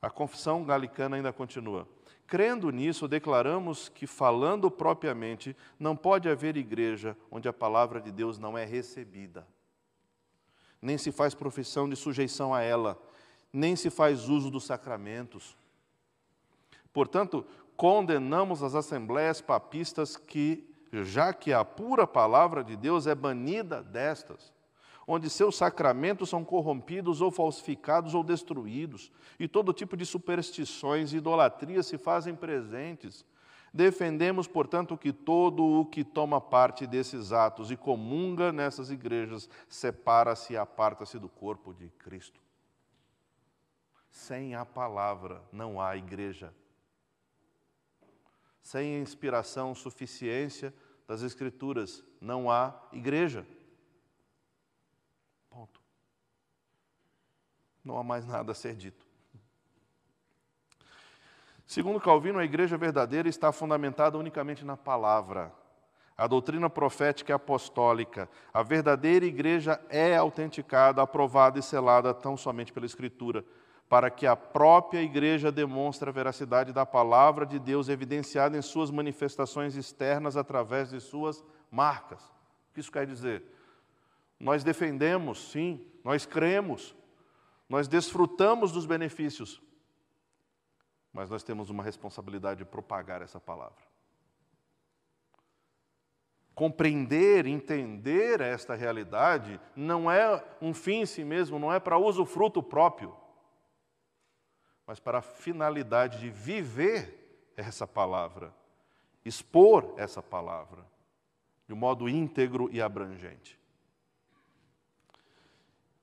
A 0.00 0.10
confissão 0.10 0.64
galicana 0.64 1.16
ainda 1.16 1.32
continua. 1.32 1.88
Crendo 2.26 2.70
nisso, 2.70 3.08
declaramos 3.08 3.88
que, 3.88 4.06
falando 4.06 4.70
propriamente, 4.70 5.56
não 5.78 5.96
pode 5.96 6.28
haver 6.28 6.56
igreja 6.56 7.16
onde 7.30 7.48
a 7.48 7.52
palavra 7.52 8.00
de 8.00 8.12
Deus 8.12 8.38
não 8.38 8.56
é 8.56 8.64
recebida, 8.64 9.46
nem 10.80 10.98
se 10.98 11.10
faz 11.10 11.34
profissão 11.34 11.88
de 11.88 11.96
sujeição 11.96 12.54
a 12.54 12.60
ela, 12.60 13.00
nem 13.52 13.74
se 13.74 13.88
faz 13.88 14.28
uso 14.28 14.50
dos 14.50 14.64
sacramentos. 14.64 15.56
Portanto, 16.92 17.46
condenamos 17.76 18.62
as 18.62 18.74
assembleias 18.74 19.40
papistas 19.40 20.16
que 20.16 20.67
já 20.92 21.32
que 21.32 21.52
a 21.52 21.64
pura 21.64 22.06
palavra 22.06 22.64
de 22.64 22.76
Deus 22.76 23.06
é 23.06 23.14
banida 23.14 23.82
destas, 23.82 24.52
onde 25.06 25.30
seus 25.30 25.56
sacramentos 25.56 26.28
são 26.28 26.44
corrompidos 26.44 27.20
ou 27.20 27.30
falsificados 27.30 28.14
ou 28.14 28.22
destruídos, 28.22 29.10
e 29.38 29.48
todo 29.48 29.72
tipo 29.72 29.96
de 29.96 30.04
superstições 30.04 31.12
e 31.12 31.16
idolatrias 31.16 31.86
se 31.86 31.96
fazem 31.96 32.34
presentes. 32.34 33.24
Defendemos, 33.72 34.46
portanto, 34.46 34.96
que 34.96 35.12
todo 35.12 35.64
o 35.64 35.84
que 35.84 36.02
toma 36.02 36.40
parte 36.40 36.86
desses 36.86 37.32
atos 37.32 37.70
e 37.70 37.76
comunga 37.76 38.52
nessas 38.52 38.90
igrejas 38.90 39.48
separa-se 39.68 40.54
e 40.54 40.56
aparta-se 40.56 41.18
do 41.18 41.28
corpo 41.28 41.74
de 41.74 41.88
Cristo. 41.90 42.40
Sem 44.10 44.54
a 44.54 44.64
palavra 44.64 45.42
não 45.52 45.80
há 45.80 45.96
igreja 45.96 46.52
sem 48.68 49.00
inspiração, 49.00 49.74
suficiência 49.74 50.74
das 51.06 51.22
Escrituras, 51.22 52.04
não 52.20 52.50
há 52.50 52.78
igreja. 52.92 53.46
Ponto. 55.48 55.80
Não 57.82 57.96
há 57.96 58.04
mais 58.04 58.26
nada 58.26 58.52
a 58.52 58.54
ser 58.54 58.76
dito. 58.76 59.06
Segundo 61.66 61.98
Calvino, 61.98 62.38
a 62.38 62.44
igreja 62.44 62.76
verdadeira 62.76 63.26
está 63.26 63.50
fundamentada 63.52 64.18
unicamente 64.18 64.66
na 64.66 64.76
palavra. 64.76 65.50
A 66.14 66.26
doutrina 66.26 66.68
profética 66.68 67.32
é 67.32 67.36
apostólica. 67.36 68.28
A 68.52 68.62
verdadeira 68.62 69.24
igreja 69.24 69.80
é 69.88 70.14
autenticada, 70.14 71.00
aprovada 71.00 71.58
e 71.58 71.62
selada 71.62 72.12
tão 72.12 72.36
somente 72.36 72.70
pela 72.70 72.84
Escritura, 72.84 73.42
para 73.88 74.10
que 74.10 74.26
a 74.26 74.36
própria 74.36 75.00
igreja 75.00 75.50
demonstre 75.50 76.08
a 76.08 76.12
veracidade 76.12 76.72
da 76.72 76.84
palavra 76.84 77.46
de 77.46 77.58
Deus 77.58 77.88
evidenciada 77.88 78.56
em 78.56 78.62
suas 78.62 78.90
manifestações 78.90 79.76
externas 79.76 80.36
através 80.36 80.90
de 80.90 81.00
suas 81.00 81.42
marcas. 81.70 82.22
O 82.22 82.74
que 82.74 82.80
isso 82.80 82.92
quer 82.92 83.06
dizer? 83.06 83.42
Nós 84.38 84.62
defendemos, 84.62 85.50
sim, 85.50 85.84
nós 86.04 86.26
cremos, 86.26 86.94
nós 87.68 87.88
desfrutamos 87.88 88.72
dos 88.72 88.86
benefícios, 88.86 89.60
mas 91.12 91.30
nós 91.30 91.42
temos 91.42 91.70
uma 91.70 91.82
responsabilidade 91.82 92.58
de 92.58 92.64
propagar 92.64 93.22
essa 93.22 93.40
palavra 93.40 93.88
compreender, 96.58 97.46
entender 97.46 98.40
esta 98.40 98.74
realidade 98.74 99.60
não 99.76 100.10
é 100.10 100.44
um 100.60 100.74
fim 100.74 101.02
em 101.02 101.06
si 101.06 101.22
mesmo, 101.22 101.56
não 101.56 101.72
é 101.72 101.78
para 101.78 101.96
uso 101.96 102.26
fruto 102.26 102.60
próprio, 102.60 103.14
mas 104.88 104.98
para 104.98 105.18
a 105.18 105.22
finalidade 105.22 106.18
de 106.18 106.30
viver 106.30 107.52
essa 107.54 107.86
palavra, 107.86 108.54
expor 109.22 109.92
essa 109.98 110.22
palavra 110.22 110.82
de 111.66 111.74
um 111.74 111.76
modo 111.76 112.08
íntegro 112.08 112.70
e 112.72 112.80
abrangente. 112.80 113.60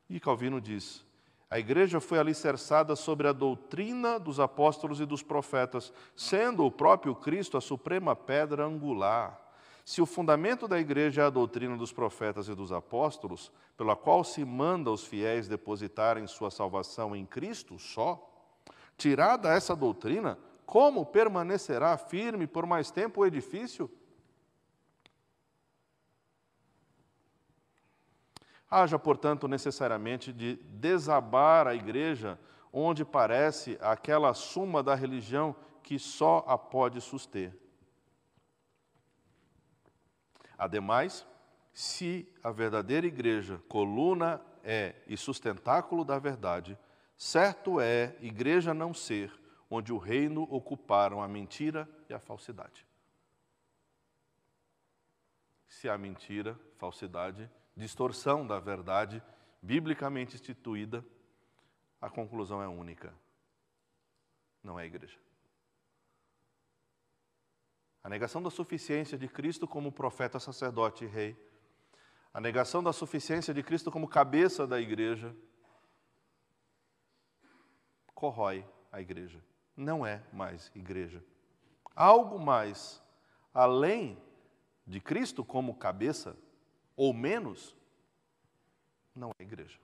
E 0.08 0.20
Calvino 0.20 0.62
diz: 0.62 1.04
a 1.50 1.58
igreja 1.58 2.00
foi 2.00 2.20
alicerçada 2.20 2.96
sobre 2.96 3.28
a 3.28 3.34
doutrina 3.34 4.20
dos 4.20 4.40
apóstolos 4.40 5.00
e 5.02 5.06
dos 5.06 5.24
profetas, 5.24 5.92
sendo 6.16 6.64
o 6.64 6.70
próprio 6.70 7.16
Cristo 7.16 7.58
a 7.58 7.62
suprema 7.62 8.16
pedra 8.16 8.66
angular. 8.66 9.42
Se 9.84 10.00
o 10.00 10.06
fundamento 10.06 10.68
da 10.68 10.80
igreja 10.80 11.24
é 11.24 11.26
a 11.26 11.32
doutrina 11.32 11.76
dos 11.76 11.92
profetas 11.92 12.48
e 12.48 12.54
dos 12.54 12.72
apóstolos, 12.72 13.52
pela 13.76 13.96
qual 13.96 14.24
se 14.24 14.46
manda 14.46 14.92
os 14.92 15.04
fiéis 15.04 15.48
depositarem 15.48 16.28
sua 16.28 16.52
salvação 16.52 17.16
em 17.16 17.26
Cristo 17.26 17.80
só, 17.80 18.32
tirada 18.98 19.54
essa 19.54 19.76
doutrina, 19.76 20.38
como 20.66 21.06
permanecerá 21.06 21.98
firme 21.98 22.48
por 22.48 22.66
mais 22.66 22.92
tempo 22.92 23.22
o 23.22 23.26
edifício? 23.26 23.90
Haja, 28.70 28.98
portanto, 28.98 29.48
necessariamente 29.48 30.34
de 30.34 30.56
desabar 30.56 31.68
a 31.68 31.76
igreja 31.76 32.40
onde 32.74 33.06
parece 33.06 33.78
aquela 33.80 34.34
suma 34.34 34.84
da 34.84 34.96
religião 34.96 35.56
que 35.82 35.98
só 35.98 36.44
a 36.48 36.58
pode 36.58 37.00
suster. 37.00 37.58
Ademais, 40.58 41.26
se 41.72 42.28
a 42.44 42.52
verdadeira 42.52 43.06
igreja, 43.06 43.62
coluna 43.70 44.42
é 44.64 44.96
e 45.08 45.16
sustentáculo 45.16 46.04
da 46.04 46.18
verdade, 46.18 46.78
certo 47.18 47.80
é 47.80 48.16
igreja 48.22 48.74
não 48.74 48.94
ser 48.94 49.32
onde 49.70 49.92
o 49.92 49.98
reino 49.98 50.44
ocuparam 50.44 51.22
a 51.22 51.28
mentira 51.28 51.90
e 52.10 52.14
a 52.14 52.20
falsidade. 52.20 52.86
Se 55.68 55.90
há 55.90 55.98
mentira, 55.98 56.60
falsidade, 56.78 57.50
distorção 57.76 58.46
da 58.46 58.60
verdade 58.60 59.22
biblicamente 59.62 60.36
instituída, 60.36 61.04
a 62.00 62.10
conclusão 62.10 62.62
é 62.62 62.68
única: 62.68 63.14
não 64.64 64.80
é 64.80 64.86
igreja. 64.86 65.18
A 68.04 68.10
negação 68.10 68.42
da 68.42 68.52
suficiência 68.52 69.18
de 69.18 69.28
Cristo 69.28 69.68
como 69.68 69.92
profeta, 69.92 70.40
sacerdote 70.40 71.06
e 71.06 71.08
rei. 71.08 71.36
A 72.32 72.40
negação 72.40 72.84
da 72.84 72.94
suficiência 72.94 73.52
de 73.54 73.64
Cristo 73.64 73.90
como 73.90 74.08
cabeça 74.08 74.68
da 74.68 74.80
igreja 74.80 75.36
corrói 78.26 78.66
a 78.92 79.00
igreja. 79.00 79.40
Não 79.78 80.04
é 80.04 80.24
mais 80.34 80.72
igreja. 80.74 81.24
Algo 81.96 82.40
mais 82.40 83.00
além 83.54 84.18
de 84.88 85.00
Cristo 85.00 85.44
como 85.44 85.76
cabeça, 85.76 86.36
ou 86.96 87.14
menos, 87.14 87.76
não 89.16 89.30
é 89.38 89.44
igreja. 89.44 89.78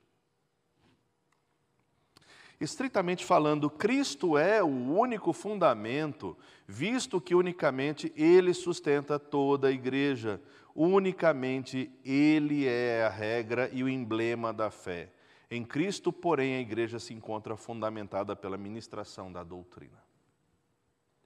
Estritamente 2.60 3.24
falando, 3.24 3.70
Cristo 3.70 4.38
é 4.38 4.64
o 4.64 4.68
único 4.68 5.34
fundamento, 5.34 6.36
visto 6.68 7.22
que 7.22 7.36
unicamente 7.36 8.12
Ele 8.16 8.56
sustenta 8.56 9.20
toda 9.20 9.68
a 9.68 9.72
igreja, 9.72 10.42
unicamente 10.76 11.92
Ele 12.04 12.68
é 12.68 13.06
a 13.06 13.10
regra 13.10 13.70
e 13.72 13.84
o 13.84 13.89
emblema 13.89 14.52
da 14.52 14.72
fé. 14.72 15.12
Em 15.54 15.66
Cristo, 15.66 16.14
porém, 16.14 16.56
a 16.56 16.62
igreja 16.62 16.97
se 16.97 17.14
encontra 17.14 17.58
fundamentada 17.58 18.38
pela 18.38 18.58
ministração 18.58 19.30
da 19.30 19.43
doutrina. 19.43 20.02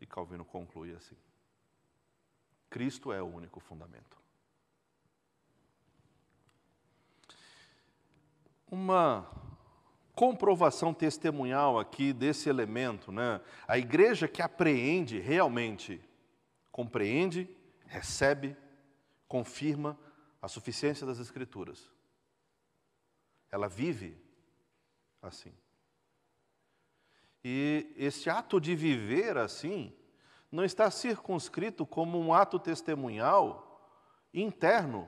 E 0.02 0.08
Calvino 0.08 0.44
conclui 0.44 0.96
assim: 0.96 1.16
Cristo 2.68 3.14
é 3.14 3.22
o 3.22 3.28
único 3.28 3.60
fundamento. 3.60 4.18
Uma 8.68 9.30
comprovação 10.16 10.92
testemunhal 10.92 11.78
aqui 11.78 12.12
desse 12.12 12.50
elemento, 12.50 13.12
né? 13.12 13.40
A 13.68 13.78
igreja 13.78 14.28
que 14.28 14.42
apreende 14.42 15.20
realmente, 15.20 16.02
compreende, 16.72 17.48
recebe, 17.86 18.58
confirma 19.28 19.96
a 20.42 20.48
suficiência 20.48 21.06
das 21.06 21.20
Escrituras. 21.20 21.95
Ela 23.56 23.70
vive 23.70 24.18
assim. 25.22 25.54
E 27.42 27.90
esse 27.96 28.30
ato 28.30 28.60
de 28.60 28.76
viver 28.76 29.38
assim 29.38 29.96
não 30.52 30.66
está 30.66 30.92
circunscrito 30.92 31.86
como 31.86 32.20
um 32.20 32.34
ato 32.34 32.60
testemunhal 32.60 33.90
interno. 34.34 35.08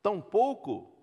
Tampouco 0.00 0.96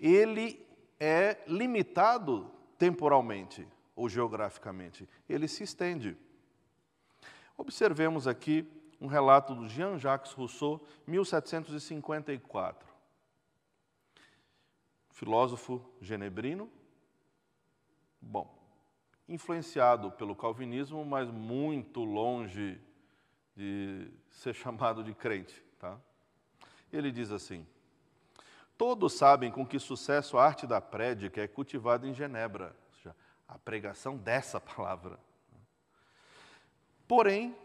ele 0.00 0.66
é 0.98 1.36
limitado 1.46 2.50
temporalmente 2.78 3.68
ou 3.94 4.08
geograficamente, 4.08 5.06
ele 5.28 5.48
se 5.48 5.64
estende. 5.64 6.16
Observemos 7.58 8.26
aqui 8.26 8.66
um 8.98 9.06
relato 9.06 9.54
do 9.54 9.68
Jean-Jacques 9.68 10.32
Rousseau, 10.32 10.82
1754. 11.06 12.93
Filósofo 15.14 15.80
genebrino, 16.00 16.68
bom, 18.20 18.52
influenciado 19.28 20.10
pelo 20.10 20.34
calvinismo, 20.34 21.04
mas 21.04 21.30
muito 21.30 22.02
longe 22.02 22.80
de 23.56 24.10
ser 24.28 24.52
chamado 24.58 25.04
de 25.04 25.14
crente. 25.14 25.62
Tá? 25.78 25.96
Ele 26.92 27.12
diz 27.12 27.30
assim: 27.30 27.64
Todos 28.76 29.12
sabem 29.12 29.52
com 29.52 29.64
que 29.64 29.78
sucesso 29.78 30.36
a 30.36 30.44
arte 30.44 30.66
da 30.66 30.80
prédica 30.80 31.40
é 31.40 31.46
cultivada 31.46 32.08
em 32.08 32.12
Genebra, 32.12 32.76
ou 32.88 32.94
seja, 32.96 33.16
a 33.46 33.56
pregação 33.56 34.16
dessa 34.16 34.60
palavra. 34.60 35.16
Porém, 37.06 37.56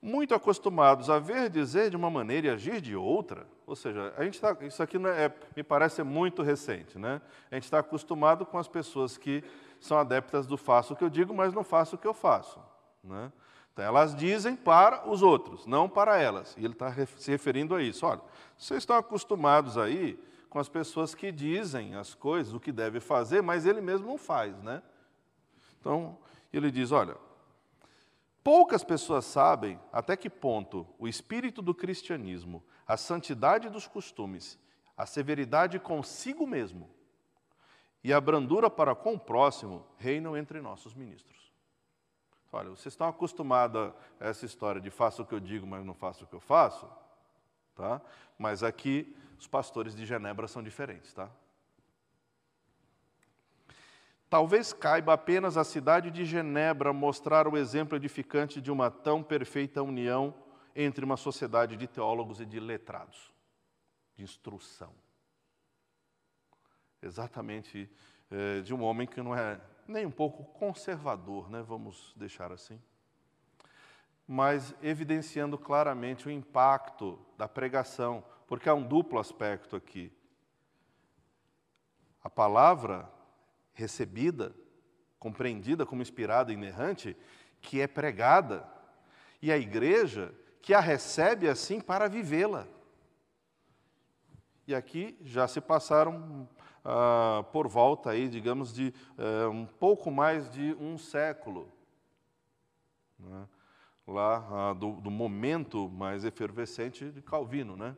muito 0.00 0.32
acostumados 0.32 1.10
a 1.10 1.18
ver 1.18 1.50
dizer 1.50 1.90
de 1.90 1.96
uma 1.96 2.08
maneira 2.08 2.46
e 2.46 2.50
agir 2.50 2.80
de 2.80 2.94
outra, 2.94 3.52
ou 3.66 3.74
seja, 3.74 4.12
a 4.16 4.24
gente 4.24 4.40
tá, 4.40 4.56
isso 4.60 4.82
aqui 4.82 4.96
é, 4.96 5.32
me 5.56 5.62
parece 5.62 6.02
muito 6.02 6.42
recente, 6.42 6.98
né? 6.98 7.20
A 7.50 7.54
gente 7.54 7.64
está 7.64 7.78
acostumado 7.78 8.44
com 8.44 8.58
as 8.58 8.68
pessoas 8.68 9.16
que 9.16 9.42
são 9.80 9.98
adeptas 9.98 10.46
do 10.46 10.56
faço 10.56 10.92
o 10.92 10.96
que 10.96 11.04
eu 11.04 11.10
digo, 11.10 11.34
mas 11.34 11.54
não 11.54 11.64
faço 11.64 11.96
o 11.96 11.98
que 11.98 12.06
eu 12.06 12.14
faço, 12.14 12.60
né? 13.02 13.32
Então, 13.72 13.84
elas 13.84 14.14
dizem 14.14 14.54
para 14.54 15.08
os 15.08 15.20
outros, 15.20 15.66
não 15.66 15.88
para 15.88 16.16
elas. 16.16 16.54
E 16.56 16.64
ele 16.64 16.74
está 16.74 16.92
se 17.16 17.30
referindo 17.30 17.74
a 17.74 17.82
isso. 17.82 18.06
Olha, 18.06 18.20
vocês 18.56 18.78
estão 18.78 18.96
acostumados 18.96 19.76
aí 19.76 20.16
com 20.48 20.60
as 20.60 20.68
pessoas 20.68 21.12
que 21.12 21.32
dizem 21.32 21.96
as 21.96 22.14
coisas, 22.14 22.54
o 22.54 22.60
que 22.60 22.70
deve 22.70 23.00
fazer, 23.00 23.42
mas 23.42 23.66
ele 23.66 23.80
mesmo 23.80 24.06
não 24.06 24.16
faz, 24.16 24.56
né? 24.62 24.80
Então, 25.80 26.16
ele 26.52 26.70
diz: 26.70 26.92
olha, 26.92 27.16
poucas 28.44 28.84
pessoas 28.84 29.24
sabem 29.24 29.80
até 29.92 30.16
que 30.16 30.30
ponto 30.30 30.86
o 30.96 31.08
espírito 31.08 31.60
do 31.60 31.74
cristianismo, 31.74 32.62
a 32.86 32.96
santidade 32.96 33.68
dos 33.68 33.86
costumes, 33.86 34.58
a 34.96 35.06
severidade 35.06 35.78
consigo 35.78 36.46
mesmo 36.46 36.90
e 38.02 38.12
a 38.12 38.20
brandura 38.20 38.68
para 38.68 38.94
com 38.94 39.14
o 39.14 39.18
próximo 39.18 39.86
reinam 39.96 40.36
entre 40.36 40.60
nossos 40.60 40.94
ministros. 40.94 41.52
Olha, 42.52 42.70
vocês 42.70 42.92
estão 42.92 43.08
acostumados 43.08 43.92
a 44.20 44.28
essa 44.28 44.44
história 44.46 44.80
de 44.80 44.90
faço 44.90 45.22
o 45.22 45.26
que 45.26 45.34
eu 45.34 45.40
digo, 45.40 45.66
mas 45.66 45.84
não 45.84 45.94
faço 45.94 46.24
o 46.24 46.26
que 46.26 46.34
eu 46.34 46.40
faço? 46.40 46.88
Tá? 47.74 48.00
Mas 48.38 48.62
aqui 48.62 49.16
os 49.38 49.48
pastores 49.48 49.96
de 49.96 50.06
Genebra 50.06 50.46
são 50.46 50.62
diferentes, 50.62 51.12
tá? 51.12 51.28
Talvez 54.30 54.72
caiba 54.72 55.12
apenas 55.12 55.56
à 55.56 55.64
cidade 55.64 56.10
de 56.10 56.24
Genebra 56.24 56.92
mostrar 56.92 57.48
o 57.48 57.56
exemplo 57.56 57.96
edificante 57.96 58.60
de 58.60 58.70
uma 58.70 58.90
tão 58.90 59.22
perfeita 59.22 59.82
união 59.82 60.34
entre 60.74 61.04
uma 61.04 61.16
sociedade 61.16 61.76
de 61.76 61.86
teólogos 61.86 62.40
e 62.40 62.46
de 62.46 62.58
letrados, 62.58 63.32
de 64.16 64.22
instrução. 64.22 64.92
Exatamente 67.00 67.90
é, 68.30 68.60
de 68.60 68.74
um 68.74 68.82
homem 68.82 69.06
que 69.06 69.22
não 69.22 69.34
é 69.34 69.60
nem 69.86 70.06
um 70.06 70.10
pouco 70.10 70.44
conservador, 70.58 71.50
né? 71.50 71.62
vamos 71.62 72.12
deixar 72.16 72.50
assim, 72.50 72.80
mas 74.26 74.74
evidenciando 74.82 75.58
claramente 75.58 76.26
o 76.26 76.30
impacto 76.30 77.18
da 77.36 77.46
pregação, 77.46 78.24
porque 78.46 78.68
há 78.68 78.74
um 78.74 78.82
duplo 78.82 79.18
aspecto 79.18 79.76
aqui. 79.76 80.10
A 82.22 82.30
palavra 82.30 83.10
recebida, 83.74 84.54
compreendida 85.18 85.84
como 85.84 86.00
inspirada 86.00 86.50
e 86.50 86.54
inerrante, 86.54 87.14
que 87.60 87.80
é 87.80 87.86
pregada, 87.86 88.66
e 89.42 89.52
a 89.52 89.58
igreja 89.58 90.34
que 90.64 90.72
a 90.72 90.80
recebe 90.80 91.46
assim 91.46 91.78
para 91.78 92.08
vivê-la. 92.08 92.66
E 94.66 94.74
aqui 94.74 95.14
já 95.20 95.46
se 95.46 95.60
passaram 95.60 96.48
ah, 96.82 97.44
por 97.52 97.68
volta 97.68 98.08
aí, 98.08 98.30
digamos, 98.30 98.72
de 98.72 98.94
eh, 99.18 99.46
um 99.46 99.66
pouco 99.66 100.10
mais 100.10 100.50
de 100.50 100.74
um 100.80 100.96
século. 100.96 101.70
Né? 103.18 103.46
Lá 104.06 104.70
ah, 104.70 104.72
do, 104.72 104.92
do, 105.02 105.10
momento 105.10 105.86
mais 105.90 106.24
efervescente 106.24 107.10
de 107.10 107.20
Calvino, 107.20 107.76
né? 107.76 107.94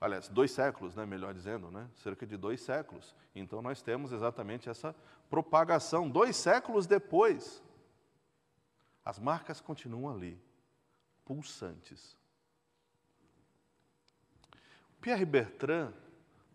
aliás, 0.00 0.28
dois 0.28 0.50
séculos, 0.50 0.96
né, 0.96 1.06
melhor 1.06 1.32
dizendo, 1.32 1.70
né, 1.70 1.88
cerca 1.94 2.26
de 2.26 2.36
dois 2.36 2.60
séculos. 2.60 3.14
Então 3.36 3.62
nós 3.62 3.80
temos 3.80 4.10
exatamente 4.10 4.68
essa 4.68 4.92
propagação. 5.30 6.10
Dois 6.10 6.34
séculos 6.34 6.88
depois, 6.88 7.62
as 9.04 9.20
marcas 9.20 9.60
continuam 9.60 10.12
ali, 10.12 10.42
pulsantes. 11.24 12.16
Pierre 15.00 15.24
Bertrand, 15.24 15.92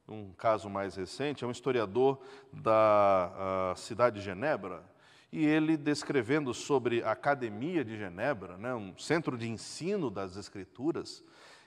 um 0.08 0.32
caso 0.34 0.70
mais 0.70 0.96
recente, 0.96 1.44
é 1.44 1.48
um 1.48 1.52
historiador 1.52 2.22
da 2.54 3.74
cidade 3.76 4.20
de 4.20 4.26
Genebra, 4.26 4.84
e 5.32 5.46
ele 5.46 5.76
descrevendo 5.76 6.54
sobre 6.54 7.04
a 7.04 7.12
Academia 7.12 7.84
de 7.84 7.98
Genebra, 7.98 8.58
né, 8.58 8.74
um 8.74 8.98
centro 8.98 9.38
de 9.38 9.50
ensino 9.50 10.10
das 10.10 10.38
Escrituras, 10.38 11.22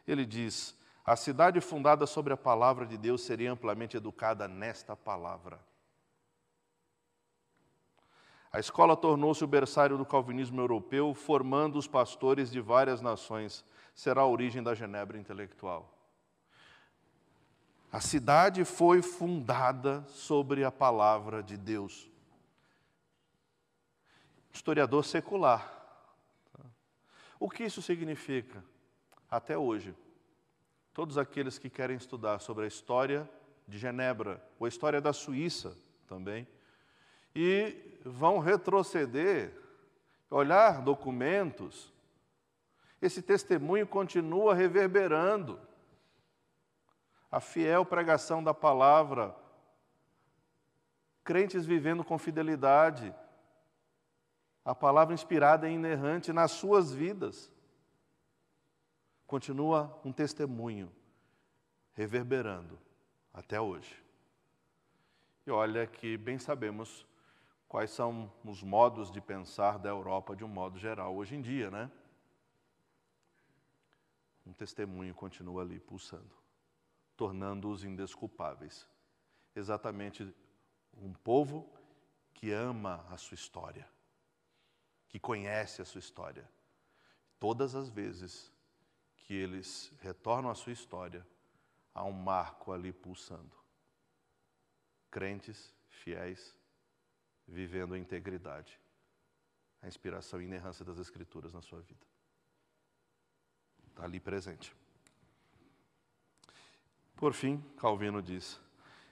ele 0.09 0.25
diz: 0.25 0.75
a 1.05 1.15
cidade 1.17 1.61
fundada 1.61 2.07
sobre 2.07 2.33
a 2.33 2.37
palavra 2.37 2.87
de 2.87 2.97
Deus 2.97 3.21
seria 3.23 3.53
amplamente 3.53 3.97
educada 3.97 4.49
nesta 4.49 4.97
palavra. 4.97 5.61
A 8.53 8.59
escola 8.59 8.97
tornou-se 8.97 9.45
o 9.45 9.47
berçário 9.47 9.97
do 9.97 10.05
calvinismo 10.05 10.61
europeu, 10.61 11.15
formando 11.15 11.79
os 11.79 11.87
pastores 11.87 12.51
de 12.51 12.61
várias 12.61 13.01
nações. 13.01 13.65
Será 13.95 14.23
a 14.23 14.27
origem 14.27 14.63
da 14.63 14.75
Genebra 14.75 15.17
intelectual. 15.17 15.97
A 17.93 18.01
cidade 18.01 18.65
foi 18.65 19.03
fundada 19.03 20.05
sobre 20.09 20.65
a 20.65 20.71
palavra 20.71 21.43
de 21.43 21.57
Deus. 21.57 22.09
Historiador 24.53 25.05
secular. 25.05 25.77
O 27.39 27.49
que 27.49 27.65
isso 27.65 27.81
significa? 27.81 28.65
Até 29.31 29.57
hoje, 29.57 29.95
todos 30.93 31.17
aqueles 31.17 31.57
que 31.57 31.71
querem 31.71 31.97
estudar 31.97 32.41
sobre 32.41 32.65
a 32.65 32.69
história 32.69 33.29
de 33.67 33.79
Genebra, 33.79 34.45
ou 34.59 34.67
a 34.67 34.69
história 34.69 35.01
da 35.01 35.13
Suíça 35.13 35.77
também, 36.09 36.47
e 37.35 37.90
vão 38.05 38.39
retroceder, 38.39 39.53
olhar 40.31 40.83
documentos, 40.83 41.93
esse 43.01 43.23
testemunho 43.23 43.87
continua 43.87 44.55
reverberando. 44.55 45.59
A 47.31 47.41
fiel 47.41 47.85
pregação 47.85 48.43
da 48.43 48.53
palavra, 48.53 49.35
crentes 51.23 51.65
vivendo 51.65 52.05
com 52.05 52.19
fidelidade, 52.19 53.15
a 54.65 54.75
palavra 54.75 55.15
inspirada 55.15 55.69
e 55.69 55.75
inerrante 55.75 56.33
nas 56.33 56.51
suas 56.51 56.93
vidas 56.93 57.51
continua 59.27 59.99
um 60.05 60.13
testemunho 60.13 60.93
reverberando 61.93 62.79
até 63.33 63.61
hoje. 63.61 63.97
E 65.47 65.51
olha 65.51 65.87
que 65.87 66.17
bem 66.17 66.39
sabemos 66.39 67.07
quais 67.71 67.93
são 67.93 68.29
os 68.45 68.65
modos 68.65 69.13
de 69.13 69.21
pensar 69.21 69.79
da 69.79 69.89
Europa 69.89 70.35
de 70.35 70.43
um 70.43 70.49
modo 70.49 70.77
geral 70.77 71.15
hoje 71.15 71.37
em 71.37 71.41
dia, 71.41 71.71
né? 71.71 71.89
Um 74.45 74.53
testemunho 74.53 75.15
continua 75.15 75.63
ali 75.63 75.79
pulsando, 75.79 76.37
tornando-os 77.17 77.85
indesculpáveis. 77.85 78.89
Exatamente 79.55 80.35
um 80.95 81.13
povo 81.13 81.73
que 82.35 82.51
ama 82.51 83.07
a 83.09 83.17
sua 83.17 83.37
história, 83.37 83.89
que 85.09 85.21
conhece 85.21 85.81
a 85.81 85.85
sua 85.85 86.01
história. 86.01 86.51
Todas 87.39 87.77
as 87.77 87.89
vezes 87.89 88.53
que 89.17 89.33
eles 89.33 89.93
retornam 90.01 90.51
à 90.51 90.57
sua 90.57 90.73
história, 90.73 91.25
há 91.95 92.03
um 92.03 92.11
marco 92.11 92.73
ali 92.73 92.93
pulsando. 92.93 93.57
Crentes, 95.09 95.73
fiéis, 95.89 96.59
vivendo 97.51 97.95
a 97.95 97.99
integridade, 97.99 98.79
a 99.83 99.89
inspiração 99.89 100.41
e 100.41 100.45
inerrância 100.45 100.85
das 100.85 100.99
Escrituras 100.99 101.53
na 101.53 101.61
sua 101.61 101.81
vida. 101.81 102.07
Está 103.89 104.05
ali 104.05 104.21
presente. 104.21 104.75
Por 107.17 107.35
fim, 107.35 107.63
Calvino 107.77 108.23
diz: 108.23 108.61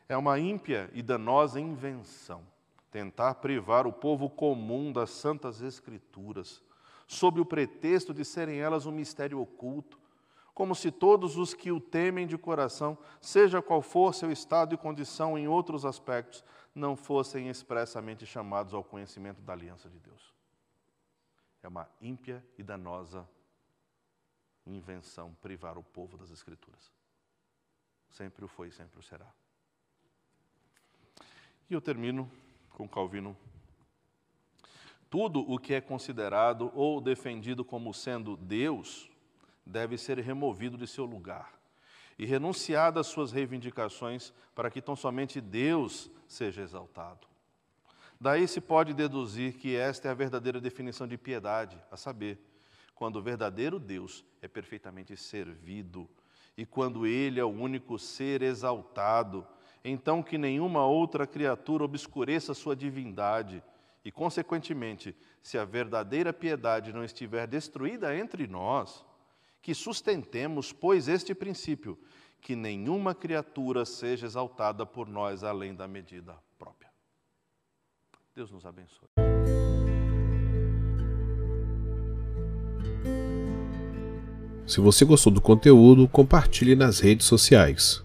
é 0.08 0.16
uma 0.16 0.38
ímpia 0.38 0.88
e 0.94 1.02
danosa 1.02 1.60
invenção 1.60 2.42
tentar 2.90 3.34
privar 3.34 3.86
o 3.86 3.92
povo 3.92 4.30
comum 4.30 4.90
das 4.90 5.10
santas 5.10 5.60
Escrituras, 5.60 6.62
sob 7.06 7.40
o 7.40 7.44
pretexto 7.44 8.14
de 8.14 8.24
serem 8.24 8.60
elas 8.60 8.86
um 8.86 8.92
mistério 8.92 9.40
oculto, 9.40 9.98
como 10.54 10.74
se 10.74 10.90
todos 10.90 11.36
os 11.36 11.54
que 11.54 11.70
o 11.70 11.80
temem 11.80 12.26
de 12.26 12.36
coração, 12.36 12.98
seja 13.20 13.62
qual 13.62 13.80
for 13.80 14.14
seu 14.14 14.32
estado 14.32 14.74
e 14.74 14.78
condição 14.78 15.38
em 15.38 15.46
outros 15.46 15.84
aspectos, 15.84 16.42
não 16.78 16.96
fossem 16.96 17.48
expressamente 17.48 18.24
chamados 18.24 18.72
ao 18.72 18.84
conhecimento 18.84 19.42
da 19.42 19.52
aliança 19.52 19.88
de 19.90 19.98
Deus. 19.98 20.34
É 21.62 21.68
uma 21.68 21.88
ímpia 22.00 22.44
e 22.56 22.62
danosa 22.62 23.28
invenção 24.64 25.34
privar 25.42 25.76
o 25.76 25.82
povo 25.82 26.16
das 26.16 26.30
Escrituras. 26.30 26.92
Sempre 28.08 28.44
o 28.44 28.48
foi 28.48 28.68
e 28.68 28.72
sempre 28.72 28.98
o 28.98 29.02
será. 29.02 29.30
E 31.68 31.74
eu 31.74 31.80
termino 31.80 32.30
com 32.70 32.88
Calvino. 32.88 33.36
Tudo 35.10 35.40
o 35.40 35.58
que 35.58 35.74
é 35.74 35.80
considerado 35.80 36.70
ou 36.74 37.00
defendido 37.00 37.64
como 37.64 37.92
sendo 37.92 38.36
Deus, 38.36 39.10
deve 39.64 39.98
ser 39.98 40.18
removido 40.18 40.76
de 40.76 40.86
seu 40.86 41.04
lugar 41.04 41.57
e 42.18 42.26
renunciado 42.26 42.98
às 42.98 43.06
suas 43.06 43.30
reivindicações 43.30 44.32
para 44.54 44.70
que 44.70 44.82
tão 44.82 44.96
somente 44.96 45.40
Deus 45.40 46.10
seja 46.26 46.62
exaltado. 46.62 47.26
Daí 48.20 48.48
se 48.48 48.60
pode 48.60 48.92
deduzir 48.92 49.54
que 49.54 49.76
esta 49.76 50.08
é 50.08 50.10
a 50.10 50.14
verdadeira 50.14 50.60
definição 50.60 51.06
de 51.06 51.16
piedade, 51.16 51.78
a 51.90 51.96
saber, 51.96 52.38
quando 52.94 53.16
o 53.16 53.22
verdadeiro 53.22 53.78
Deus 53.78 54.24
é 54.42 54.48
perfeitamente 54.48 55.16
servido 55.16 56.08
e 56.56 56.66
quando 56.66 57.06
ele 57.06 57.38
é 57.38 57.44
o 57.44 57.48
único 57.48 57.96
ser 57.96 58.42
exaltado, 58.42 59.46
então 59.84 60.20
que 60.20 60.36
nenhuma 60.36 60.84
outra 60.84 61.24
criatura 61.24 61.84
obscureça 61.84 62.52
sua 62.54 62.74
divindade 62.74 63.62
e, 64.04 64.10
consequentemente, 64.10 65.14
se 65.40 65.56
a 65.56 65.64
verdadeira 65.64 66.32
piedade 66.32 66.92
não 66.92 67.04
estiver 67.04 67.46
destruída 67.46 68.16
entre 68.16 68.48
nós, 68.48 69.04
que 69.68 69.74
sustentemos, 69.74 70.72
pois, 70.72 71.08
este 71.08 71.34
princípio, 71.34 71.98
que 72.40 72.56
nenhuma 72.56 73.14
criatura 73.14 73.84
seja 73.84 74.24
exaltada 74.24 74.86
por 74.86 75.06
nós 75.06 75.44
além 75.44 75.74
da 75.74 75.86
medida 75.86 76.34
própria. 76.58 76.90
Deus 78.34 78.50
nos 78.50 78.64
abençoe. 78.64 79.06
Se 84.66 84.80
você 84.80 85.04
gostou 85.04 85.30
do 85.30 85.42
conteúdo, 85.42 86.08
compartilhe 86.08 86.74
nas 86.74 87.00
redes 87.00 87.26
sociais. 87.26 88.02